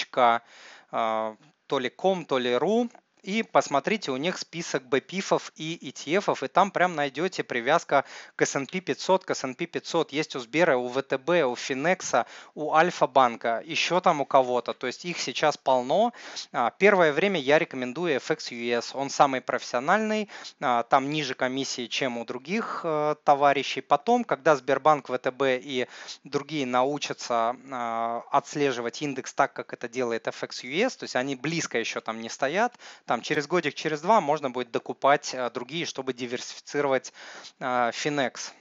ли 1.79 1.89
ком, 1.89 2.25
то 2.25 2.37
ли 2.37 2.53
ру 2.53 2.89
и 3.27 3.43
посмотрите, 3.43 4.11
у 4.11 4.17
них 4.17 4.37
список 4.37 4.83
BPIF 4.83 5.51
и 5.57 5.91
ETF, 5.91 6.45
и 6.45 6.47
там 6.47 6.71
прям 6.71 6.95
найдете 6.95 7.43
привязка 7.43 8.05
к 8.37 8.41
S&P 8.43 8.79
500, 8.79 9.25
к 9.25 9.31
S&P 9.31 9.65
500. 9.65 10.13
Есть 10.13 10.37
у 10.37 10.39
Сбера, 10.39 10.77
у 10.77 10.87
ВТБ, 10.87 11.29
у 11.45 11.57
Финекса, 11.57 12.25
у 12.55 12.73
Альфа-банка, 12.73 13.61
еще 13.65 13.99
там 13.99 14.21
у 14.21 14.25
кого-то. 14.25 14.73
То 14.73 14.87
есть 14.87 15.03
их 15.03 15.19
сейчас 15.19 15.57
полно. 15.57 16.13
А, 16.53 16.71
первое 16.71 17.11
время 17.11 17.37
я 17.37 17.59
рекомендую 17.59 18.15
FX 18.15 18.51
US. 18.51 18.91
Он 18.93 19.09
самый 19.09 19.41
профессиональный, 19.41 20.29
а, 20.61 20.83
там 20.83 21.09
ниже 21.09 21.33
комиссии, 21.33 21.87
чем 21.87 22.17
у 22.17 22.23
других 22.23 22.81
э, 22.85 23.15
товарищей. 23.25 23.81
Потом, 23.81 24.23
когда 24.23 24.55
Сбербанк, 24.55 25.09
ВТБ 25.09 25.41
и 25.41 25.87
другие 26.23 26.65
научатся 26.65 27.57
а, 27.69 28.23
отслеживать 28.31 29.01
индекс 29.01 29.33
так, 29.33 29.51
как 29.51 29.73
это 29.73 29.89
делает 29.89 30.27
FX 30.27 30.63
US, 30.63 30.97
то 30.97 31.03
есть 31.03 31.17
они 31.17 31.35
близко 31.35 31.77
еще 31.77 31.99
там 31.99 32.21
не 32.21 32.29
стоят, 32.29 32.73
там 33.05 33.16
там 33.17 33.23
через 33.23 33.47
годик, 33.47 33.73
через 33.73 34.01
два 34.01 34.21
можно 34.21 34.51
будет 34.51 34.69
докупать 34.69 35.33
а, 35.33 35.49
другие, 35.49 35.87
чтобы 35.87 36.13
диверсифицировать 36.13 37.13
Finex. 37.59 38.51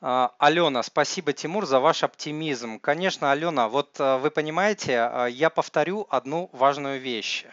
А, 0.00 0.32
Алена, 0.38 0.82
спасибо, 0.82 1.34
Тимур, 1.34 1.66
за 1.66 1.80
ваш 1.80 2.02
оптимизм. 2.02 2.78
Конечно, 2.80 3.30
Алена, 3.30 3.68
вот 3.68 3.96
а, 3.98 4.16
вы 4.16 4.30
понимаете, 4.30 5.28
я 5.30 5.50
повторю 5.50 6.06
одну 6.08 6.48
важную 6.52 6.98
вещь. 6.98 7.44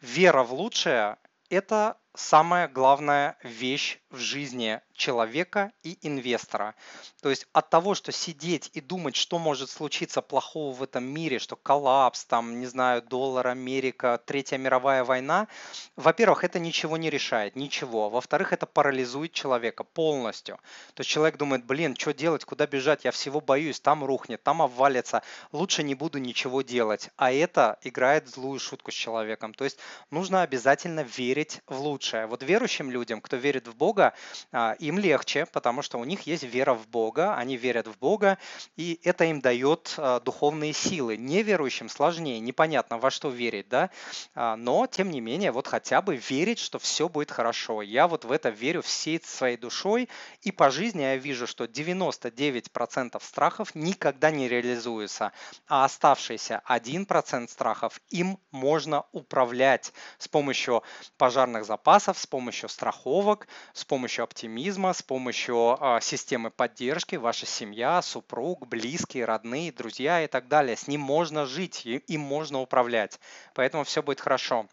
Вера 0.00 0.44
в 0.44 0.52
лучшее– 0.54 1.16
это 1.50 1.96
самая 2.18 2.66
главная 2.66 3.36
вещь 3.44 4.00
в 4.10 4.18
жизни 4.18 4.80
человека 4.92 5.70
и 5.84 5.96
инвестора. 6.02 6.74
То 7.22 7.30
есть 7.30 7.46
от 7.52 7.70
того, 7.70 7.94
что 7.94 8.10
сидеть 8.10 8.70
и 8.74 8.80
думать, 8.80 9.14
что 9.14 9.38
может 9.38 9.70
случиться 9.70 10.20
плохого 10.20 10.74
в 10.74 10.82
этом 10.82 11.04
мире, 11.04 11.38
что 11.38 11.54
коллапс, 11.54 12.24
там, 12.24 12.58
не 12.58 12.66
знаю, 12.66 13.02
доллар, 13.02 13.46
Америка, 13.48 14.20
Третья 14.26 14.58
мировая 14.58 15.04
война, 15.04 15.46
во-первых, 15.94 16.42
это 16.42 16.58
ничего 16.58 16.96
не 16.96 17.10
решает, 17.10 17.54
ничего. 17.54 18.10
Во-вторых, 18.10 18.52
это 18.52 18.66
парализует 18.66 19.32
человека 19.32 19.84
полностью. 19.84 20.56
То 20.94 21.02
есть 21.02 21.10
человек 21.10 21.36
думает, 21.36 21.64
блин, 21.64 21.94
что 21.96 22.12
делать, 22.12 22.44
куда 22.44 22.66
бежать, 22.66 23.04
я 23.04 23.12
всего 23.12 23.40
боюсь, 23.40 23.78
там 23.78 24.04
рухнет, 24.04 24.42
там 24.42 24.60
обвалится, 24.62 25.22
лучше 25.52 25.84
не 25.84 25.94
буду 25.94 26.18
ничего 26.18 26.62
делать. 26.62 27.10
А 27.16 27.30
это 27.30 27.78
играет 27.82 28.28
злую 28.28 28.58
шутку 28.58 28.90
с 28.90 28.94
человеком. 28.94 29.54
То 29.54 29.64
есть 29.64 29.78
нужно 30.10 30.42
обязательно 30.42 31.00
верить 31.00 31.60
в 31.66 31.80
лучшее. 31.80 32.07
Вот 32.12 32.42
верующим 32.42 32.90
людям, 32.90 33.20
кто 33.20 33.36
верит 33.36 33.68
в 33.68 33.76
Бога, 33.76 34.14
а, 34.52 34.72
им 34.78 34.98
легче, 34.98 35.46
потому 35.46 35.82
что 35.82 35.98
у 35.98 36.04
них 36.04 36.22
есть 36.22 36.44
вера 36.44 36.74
в 36.74 36.88
Бога, 36.88 37.34
они 37.36 37.56
верят 37.56 37.86
в 37.86 37.98
Бога, 37.98 38.38
и 38.76 39.00
это 39.02 39.24
им 39.24 39.40
дает 39.40 39.94
а, 39.98 40.20
духовные 40.20 40.72
силы. 40.72 41.16
Неверующим 41.16 41.88
сложнее, 41.88 42.40
непонятно 42.40 42.98
во 42.98 43.10
что 43.10 43.28
верить, 43.28 43.68
да, 43.68 43.90
а, 44.34 44.56
но 44.56 44.86
тем 44.86 45.10
не 45.10 45.20
менее 45.20 45.52
вот 45.52 45.66
хотя 45.66 46.02
бы 46.02 46.16
верить, 46.16 46.58
что 46.58 46.78
все 46.78 47.08
будет 47.08 47.30
хорошо. 47.30 47.82
Я 47.82 48.08
вот 48.08 48.24
в 48.24 48.32
это 48.32 48.48
верю 48.48 48.82
всей 48.82 49.20
своей 49.22 49.56
душой, 49.56 50.08
и 50.42 50.52
по 50.52 50.70
жизни 50.70 51.02
я 51.02 51.16
вижу, 51.16 51.46
что 51.46 51.64
99% 51.64 53.22
страхов 53.22 53.74
никогда 53.74 54.30
не 54.30 54.48
реализуются, 54.48 55.32
а 55.66 55.84
оставшиеся 55.84 56.62
1% 56.68 57.48
страхов 57.48 58.00
им 58.10 58.38
можно 58.50 59.04
управлять 59.12 59.92
с 60.18 60.28
помощью 60.28 60.82
пожарных 61.16 61.64
запасов, 61.64 61.87
с 61.96 62.26
помощью 62.26 62.68
страховок, 62.68 63.48
с 63.72 63.84
помощью 63.84 64.24
оптимизма, 64.24 64.92
с 64.92 65.02
помощью 65.02 65.78
э, 65.80 65.98
системы 66.02 66.50
поддержки, 66.50 67.16
ваша 67.16 67.46
семья, 67.46 68.02
супруг, 68.02 68.66
близкие, 68.66 69.24
родные, 69.24 69.72
друзья 69.72 70.22
и 70.22 70.26
так 70.26 70.48
далее. 70.48 70.76
С 70.76 70.86
ним 70.86 71.00
можно 71.00 71.46
жить, 71.46 71.86
им 71.86 72.20
можно 72.20 72.60
управлять. 72.60 73.18
Поэтому 73.54 73.84
все 73.84 74.02
будет 74.02 74.20
хорошо. 74.20 74.66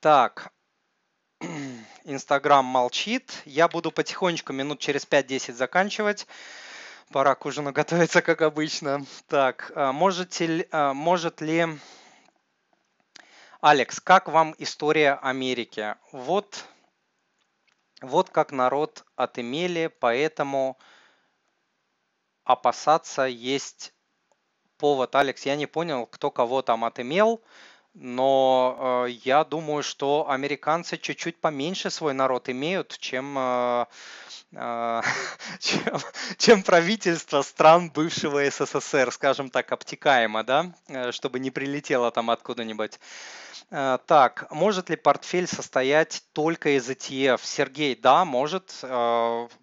Так, 0.00 0.52
Инстаграм 2.04 2.64
молчит. 2.64 3.42
Я 3.44 3.68
буду 3.68 3.92
потихонечку 3.92 4.52
минут 4.52 4.80
через 4.80 5.06
5-10 5.06 5.52
заканчивать. 5.52 6.26
Пора 7.12 7.34
к 7.34 7.46
ужину 7.46 7.72
готовиться, 7.72 8.22
как 8.22 8.42
обычно. 8.42 9.04
Так, 9.28 9.72
а, 9.74 9.92
можете, 9.92 10.66
а, 10.70 10.94
может 10.94 11.40
ли... 11.40 11.66
Алекс, 13.62 14.00
как 14.00 14.28
вам 14.28 14.54
история 14.56 15.18
Америки? 15.20 15.94
Вот 16.12 16.64
вот 18.00 18.30
как 18.30 18.52
народ 18.52 19.04
отымели, 19.16 19.94
поэтому 20.00 20.78
опасаться 22.44 23.24
есть 23.24 23.92
повод. 24.78 25.14
Алекс, 25.14 25.44
я 25.44 25.56
не 25.56 25.66
понял, 25.66 26.06
кто 26.06 26.30
кого 26.30 26.62
там 26.62 26.86
отымел, 26.86 27.42
но 27.94 29.06
э, 29.06 29.10
я 29.24 29.44
думаю, 29.44 29.82
что 29.82 30.28
американцы 30.28 30.96
чуть-чуть 30.96 31.40
поменьше 31.40 31.90
свой 31.90 32.14
народ 32.14 32.48
имеют, 32.48 32.96
чем, 32.98 33.36
э, 33.36 33.86
э, 34.52 35.02
чем, 35.58 35.98
чем 36.38 36.62
правительство 36.62 37.42
стран 37.42 37.90
бывшего 37.90 38.48
СССР, 38.48 39.10
скажем 39.12 39.50
так, 39.50 39.72
обтекаемо, 39.72 40.44
да, 40.44 40.72
э, 40.88 41.12
чтобы 41.12 41.40
не 41.40 41.50
прилетело 41.50 42.10
там 42.10 42.30
откуда-нибудь. 42.30 43.00
Э, 43.70 43.98
так, 44.06 44.46
может 44.50 44.88
ли 44.88 44.96
портфель 44.96 45.48
состоять 45.48 46.22
только 46.32 46.76
из 46.76 46.88
ETF? 46.88 47.40
Сергей, 47.42 47.96
да, 47.96 48.24
может. 48.24 48.84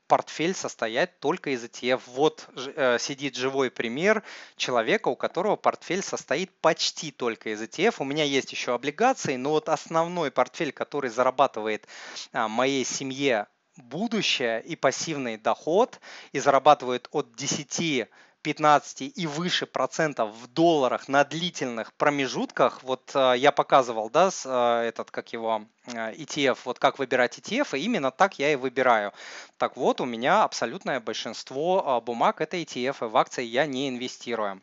Портфель 0.07 0.53
состоять 0.53 1.19
только 1.19 1.51
из 1.51 1.63
ETF. 1.63 2.01
Вот 2.07 2.47
э, 2.55 2.97
сидит 2.99 3.35
живой 3.35 3.69
пример 3.69 4.23
человека, 4.55 5.09
у 5.09 5.15
которого 5.15 5.55
портфель 5.55 6.01
состоит 6.01 6.51
почти 6.61 7.11
только 7.11 7.49
из 7.49 7.61
ETF. 7.61 7.95
У 7.99 8.03
меня 8.03 8.23
есть 8.23 8.51
еще 8.51 8.73
облигации, 8.73 9.35
но 9.35 9.51
вот 9.51 9.69
основной 9.69 10.31
портфель, 10.31 10.71
который 10.71 11.09
зарабатывает 11.09 11.87
а, 12.31 12.47
моей 12.47 12.85
семье 12.85 13.47
будущее 13.77 14.61
и 14.63 14.75
пассивный 14.75 15.37
доход 15.37 15.99
и 16.31 16.39
зарабатывает 16.39 17.07
от 17.11 17.35
10 17.35 18.07
15 18.47 19.11
и 19.13 19.27
выше 19.27 19.65
процентов 19.65 20.33
в 20.33 20.47
долларах 20.47 21.09
на 21.09 21.25
длительных 21.25 21.93
промежутках, 21.95 22.81
вот 22.81 23.11
э, 23.13 23.33
я 23.35 23.51
показывал, 23.51 24.09
да, 24.09 24.29
э, 24.29 24.83
этот, 24.87 25.11
как 25.11 25.33
его, 25.33 25.65
э, 25.87 26.13
ETF, 26.13 26.59
вот 26.63 26.79
как 26.79 26.97
выбирать 26.97 27.37
ETF, 27.37 27.77
и 27.77 27.81
именно 27.81 28.09
так 28.09 28.39
я 28.39 28.53
и 28.53 28.55
выбираю. 28.55 29.11
Так 29.57 29.75
вот, 29.75 29.99
у 29.99 30.05
меня 30.05 30.45
абсолютное 30.45 31.01
большинство 31.01 32.01
бумаг 32.05 32.39
это 32.39 32.55
ETF, 32.55 33.05
и 33.05 33.09
в 33.09 33.17
акции 33.17 33.43
я 33.43 33.65
не 33.65 33.89
инвестирую. 33.89 34.61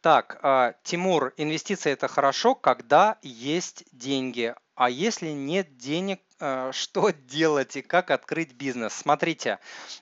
Так, 0.00 0.74
Тимур, 0.82 1.34
инвестиции 1.36 1.92
это 1.92 2.08
хорошо, 2.08 2.56
когда 2.56 3.16
есть 3.22 3.84
деньги, 3.92 4.56
а 4.74 4.90
если 4.90 5.28
нет 5.28 5.76
денег, 5.76 6.18
Э, 6.18 6.27
что 6.72 7.10
делать 7.10 7.76
и 7.76 7.82
как 7.82 8.10
открыть 8.10 8.52
бизнес. 8.52 8.92
Смотрите, 8.92 9.58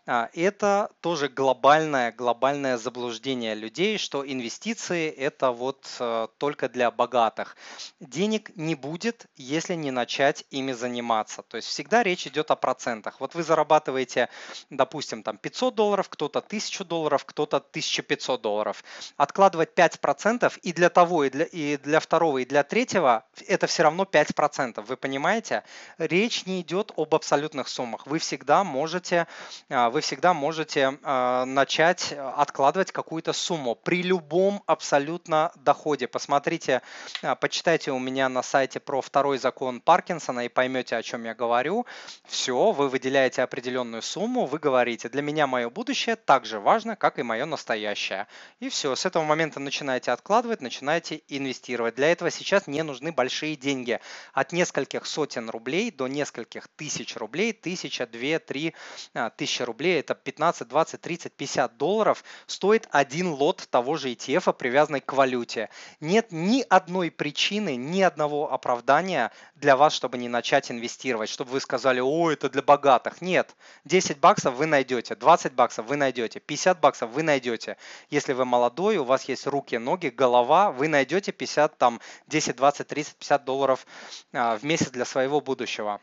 а, 0.06 0.28
это 0.34 0.90
тоже 1.00 1.28
глобальное, 1.28 2.12
глобальное 2.12 2.76
заблуждение 2.76 3.54
людей, 3.54 3.98
что 3.98 4.26
инвестиции 4.26 5.08
это 5.08 5.50
вот 5.50 5.86
э, 5.98 6.28
только 6.38 6.68
для 6.68 6.90
богатых. 6.90 7.56
Денег 8.00 8.54
не 8.56 8.74
будет, 8.74 9.26
если 9.36 9.74
не 9.74 9.90
начать 9.90 10.44
ими 10.50 10.72
заниматься. 10.72 11.42
То 11.42 11.56
есть 11.56 11.68
всегда 11.68 12.02
речь 12.02 12.26
идет 12.26 12.50
о 12.50 12.56
процентах. 12.56 13.20
Вот 13.20 13.34
вы 13.34 13.42
зарабатываете, 13.42 14.28
допустим, 14.70 15.22
там 15.22 15.38
500 15.38 15.74
долларов, 15.74 16.08
кто-то 16.08 16.40
1000 16.40 16.84
долларов, 16.84 17.24
кто-то 17.24 17.56
1500 17.56 18.40
долларов. 18.40 18.84
Откладывать 19.16 19.70
5% 19.74 20.58
и 20.62 20.72
для 20.72 20.90
того, 20.90 21.24
и 21.24 21.30
для, 21.30 21.44
и 21.44 21.76
для 21.76 22.00
второго, 22.00 22.38
и 22.38 22.44
для 22.44 22.62
третьего 22.62 23.24
это 23.46 23.66
все 23.66 23.82
равно 23.84 24.04
5%. 24.04 24.82
Вы 24.82 24.96
понимаете? 24.96 25.64
Речь 25.98 26.25
речь 26.26 26.44
не 26.44 26.60
идет 26.60 26.90
об 26.96 27.14
абсолютных 27.14 27.68
суммах. 27.68 28.04
Вы 28.04 28.18
всегда 28.18 28.64
можете, 28.64 29.28
а, 29.68 29.90
вы 29.90 30.00
всегда 30.00 30.34
можете 30.34 30.98
а, 31.04 31.44
начать 31.44 32.12
откладывать 32.12 32.90
какую-то 32.90 33.32
сумму 33.32 33.76
при 33.76 34.02
любом 34.02 34.60
абсолютно 34.66 35.52
доходе. 35.54 36.08
Посмотрите, 36.08 36.82
а, 37.22 37.36
почитайте 37.36 37.92
у 37.92 38.00
меня 38.00 38.28
на 38.28 38.42
сайте 38.42 38.80
про 38.80 39.00
второй 39.02 39.38
закон 39.38 39.80
Паркинсона 39.80 40.46
и 40.46 40.48
поймете, 40.48 40.96
о 40.96 41.02
чем 41.04 41.22
я 41.22 41.32
говорю. 41.32 41.86
Все, 42.24 42.72
вы 42.72 42.88
выделяете 42.88 43.42
определенную 43.42 44.02
сумму, 44.02 44.46
вы 44.46 44.58
говорите, 44.58 45.08
для 45.08 45.22
меня 45.22 45.46
мое 45.46 45.70
будущее 45.70 46.16
так 46.16 46.44
же 46.44 46.58
важно, 46.58 46.96
как 46.96 47.20
и 47.20 47.22
мое 47.22 47.44
настоящее. 47.44 48.26
И 48.58 48.68
все, 48.68 48.96
с 48.96 49.06
этого 49.06 49.22
момента 49.22 49.60
начинаете 49.60 50.10
откладывать, 50.10 50.60
начинаете 50.60 51.22
инвестировать. 51.28 51.94
Для 51.94 52.10
этого 52.10 52.32
сейчас 52.32 52.66
не 52.66 52.82
нужны 52.82 53.12
большие 53.12 53.54
деньги. 53.54 54.00
От 54.32 54.50
нескольких 54.50 55.06
сотен 55.06 55.50
рублей 55.50 55.92
до 55.92 56.08
нескольких 56.16 56.68
тысяч 56.68 57.16
рублей, 57.16 57.52
тысяча, 57.52 58.06
две, 58.06 58.38
три 58.38 58.74
а, 59.14 59.30
тысячи 59.30 59.62
рублей, 59.62 60.00
это 60.00 60.14
15, 60.14 60.66
20, 60.66 61.00
30, 61.00 61.32
50 61.32 61.76
долларов, 61.76 62.24
стоит 62.46 62.88
один 62.90 63.28
лот 63.28 63.68
того 63.70 63.96
же 63.96 64.10
ETF, 64.10 64.52
привязанный 64.54 65.00
к 65.00 65.12
валюте. 65.12 65.68
Нет 66.00 66.28
ни 66.30 66.64
одной 66.68 67.10
причины, 67.10 67.76
ни 67.76 68.00
одного 68.00 68.52
оправдания 68.52 69.30
для 69.54 69.76
вас, 69.76 69.92
чтобы 69.92 70.18
не 70.18 70.28
начать 70.28 70.70
инвестировать, 70.70 71.28
чтобы 71.28 71.52
вы 71.52 71.60
сказали, 71.60 72.00
о, 72.00 72.30
это 72.30 72.48
для 72.48 72.62
богатых. 72.62 73.20
Нет, 73.20 73.54
10 73.84 74.18
баксов 74.18 74.54
вы 74.54 74.66
найдете, 74.66 75.14
20 75.14 75.52
баксов 75.52 75.86
вы 75.86 75.96
найдете, 75.96 76.40
50 76.40 76.80
баксов 76.80 77.10
вы 77.10 77.22
найдете. 77.22 77.76
Если 78.10 78.32
вы 78.32 78.44
молодой, 78.44 78.96
у 78.96 79.04
вас 79.04 79.24
есть 79.24 79.46
руки, 79.46 79.76
ноги, 79.76 80.08
голова, 80.08 80.70
вы 80.70 80.88
найдете 80.88 81.32
50, 81.32 81.78
там, 81.78 82.00
10, 82.26 82.56
20, 82.56 82.86
30, 82.86 83.16
50 83.16 83.44
долларов 83.44 83.86
а, 84.32 84.56
в 84.56 84.64
месяц 84.64 84.90
для 84.90 85.04
своего 85.04 85.40
будущего. 85.40 86.00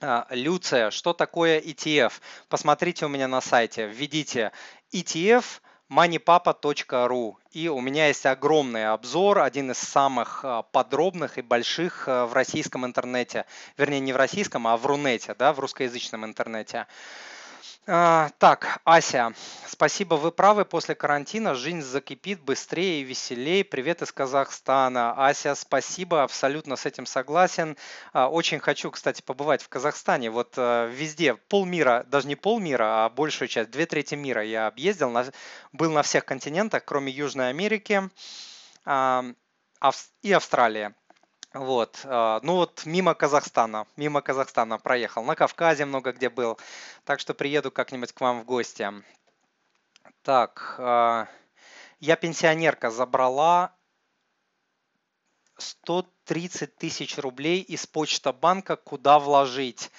А, 0.00 0.26
Люция, 0.30 0.90
что 0.90 1.14
такое 1.14 1.58
ETF? 1.58 2.12
Посмотрите 2.48 3.06
у 3.06 3.08
меня 3.08 3.28
на 3.28 3.40
сайте, 3.40 3.86
введите 3.86 4.52
ETF 4.92 5.44
moneypapa.ru 5.90 7.36
и 7.52 7.68
у 7.68 7.80
меня 7.80 8.08
есть 8.08 8.26
огромный 8.26 8.88
обзор, 8.88 9.38
один 9.38 9.70
из 9.70 9.78
самых 9.78 10.44
а, 10.44 10.62
подробных 10.62 11.38
и 11.38 11.42
больших 11.42 12.08
а, 12.08 12.26
в 12.26 12.34
российском 12.34 12.84
интернете, 12.84 13.46
вернее 13.78 14.00
не 14.00 14.12
в 14.12 14.16
российском, 14.16 14.66
а 14.66 14.76
в 14.76 14.84
Рунете, 14.84 15.34
да, 15.38 15.54
в 15.54 15.60
русскоязычном 15.60 16.26
интернете. 16.26 16.86
А, 17.88 18.30
так, 18.38 18.80
Ася, 18.84 19.32
спасибо, 19.64 20.16
вы 20.16 20.32
правы, 20.32 20.64
после 20.64 20.96
карантина 20.96 21.54
жизнь 21.54 21.82
закипит 21.82 22.40
быстрее 22.40 23.00
и 23.00 23.04
веселее. 23.04 23.62
Привет 23.64 24.02
из 24.02 24.10
Казахстана. 24.10 25.12
Ася, 25.12 25.54
спасибо, 25.54 26.24
абсолютно 26.24 26.74
с 26.74 26.84
этим 26.84 27.06
согласен. 27.06 27.76
А, 28.12 28.28
очень 28.28 28.58
хочу, 28.58 28.90
кстати, 28.90 29.22
побывать 29.22 29.62
в 29.62 29.68
Казахстане. 29.68 30.30
Вот 30.30 30.54
а, 30.56 30.88
везде, 30.88 31.34
полмира, 31.34 32.04
даже 32.08 32.26
не 32.26 32.34
полмира, 32.34 33.04
а 33.04 33.08
большую 33.08 33.46
часть, 33.46 33.70
две 33.70 33.86
трети 33.86 34.16
мира 34.16 34.42
я 34.42 34.66
объездил, 34.66 35.16
был 35.70 35.92
на 35.92 36.02
всех 36.02 36.24
континентах, 36.24 36.84
кроме 36.84 37.12
Южной 37.12 37.50
Америки 37.50 38.10
и 40.22 40.32
Австралии. 40.32 40.92
Вот, 41.58 42.00
а, 42.04 42.40
ну 42.42 42.56
вот 42.56 42.84
мимо 42.84 43.14
Казахстана, 43.14 43.86
мимо 43.96 44.20
Казахстана 44.20 44.78
проехал. 44.78 45.24
На 45.24 45.34
Кавказе 45.34 45.86
много 45.86 46.12
где 46.12 46.28
был, 46.28 46.58
так 47.04 47.18
что 47.18 47.32
приеду 47.32 47.70
как-нибудь 47.70 48.12
к 48.12 48.20
вам 48.20 48.40
в 48.40 48.44
гости. 48.44 48.92
Так, 50.22 50.76
а, 50.78 51.28
я 51.98 52.16
пенсионерка 52.16 52.90
забрала 52.90 53.74
130 55.56 56.76
тысяч 56.76 57.16
рублей 57.16 57.62
из 57.62 57.86
почта 57.86 58.34
банка, 58.34 58.76
куда 58.76 59.18
вложить? 59.18 59.90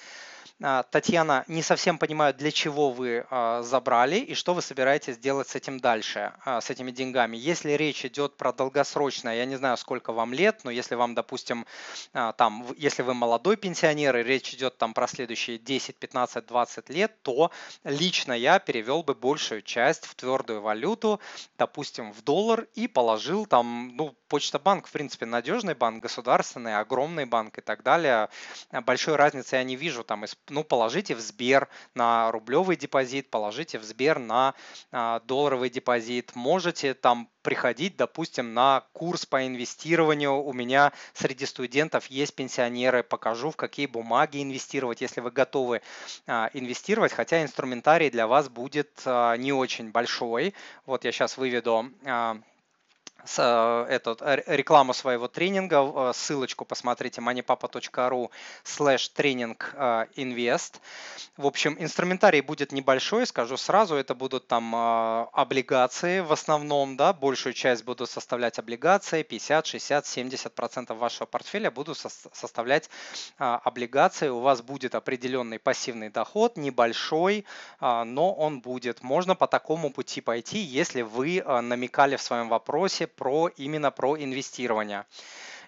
А, 0.60 0.82
Татьяна, 0.82 1.44
не 1.46 1.62
совсем 1.62 1.98
понимаю, 1.98 2.34
для 2.34 2.50
чего 2.50 2.90
вы 2.90 3.24
а, 3.30 3.62
забрали 3.62 4.16
и 4.16 4.34
что 4.34 4.54
вы 4.54 4.62
собираетесь 4.62 5.16
делать 5.16 5.48
с 5.48 5.54
этим 5.54 5.78
дальше, 5.78 6.32
а, 6.44 6.60
с 6.60 6.68
этими 6.68 6.90
деньгами. 6.90 7.36
Если 7.36 7.72
речь 7.72 8.04
идет 8.04 8.36
про 8.36 8.52
долгосрочное, 8.52 9.36
я 9.36 9.44
не 9.44 9.54
знаю, 9.54 9.76
сколько 9.76 10.12
вам 10.12 10.32
лет, 10.32 10.62
но 10.64 10.72
если 10.72 10.96
вам, 10.96 11.14
допустим, 11.14 11.64
там, 12.12 12.66
если 12.76 13.02
вы 13.02 13.14
молодой 13.14 13.56
пенсионер 13.56 14.16
и 14.16 14.22
речь 14.24 14.52
идет 14.52 14.78
там 14.78 14.94
про 14.94 15.06
следующие 15.06 15.58
10, 15.58 15.96
15, 15.96 16.46
20 16.46 16.88
лет, 16.90 17.22
то 17.22 17.52
лично 17.84 18.32
я 18.32 18.58
перевел 18.58 19.04
бы 19.04 19.14
большую 19.14 19.62
часть 19.62 20.06
в 20.06 20.16
твердую 20.16 20.60
валюту, 20.60 21.20
допустим, 21.56 22.12
в 22.12 22.22
доллар 22.22 22.66
и 22.74 22.88
положил 22.88 23.46
там, 23.46 23.92
ну, 23.94 24.16
Почта 24.28 24.58
банк, 24.58 24.86
в 24.86 24.92
принципе, 24.92 25.24
надежный 25.24 25.74
банк, 25.74 26.02
государственный, 26.02 26.76
огромный 26.76 27.24
банк 27.24 27.56
и 27.56 27.62
так 27.62 27.82
далее. 27.82 28.28
Большой 28.70 29.16
разницы 29.16 29.56
я 29.56 29.64
не 29.64 29.74
вижу. 29.74 30.04
Там, 30.04 30.26
ну, 30.50 30.64
положите 30.64 31.14
в 31.14 31.20
Сбер 31.20 31.68
на 31.94 32.30
рублевый 32.30 32.76
депозит, 32.76 33.30
положите 33.30 33.78
в 33.78 33.84
Сбер 33.84 34.18
на 34.18 34.54
а, 34.90 35.20
долларовый 35.20 35.70
депозит. 35.70 36.34
Можете 36.34 36.94
там 36.94 37.28
приходить, 37.42 37.96
допустим, 37.96 38.54
на 38.54 38.84
курс 38.92 39.26
по 39.26 39.46
инвестированию. 39.46 40.42
У 40.42 40.52
меня 40.52 40.92
среди 41.14 41.46
студентов 41.46 42.06
есть 42.06 42.34
пенсионеры, 42.34 43.02
покажу, 43.02 43.50
в 43.50 43.56
какие 43.56 43.86
бумаги 43.86 44.42
инвестировать, 44.42 45.00
если 45.00 45.20
вы 45.20 45.30
готовы 45.30 45.82
а, 46.26 46.50
инвестировать, 46.52 47.12
хотя 47.12 47.42
инструментарий 47.42 48.10
для 48.10 48.26
вас 48.26 48.48
будет 48.48 48.90
а, 49.04 49.36
не 49.36 49.52
очень 49.52 49.90
большой. 49.90 50.54
Вот 50.86 51.04
я 51.04 51.12
сейчас 51.12 51.36
выведу 51.36 51.90
этот, 53.24 54.22
рекламу 54.46 54.94
своего 54.94 55.28
тренинга, 55.28 55.82
э, 55.82 56.12
ссылочку 56.14 56.64
посмотрите 56.64 57.20
moneypapa.ru 57.20 58.30
slash 58.64 59.10
тренинг 59.12 59.74
э, 59.74 60.06
инвест. 60.14 60.80
В 61.36 61.46
общем, 61.46 61.76
инструментарий 61.78 62.40
будет 62.40 62.72
небольшой, 62.72 63.26
скажу 63.26 63.56
сразу, 63.56 63.96
это 63.96 64.14
будут 64.14 64.46
там 64.46 64.74
облигации 64.74 66.20
в 66.20 66.32
основном, 66.32 66.96
да, 66.96 67.12
большую 67.12 67.52
часть 67.52 67.84
будут 67.84 68.10
составлять 68.10 68.58
облигации, 68.58 69.22
50, 69.22 69.66
60, 69.66 70.06
70 70.06 70.54
процентов 70.54 70.98
вашего 70.98 71.26
портфеля 71.26 71.70
будут 71.70 71.98
составлять 71.98 72.90
облигации, 73.38 74.28
у 74.28 74.40
вас 74.40 74.62
будет 74.62 74.94
определенный 74.94 75.58
пассивный 75.58 76.08
доход, 76.08 76.56
небольшой, 76.56 77.44
но 77.80 78.32
он 78.32 78.60
будет. 78.60 79.02
Можно 79.02 79.36
по 79.36 79.46
такому 79.46 79.90
пути 79.90 80.20
пойти, 80.20 80.58
если 80.58 81.02
вы 81.02 81.42
намекали 81.46 82.16
в 82.16 82.22
своем 82.22 82.48
вопросе 82.48 83.07
про, 83.14 83.48
именно 83.48 83.90
про 83.90 84.16
инвестирование. 84.16 85.06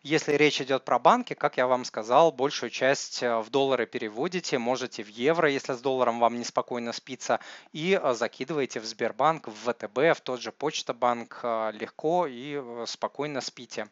Если 0.02 0.32
речь 0.32 0.62
идет 0.62 0.86
про 0.86 0.98
банки, 0.98 1.34
как 1.34 1.58
я 1.58 1.66
вам 1.66 1.84
сказал, 1.84 2.32
большую 2.32 2.70
часть 2.70 3.22
э, 3.22 3.38
в 3.40 3.50
доллары 3.50 3.84
переводите, 3.84 4.58
можете 4.58 5.02
в 5.02 5.08
евро, 5.08 5.50
если 5.50 5.74
с 5.74 5.80
долларом 5.80 6.20
вам 6.20 6.38
неспокойно 6.38 6.94
спится, 6.94 7.38
и 7.72 8.00
э, 8.02 8.14
закидываете 8.14 8.80
в 8.80 8.86
Сбербанк, 8.86 9.48
в 9.48 9.70
ВТБ, 9.70 10.16
в 10.16 10.22
тот 10.22 10.40
же 10.40 10.52
Почта-банк 10.52 11.40
э, 11.42 11.72
легко 11.74 12.26
и 12.26 12.62
спокойно 12.86 13.42
спите. 13.42 13.88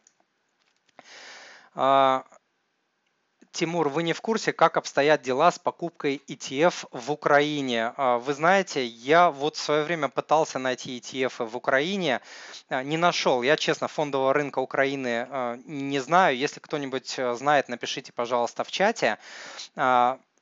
Тимур, 3.51 3.89
вы 3.89 4.03
не 4.03 4.13
в 4.13 4.21
курсе, 4.21 4.53
как 4.53 4.77
обстоят 4.77 5.23
дела 5.23 5.51
с 5.51 5.57
покупкой 5.57 6.21
ETF 6.27 6.87
в 6.91 7.11
Украине? 7.11 7.93
А, 7.97 8.19
вы 8.19 8.33
знаете, 8.33 8.85
я 8.85 9.31
вот 9.31 9.55
в 9.55 9.59
свое 9.59 9.83
время 9.83 10.07
пытался 10.07 10.59
найти 10.59 10.99
ETF 10.99 11.45
в 11.47 11.57
Украине, 11.57 12.21
а, 12.69 12.83
не 12.83 12.95
нашел. 12.97 13.41
Я, 13.41 13.57
честно, 13.57 13.87
фондового 13.87 14.33
рынка 14.33 14.59
Украины 14.59 15.27
а, 15.29 15.59
не 15.65 15.99
знаю. 15.99 16.37
Если 16.37 16.59
кто-нибудь 16.59 17.19
знает, 17.33 17.69
напишите, 17.69 18.13
пожалуйста, 18.13 18.63
в 18.63 18.71
чате. 18.71 19.17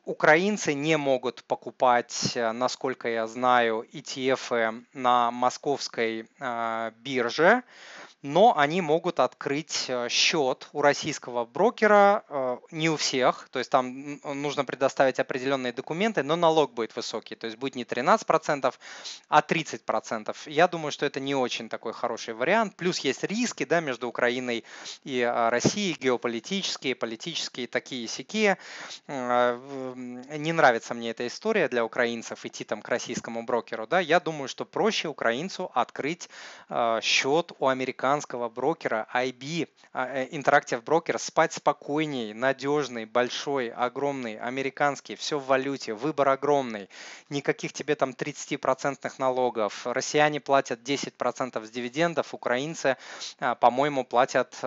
Украинцы 0.05 0.73
не 0.73 0.97
могут 0.97 1.43
покупать, 1.43 2.31
насколько 2.35 3.09
я 3.09 3.27
знаю, 3.27 3.85
ETF 3.91 4.85
на 4.93 5.31
московской 5.31 6.29
бирже 6.99 7.63
но 8.23 8.57
они 8.57 8.81
могут 8.81 9.19
открыть 9.19 9.85
э, 9.89 10.09
счет 10.09 10.69
у 10.73 10.81
российского 10.81 11.45
брокера, 11.45 12.23
э, 12.27 12.57
не 12.71 12.89
у 12.89 12.97
всех, 12.97 13.47
то 13.51 13.59
есть 13.59 13.69
там 13.69 14.19
нужно 14.23 14.65
предоставить 14.65 15.19
определенные 15.19 15.71
документы, 15.71 16.23
но 16.23 16.35
налог 16.35 16.73
будет 16.73 16.95
высокий, 16.95 17.35
то 17.35 17.45
есть 17.45 17.57
будет 17.57 17.75
не 17.75 17.83
13%, 17.83 18.73
а 19.29 19.41
30%. 19.41 20.35
Я 20.47 20.67
думаю, 20.67 20.91
что 20.91 21.05
это 21.05 21.19
не 21.19 21.35
очень 21.35 21.69
такой 21.69 21.93
хороший 21.93 22.33
вариант. 22.33 22.75
Плюс 22.75 22.99
есть 22.99 23.23
риски 23.23 23.65
да, 23.65 23.81
между 23.81 24.07
Украиной 24.07 24.63
и 25.03 25.19
э, 25.19 25.49
Россией, 25.49 25.95
геополитические, 25.99 26.95
политические, 26.95 27.67
такие 27.67 28.07
сякие. 28.07 28.57
Не 29.07 30.53
нравится 30.53 30.93
мне 30.93 31.11
эта 31.11 31.27
история 31.27 31.67
для 31.67 31.85
украинцев 31.85 32.45
идти 32.45 32.63
там 32.63 32.81
к 32.81 32.89
российскому 32.89 33.43
брокеру. 33.43 33.85
Да? 33.85 33.99
Я 33.99 34.19
думаю, 34.19 34.47
что 34.47 34.65
проще 34.65 35.07
украинцу 35.07 35.71
открыть 35.73 36.29
счет 37.01 37.51
у 37.59 37.67
американцев 37.67 38.06
американского 38.07 38.49
брокера 38.49 39.05
IB, 39.13 39.67
а, 39.91 40.07
э, 40.07 40.29
Interactive 40.29 40.81
Broker, 40.81 41.17
спать 41.17 41.53
спокойней, 41.53 42.33
надежный, 42.33 43.05
большой, 43.05 43.69
огромный, 43.69 44.37
американский, 44.37 45.15
все 45.15 45.37
в 45.37 45.45
валюте, 45.45 45.93
выбор 45.93 46.29
огромный, 46.29 46.89
никаких 47.29 47.73
тебе 47.73 47.95
там 47.95 48.11
30% 48.13 49.19
налогов, 49.19 49.85
россияне 49.85 50.39
платят 50.39 50.79
10% 50.81 51.65
с 51.65 51.69
дивидендов, 51.69 52.33
украинцы, 52.33 52.95
а, 53.39 53.55
по-моему, 53.55 54.05
платят, 54.05 54.57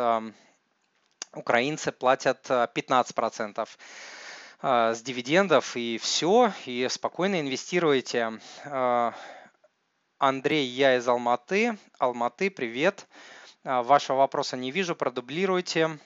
украинцы 1.33 1.93
платят 1.93 2.47
15% 2.49 3.69
а, 4.61 4.95
с 4.95 5.01
дивидендов 5.01 5.77
и 5.77 5.99
все, 5.99 6.53
и 6.67 6.87
спокойно 6.91 7.41
инвестируйте. 7.41 8.33
Андрей, 10.21 10.67
я 10.67 10.99
из 10.99 11.09
Алматы. 11.09 11.79
Алматы, 11.99 12.51
привет. 12.51 13.07
А, 13.65 13.83
вашего 13.83 14.19
вопроса 14.19 14.55
не 14.55 14.71
вижу, 14.71 14.95
продублируйте. 14.95 15.99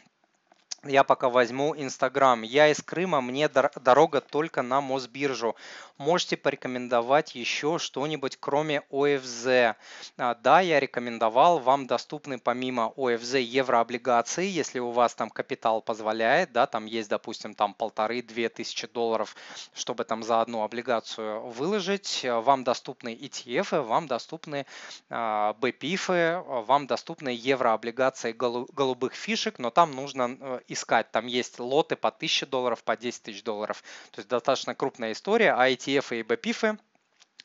Я 0.86 1.02
пока 1.02 1.30
возьму 1.30 1.74
Инстаграм. 1.74 2.42
Я 2.42 2.68
из 2.68 2.82
Крыма, 2.82 3.22
мне 3.22 3.48
дорога 3.48 4.20
только 4.20 4.60
на 4.60 4.82
Мосбиржу. 4.82 5.56
Можете 5.96 6.36
порекомендовать 6.36 7.34
еще 7.34 7.78
что-нибудь, 7.78 8.36
кроме 8.38 8.82
ОФЗ? 8.90 9.76
А, 10.18 10.34
да, 10.34 10.60
я 10.60 10.80
рекомендовал. 10.80 11.58
Вам 11.58 11.86
доступны 11.86 12.38
помимо 12.38 12.92
ОФЗ 12.96 13.34
еврооблигации, 13.36 14.46
если 14.46 14.78
у 14.78 14.90
вас 14.90 15.14
там 15.14 15.30
капитал 15.30 15.80
позволяет. 15.80 16.52
Да, 16.52 16.66
там 16.66 16.84
есть, 16.84 17.08
допустим, 17.08 17.54
там 17.54 17.72
полторы-две 17.72 18.48
тысячи 18.50 18.86
долларов, 18.86 19.36
чтобы 19.72 20.04
там 20.04 20.22
за 20.22 20.42
одну 20.42 20.64
облигацию 20.64 21.40
выложить. 21.46 22.26
Вам 22.28 22.64
доступны 22.64 23.14
ETF, 23.14 23.80
вам 23.82 24.06
доступны 24.06 24.66
а, 25.08 25.54
БПИФы, 25.54 26.42
вам 26.46 26.86
доступны 26.86 27.30
еврооблигации 27.30 28.32
голубых 28.32 29.14
фишек, 29.14 29.58
но 29.58 29.70
там 29.70 29.92
нужно 29.92 30.36
э, 30.38 30.60
искать. 30.74 31.10
Там 31.10 31.26
есть 31.26 31.58
лоты 31.58 31.96
по 31.96 32.08
1000 32.08 32.46
долларов, 32.46 32.84
по 32.84 32.96
10 32.96 33.22
тысяч 33.22 33.42
долларов. 33.42 33.82
То 34.10 34.20
есть 34.20 34.28
достаточно 34.28 34.74
крупная 34.74 35.12
история, 35.12 35.54
а 35.54 35.68
ETF 35.68 36.18
и 36.18 36.22
BPIF 36.22 36.78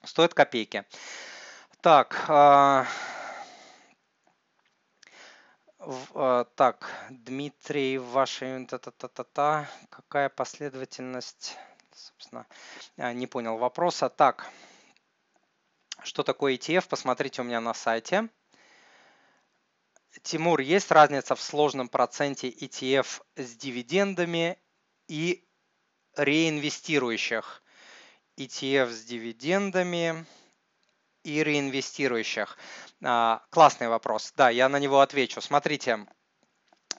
стоят 0.04 0.34
копейки. 0.34 0.86
Так, 1.82 2.26
а, 2.28 2.86
а, 6.14 6.44
так, 6.56 6.92
Дмитрий, 7.10 7.98
ваша 7.98 8.66
та-та-та-та-та, 8.68 9.70
какая 9.90 10.28
последовательность, 10.30 11.58
собственно, 11.94 12.46
а, 12.98 13.14
не 13.14 13.28
понял 13.28 13.58
вопроса. 13.58 14.10
Так, 14.10 14.46
что 16.04 16.24
такое 16.24 16.56
ETF, 16.56 16.90
посмотрите 16.90 17.42
у 17.42 17.46
меня 17.46 17.62
на 17.62 17.74
сайте. 17.74 18.30
Тимур, 20.24 20.60
есть 20.60 20.92
разница 20.92 21.36
в 21.36 21.42
сложном 21.42 21.88
проценте 21.88 22.50
ETF 22.50 23.22
с 23.36 23.56
дивидендами 23.56 24.58
и 25.08 25.48
реинвестирующих? 26.16 27.64
ETF 28.38 28.90
с 28.90 29.04
дивидендами 29.04 30.26
и 31.24 31.44
реинвестирующих. 31.44 32.58
А, 33.04 33.44
классный 33.50 33.88
вопрос. 33.88 34.34
Да, 34.36 34.50
я 34.50 34.70
на 34.70 34.80
него 34.80 35.02
отвечу. 35.02 35.42
Смотрите, 35.42 36.06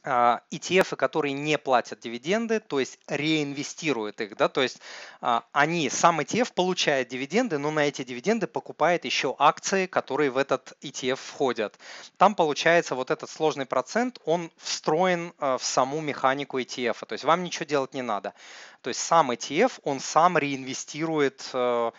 ETF, 0.05 0.93
а, 0.93 0.97
которые 0.97 1.33
не 1.33 1.59
платят 1.59 2.01
дивиденды, 2.01 2.61
то 2.61 2.81
есть 2.81 2.99
реинвестируют 3.07 4.21
их, 4.21 4.37
да, 4.37 4.49
то 4.49 4.63
есть 4.63 4.81
а, 5.21 5.45
они, 5.53 5.91
сам 5.91 6.21
ETF 6.21 6.53
получает 6.55 7.09
дивиденды, 7.09 7.59
но 7.59 7.71
на 7.71 7.81
эти 7.81 8.03
дивиденды 8.03 8.47
покупает 8.47 9.05
еще 9.05 9.35
акции, 9.39 9.87
которые 9.87 10.31
в 10.31 10.37
этот 10.37 10.73
ETF 10.83 11.17
входят. 11.17 11.79
Там 12.17 12.35
получается 12.35 12.95
вот 12.95 13.11
этот 13.11 13.29
сложный 13.31 13.67
процент, 13.67 14.19
он 14.25 14.51
встроен 14.57 15.33
а, 15.39 15.59
в 15.59 15.65
саму 15.65 16.01
механику 16.01 16.59
ETF, 16.59 17.07
то 17.07 17.13
есть 17.13 17.25
вам 17.25 17.43
ничего 17.43 17.67
делать 17.67 17.95
не 17.95 18.03
надо. 18.03 18.35
То 18.83 18.89
есть 18.89 19.01
сам 19.01 19.31
ETF, 19.31 19.81
он 19.85 20.01
сам 20.01 20.39
реинвестирует 20.39 21.49
э, 21.53 21.91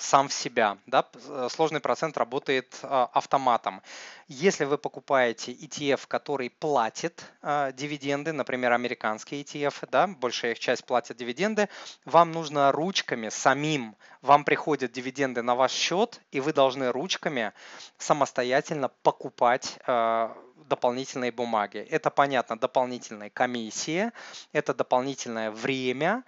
сам 0.00 0.28
в 0.28 0.32
себя. 0.32 0.78
Да? 0.86 1.06
Сложный 1.48 1.80
процент 1.80 2.16
работает 2.16 2.78
автоматом. 2.82 3.82
Если 4.26 4.64
вы 4.64 4.78
покупаете 4.78 5.52
ETF, 5.52 6.06
который 6.08 6.48
платит 6.48 7.22
э, 7.42 7.72
дивиденды, 7.74 8.32
например, 8.32 8.72
американские 8.72 9.42
ETF, 9.42 9.86
да, 9.90 10.06
большая 10.06 10.52
их 10.52 10.58
часть 10.58 10.86
платит 10.86 11.18
дивиденды, 11.18 11.68
вам 12.06 12.32
нужно 12.32 12.72
ручками 12.72 13.28
самим, 13.28 13.96
вам 14.22 14.44
приходят 14.44 14.92
дивиденды 14.92 15.42
на 15.42 15.54
ваш 15.54 15.72
счет, 15.72 16.20
и 16.30 16.40
вы 16.40 16.54
должны 16.54 16.90
ручками 16.90 17.52
самостоятельно 17.98 18.88
покупать 19.02 19.78
э, 19.86 20.30
дополнительные 20.68 21.32
бумаги. 21.32 21.78
Это, 21.78 22.10
понятно, 22.10 22.58
дополнительные 22.58 23.30
комиссии, 23.30 24.10
это 24.52 24.74
дополнительное 24.74 25.50
время, 25.50 26.24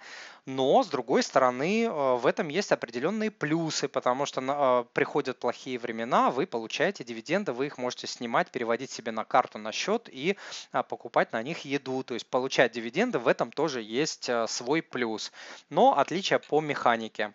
но, 0.47 0.81
с 0.81 0.87
другой 0.87 1.23
стороны, 1.23 1.83
э, 1.83 1.89
в 1.89 2.25
этом 2.25 2.47
есть 2.47 2.71
определенные 2.71 3.31
плюсы, 3.31 3.89
потому 3.89 4.25
что 4.25 4.41
э, 4.41 4.93
приходят 4.93 5.39
плохие 5.39 5.77
времена, 5.77 6.31
вы 6.31 6.47
получаете 6.47 7.03
дивиденды, 7.03 7.51
вы 7.51 7.65
их 7.65 7.77
можете 7.77 8.07
снимать, 8.07 8.49
переводить 8.49 8.89
себе 8.89 9.11
на 9.11 9.25
карту, 9.25 9.57
на 9.57 9.73
счет 9.73 10.07
и 10.09 10.37
а, 10.71 10.83
покупать 10.83 11.33
на 11.33 11.43
них 11.43 11.65
еду. 11.65 12.01
То 12.03 12.13
есть 12.13 12.29
получать 12.29 12.71
дивиденды 12.71 13.19
в 13.19 13.27
этом 13.27 13.51
тоже 13.51 13.81
есть 13.81 14.29
э, 14.29 14.47
свой 14.47 14.81
плюс. 14.81 15.33
Но 15.69 15.97
отличие 15.97 16.39
по 16.39 16.61
механике. 16.61 17.33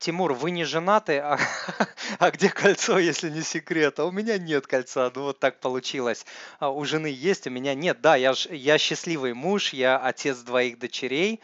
Тимур, 0.00 0.32
вы 0.32 0.50
не 0.50 0.64
женаты, 0.64 1.18
а, 1.18 1.38
а 2.18 2.30
где 2.30 2.48
кольцо, 2.48 2.98
если 2.98 3.28
не 3.28 3.42
секрет? 3.42 4.00
А 4.00 4.06
у 4.06 4.10
меня 4.10 4.38
нет 4.38 4.66
кольца, 4.66 5.12
ну 5.14 5.24
вот 5.24 5.40
так 5.40 5.60
получилось. 5.60 6.24
А 6.58 6.70
у 6.70 6.82
жены 6.86 7.08
есть, 7.08 7.46
у 7.46 7.50
меня 7.50 7.74
нет. 7.74 8.00
Да, 8.00 8.16
я, 8.16 8.32
я 8.48 8.78
счастливый 8.78 9.34
муж, 9.34 9.74
я 9.74 9.98
отец 9.98 10.38
двоих 10.38 10.78
дочерей, 10.78 11.40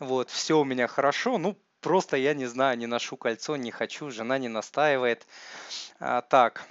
вот, 0.00 0.28
все 0.28 0.58
у 0.58 0.64
меня 0.64 0.88
хорошо, 0.88 1.38
ну 1.38 1.56
просто 1.80 2.16
я 2.16 2.34
не 2.34 2.46
знаю, 2.46 2.76
не 2.78 2.86
ношу 2.86 3.16
кольцо, 3.16 3.54
не 3.54 3.70
хочу, 3.70 4.10
жена 4.10 4.38
не 4.38 4.48
настаивает. 4.48 5.24
А, 6.00 6.20
так, 6.20 6.66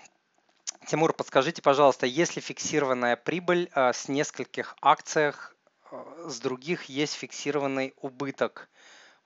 Тимур, 0.88 1.14
подскажите, 1.14 1.62
пожалуйста, 1.62 2.06
есть 2.06 2.36
ли 2.36 2.42
фиксированная 2.42 3.16
прибыль 3.16 3.70
а, 3.74 3.94
с 3.94 4.10
нескольких 4.10 4.76
акциях, 4.82 5.56
а, 5.90 6.28
с 6.28 6.42
других 6.42 6.86
есть 6.86 7.14
фиксированный 7.14 7.94
убыток? 8.02 8.68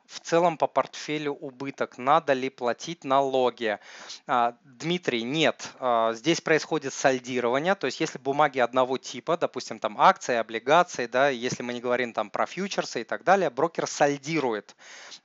В 0.05 0.19
целом 0.19 0.57
по 0.57 0.67
портфелю 0.67 1.33
убыток, 1.33 1.97
надо 1.97 2.33
ли 2.33 2.49
платить 2.49 3.03
налоги. 3.03 3.79
А, 4.27 4.55
Дмитрий, 4.63 5.23
нет, 5.23 5.71
а, 5.79 6.13
здесь 6.13 6.41
происходит 6.41 6.93
сальдирование, 6.93 7.75
то 7.75 7.87
есть 7.87 7.99
если 7.99 8.17
бумаги 8.17 8.59
одного 8.59 8.97
типа, 8.97 9.37
допустим, 9.37 9.79
там 9.79 9.99
акции, 9.99 10.35
облигации, 10.35 11.05
да, 11.05 11.29
если 11.29 11.63
мы 11.63 11.73
не 11.73 11.81
говорим 11.81 12.13
там 12.13 12.29
про 12.29 12.45
фьючерсы 12.45 13.01
и 13.01 13.03
так 13.03 13.23
далее, 13.23 13.49
брокер 13.49 13.87
сальдирует 13.87 14.75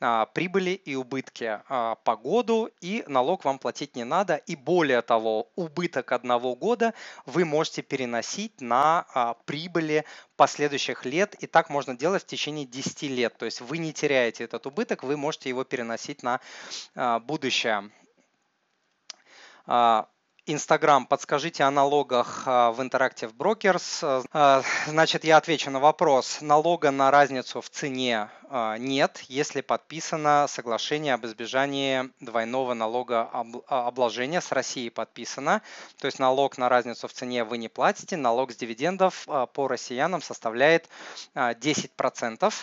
а, 0.00 0.26
прибыли 0.26 0.70
и 0.70 0.94
убытки 0.94 1.60
по 1.68 2.16
году, 2.16 2.70
и 2.80 3.04
налог 3.08 3.44
вам 3.44 3.58
платить 3.58 3.96
не 3.96 4.04
надо, 4.04 4.36
и 4.36 4.56
более 4.56 5.02
того, 5.02 5.50
убыток 5.56 6.12
одного 6.12 6.54
года 6.54 6.94
вы 7.26 7.44
можете 7.44 7.82
переносить 7.82 8.60
на 8.60 9.34
прибыли 9.44 10.04
последующих 10.38 11.04
лет, 11.04 11.34
и 11.40 11.46
так 11.46 11.68
можно 11.68 11.96
делать 11.96 12.22
в 12.22 12.26
течение 12.26 12.64
10 12.64 13.02
лет. 13.02 13.36
То 13.36 13.44
есть 13.44 13.60
вы 13.60 13.78
не 13.78 13.92
теряете 13.92 14.44
этот 14.44 14.67
убыток, 14.68 15.02
вы 15.02 15.16
можете 15.16 15.48
его 15.48 15.64
переносить 15.64 16.22
на 16.22 16.40
а, 16.94 17.18
будущее. 17.18 17.90
А, 19.66 20.08
Инстаграм, 20.50 21.04
подскажите 21.04 21.62
о 21.64 21.70
налогах 21.70 22.46
в 22.46 22.80
Interactive 22.80 23.34
Brokers. 23.36 24.64
Значит, 24.86 25.24
я 25.24 25.36
отвечу 25.36 25.70
на 25.70 25.78
вопрос. 25.78 26.38
Налога 26.40 26.90
на 26.90 27.10
разницу 27.10 27.60
в 27.60 27.68
цене 27.68 28.30
нет, 28.78 29.22
если 29.28 29.60
подписано 29.60 30.46
соглашение 30.48 31.12
об 31.12 31.26
избежании 31.26 32.10
двойного 32.20 32.72
налога 32.72 33.28
обложения 33.66 34.40
с 34.40 34.50
Россией 34.50 34.88
подписано. 34.88 35.60
То 35.98 36.06
есть 36.06 36.18
налог 36.18 36.56
на 36.56 36.70
разницу 36.70 37.08
в 37.08 37.12
цене 37.12 37.44
вы 37.44 37.58
не 37.58 37.68
платите, 37.68 38.16
налог 38.16 38.50
с 38.50 38.56
дивидендов 38.56 39.28
по 39.52 39.68
россиянам 39.68 40.22
составляет 40.22 40.88
10%. 41.34 42.54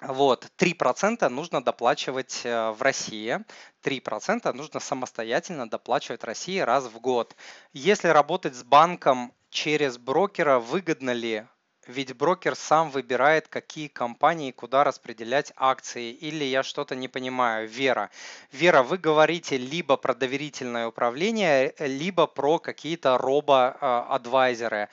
Вот, 0.00 0.50
3% 0.58 1.26
нужно 1.30 1.64
доплачивать 1.64 2.42
э, 2.44 2.70
в 2.72 2.82
России, 2.82 3.38
3% 3.82 4.52
нужно 4.52 4.78
самостоятельно 4.78 5.70
доплачивать 5.70 6.22
России 6.22 6.58
раз 6.58 6.84
в 6.84 7.00
год. 7.00 7.34
Если 7.72 8.08
работать 8.08 8.54
с 8.54 8.62
банком 8.62 9.32
через 9.48 9.96
брокера, 9.96 10.58
выгодно 10.58 11.12
ли 11.12 11.46
ведь 11.86 12.14
брокер 12.16 12.56
сам 12.56 12.90
выбирает, 12.90 13.48
какие 13.48 13.88
компании 13.88 14.50
куда 14.50 14.84
распределять 14.84 15.52
акции. 15.56 16.12
Или 16.12 16.44
я 16.44 16.62
что-то 16.62 16.94
не 16.94 17.08
понимаю. 17.08 17.68
Вера. 17.68 18.10
Вера, 18.52 18.82
вы 18.82 18.98
говорите 18.98 19.56
либо 19.56 19.96
про 19.96 20.14
доверительное 20.14 20.88
управление, 20.88 21.74
либо 21.78 22.26
про 22.26 22.58
какие-то 22.58 23.18
робо-адвайзеры. 23.18 24.88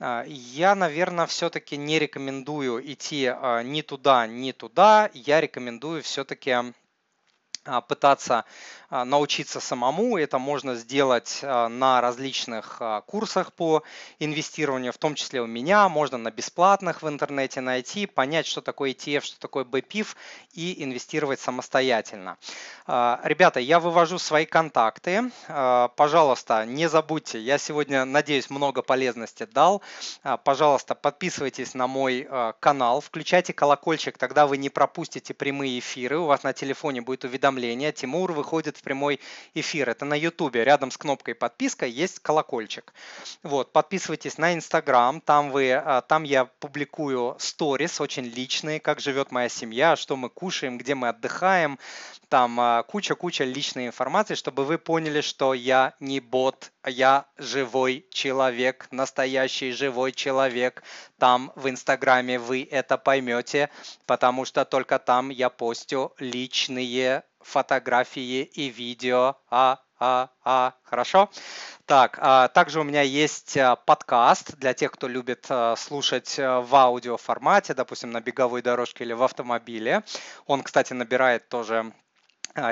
А, 0.00 0.24
я, 0.26 0.74
наверное, 0.74 1.26
все-таки 1.26 1.76
не 1.76 1.98
рекомендую 1.98 2.92
идти 2.92 3.26
а, 3.26 3.62
ни 3.62 3.82
туда, 3.82 4.26
ни 4.26 4.52
туда. 4.52 5.10
Я 5.14 5.40
рекомендую 5.40 6.02
все-таки 6.02 6.54
а, 7.66 7.80
пытаться 7.80 8.44
научиться 9.02 9.58
самому. 9.58 10.16
Это 10.16 10.38
можно 10.38 10.76
сделать 10.76 11.40
а, 11.42 11.68
на 11.68 12.00
различных 12.00 12.80
курсах 13.06 13.52
по 13.52 13.82
инвестированию, 14.20 14.92
в 14.92 14.98
том 14.98 15.16
числе 15.16 15.40
у 15.40 15.46
меня. 15.46 15.88
Можно 15.88 16.18
на 16.18 16.30
бесплатных 16.30 17.02
в 17.02 17.08
интернете 17.08 17.60
найти, 17.60 18.06
понять, 18.06 18.46
что 18.46 18.60
такое 18.60 18.92
ETF, 18.92 19.22
что 19.22 19.40
такое 19.40 19.64
BPIF 19.64 20.14
и 20.52 20.84
инвестировать 20.84 21.40
самостоятельно. 21.40 22.36
Ребята, 22.86 23.60
я 23.60 23.80
вывожу 23.80 24.18
свои 24.18 24.44
контакты. 24.44 25.30
Пожалуйста, 25.96 26.66
не 26.66 26.88
забудьте, 26.88 27.40
я 27.40 27.58
сегодня, 27.58 28.04
надеюсь, 28.04 28.50
много 28.50 28.82
полезности 28.82 29.44
дал. 29.44 29.82
Пожалуйста, 30.44 30.94
подписывайтесь 30.94 31.74
на 31.74 31.86
мой 31.86 32.28
канал, 32.60 33.00
включайте 33.00 33.52
колокольчик, 33.52 34.18
тогда 34.18 34.46
вы 34.46 34.58
не 34.58 34.68
пропустите 34.68 35.32
прямые 35.32 35.78
эфиры. 35.78 36.18
У 36.18 36.26
вас 36.26 36.42
на 36.42 36.52
телефоне 36.52 37.00
будет 37.00 37.24
уведомление. 37.24 37.92
Тимур 37.92 38.32
выходит 38.32 38.76
в 38.76 38.82
прямой 38.84 39.18
эфир. 39.54 39.88
Это 39.90 40.04
на 40.04 40.14
YouTube. 40.14 40.54
Рядом 40.56 40.90
с 40.90 40.96
кнопкой 40.96 41.34
подписка 41.34 41.86
есть 41.86 42.20
колокольчик. 42.20 42.92
Вот, 43.42 43.72
подписывайтесь 43.72 44.38
на 44.38 44.54
Instagram. 44.54 45.20
Там, 45.20 45.50
вы, 45.50 45.72
а, 45.72 46.02
там 46.02 46.22
я 46.22 46.44
публикую 46.44 47.36
сторис 47.38 48.00
очень 48.00 48.24
личные, 48.24 48.78
как 48.78 49.00
живет 49.00 49.32
моя 49.32 49.48
семья, 49.48 49.96
что 49.96 50.16
мы 50.16 50.30
кушаем, 50.30 50.78
где 50.78 50.94
мы 50.94 51.08
отдыхаем. 51.08 51.78
Там 52.28 52.84
куча-куча 52.88 53.44
личной 53.44 53.86
информации, 53.86 54.34
чтобы 54.34 54.64
вы 54.64 54.78
поняли, 54.78 55.20
что 55.20 55.54
я 55.54 55.94
не 56.00 56.20
бот, 56.20 56.72
я 56.84 57.26
живой 57.38 58.06
человек, 58.10 58.88
настоящий 58.90 59.72
живой 59.72 60.12
человек. 60.12 60.82
Там 61.18 61.52
в 61.54 61.68
Инстаграме 61.68 62.38
вы 62.38 62.66
это 62.70 62.98
поймете, 62.98 63.70
потому 64.06 64.44
что 64.44 64.64
только 64.64 64.98
там 64.98 65.30
я 65.30 65.48
постю 65.48 66.12
личные 66.18 67.24
фотографии 67.44 68.42
и 68.42 68.68
видео. 68.68 69.36
А, 69.50 69.78
а, 70.00 70.30
а, 70.44 70.74
хорошо? 70.82 71.30
Так, 71.86 72.18
а, 72.20 72.48
также 72.48 72.80
у 72.80 72.82
меня 72.82 73.02
есть 73.02 73.56
а, 73.56 73.76
подкаст 73.76 74.56
для 74.56 74.74
тех, 74.74 74.90
кто 74.90 75.06
любит 75.06 75.46
а, 75.48 75.76
слушать 75.76 76.36
в 76.36 76.68
аудио 76.74 77.16
формате, 77.16 77.74
допустим, 77.74 78.10
на 78.10 78.20
беговой 78.20 78.62
дорожке 78.62 79.04
или 79.04 79.12
в 79.12 79.22
автомобиле. 79.22 80.02
Он, 80.46 80.62
кстати, 80.62 80.92
набирает 80.92 81.48
тоже 81.48 81.92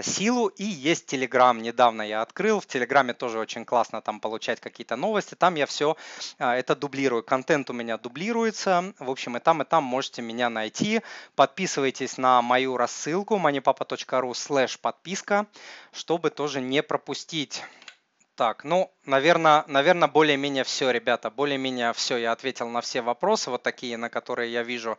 силу 0.03 0.49
и 0.49 0.65
есть 0.65 1.07
Телеграм. 1.07 1.61
Недавно 1.61 2.03
я 2.03 2.23
открыл. 2.23 2.61
В 2.61 2.67
Телеграме 2.67 3.15
тоже 3.15 3.39
очень 3.39 3.65
классно 3.65 4.01
там 4.01 4.21
получать 4.21 4.61
какие-то 4.61 4.97
новости. 4.97 5.35
Там 5.35 5.57
я 5.57 5.67
все 5.67 5.97
а, 6.39 6.57
это 6.57 6.77
дублирую. 6.77 7.23
Контент 7.23 7.71
у 7.71 7.73
меня 7.73 7.99
дублируется. 7.99 8.95
В 8.99 9.11
общем, 9.11 9.37
и 9.37 9.41
там, 9.41 9.63
и 9.63 9.65
там 9.65 9.85
можете 9.85 10.23
меня 10.23 10.51
найти. 10.51 11.03
Подписывайтесь 11.35 12.17
на 12.19 12.43
мою 12.43 12.77
рассылку 12.77 13.37
moneypapa.ru 13.37 14.31
slash 14.33 14.79
подписка, 14.81 15.47
чтобы 15.93 16.31
тоже 16.31 16.61
не 16.61 16.83
пропустить 16.83 17.63
так, 18.43 18.65
ну, 18.65 18.93
наверное, 19.07 19.63
наверное 19.69 20.09
более-менее 20.09 20.65
все, 20.65 20.91
ребята, 20.91 21.31
более-менее 21.31 21.93
все. 21.93 22.17
Я 22.17 22.33
ответил 22.33 22.69
на 22.69 22.81
все 22.81 23.01
вопросы, 23.01 23.51
вот 23.51 23.63
такие, 23.63 23.97
на 23.97 24.09
которые 24.09 24.53
я 24.53 24.65
вижу 24.65 24.99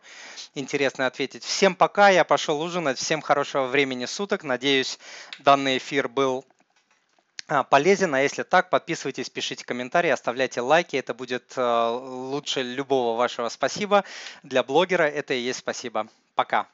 интересно 0.54 1.06
ответить. 1.06 1.44
Всем 1.44 1.74
пока, 1.74 2.08
я 2.08 2.24
пошел 2.24 2.58
ужинать, 2.62 2.96
всем 2.96 3.20
хорошего 3.20 3.66
времени 3.66 4.06
суток. 4.06 4.44
Надеюсь, 4.44 4.98
данный 5.40 5.76
эфир 5.76 6.08
был 6.08 6.46
а, 7.46 7.64
полезен, 7.64 8.14
а 8.14 8.22
если 8.22 8.44
так, 8.44 8.70
подписывайтесь, 8.70 9.28
пишите 9.28 9.62
комментарии, 9.62 10.08
оставляйте 10.08 10.62
лайки, 10.62 10.96
это 10.96 11.12
будет 11.12 11.52
э, 11.54 11.88
лучше 11.90 12.62
любого 12.62 13.14
вашего 13.14 13.50
спасибо. 13.50 14.04
Для 14.42 14.62
блогера 14.62 15.02
это 15.02 15.34
и 15.34 15.40
есть 15.40 15.58
спасибо. 15.58 16.08
Пока. 16.34 16.73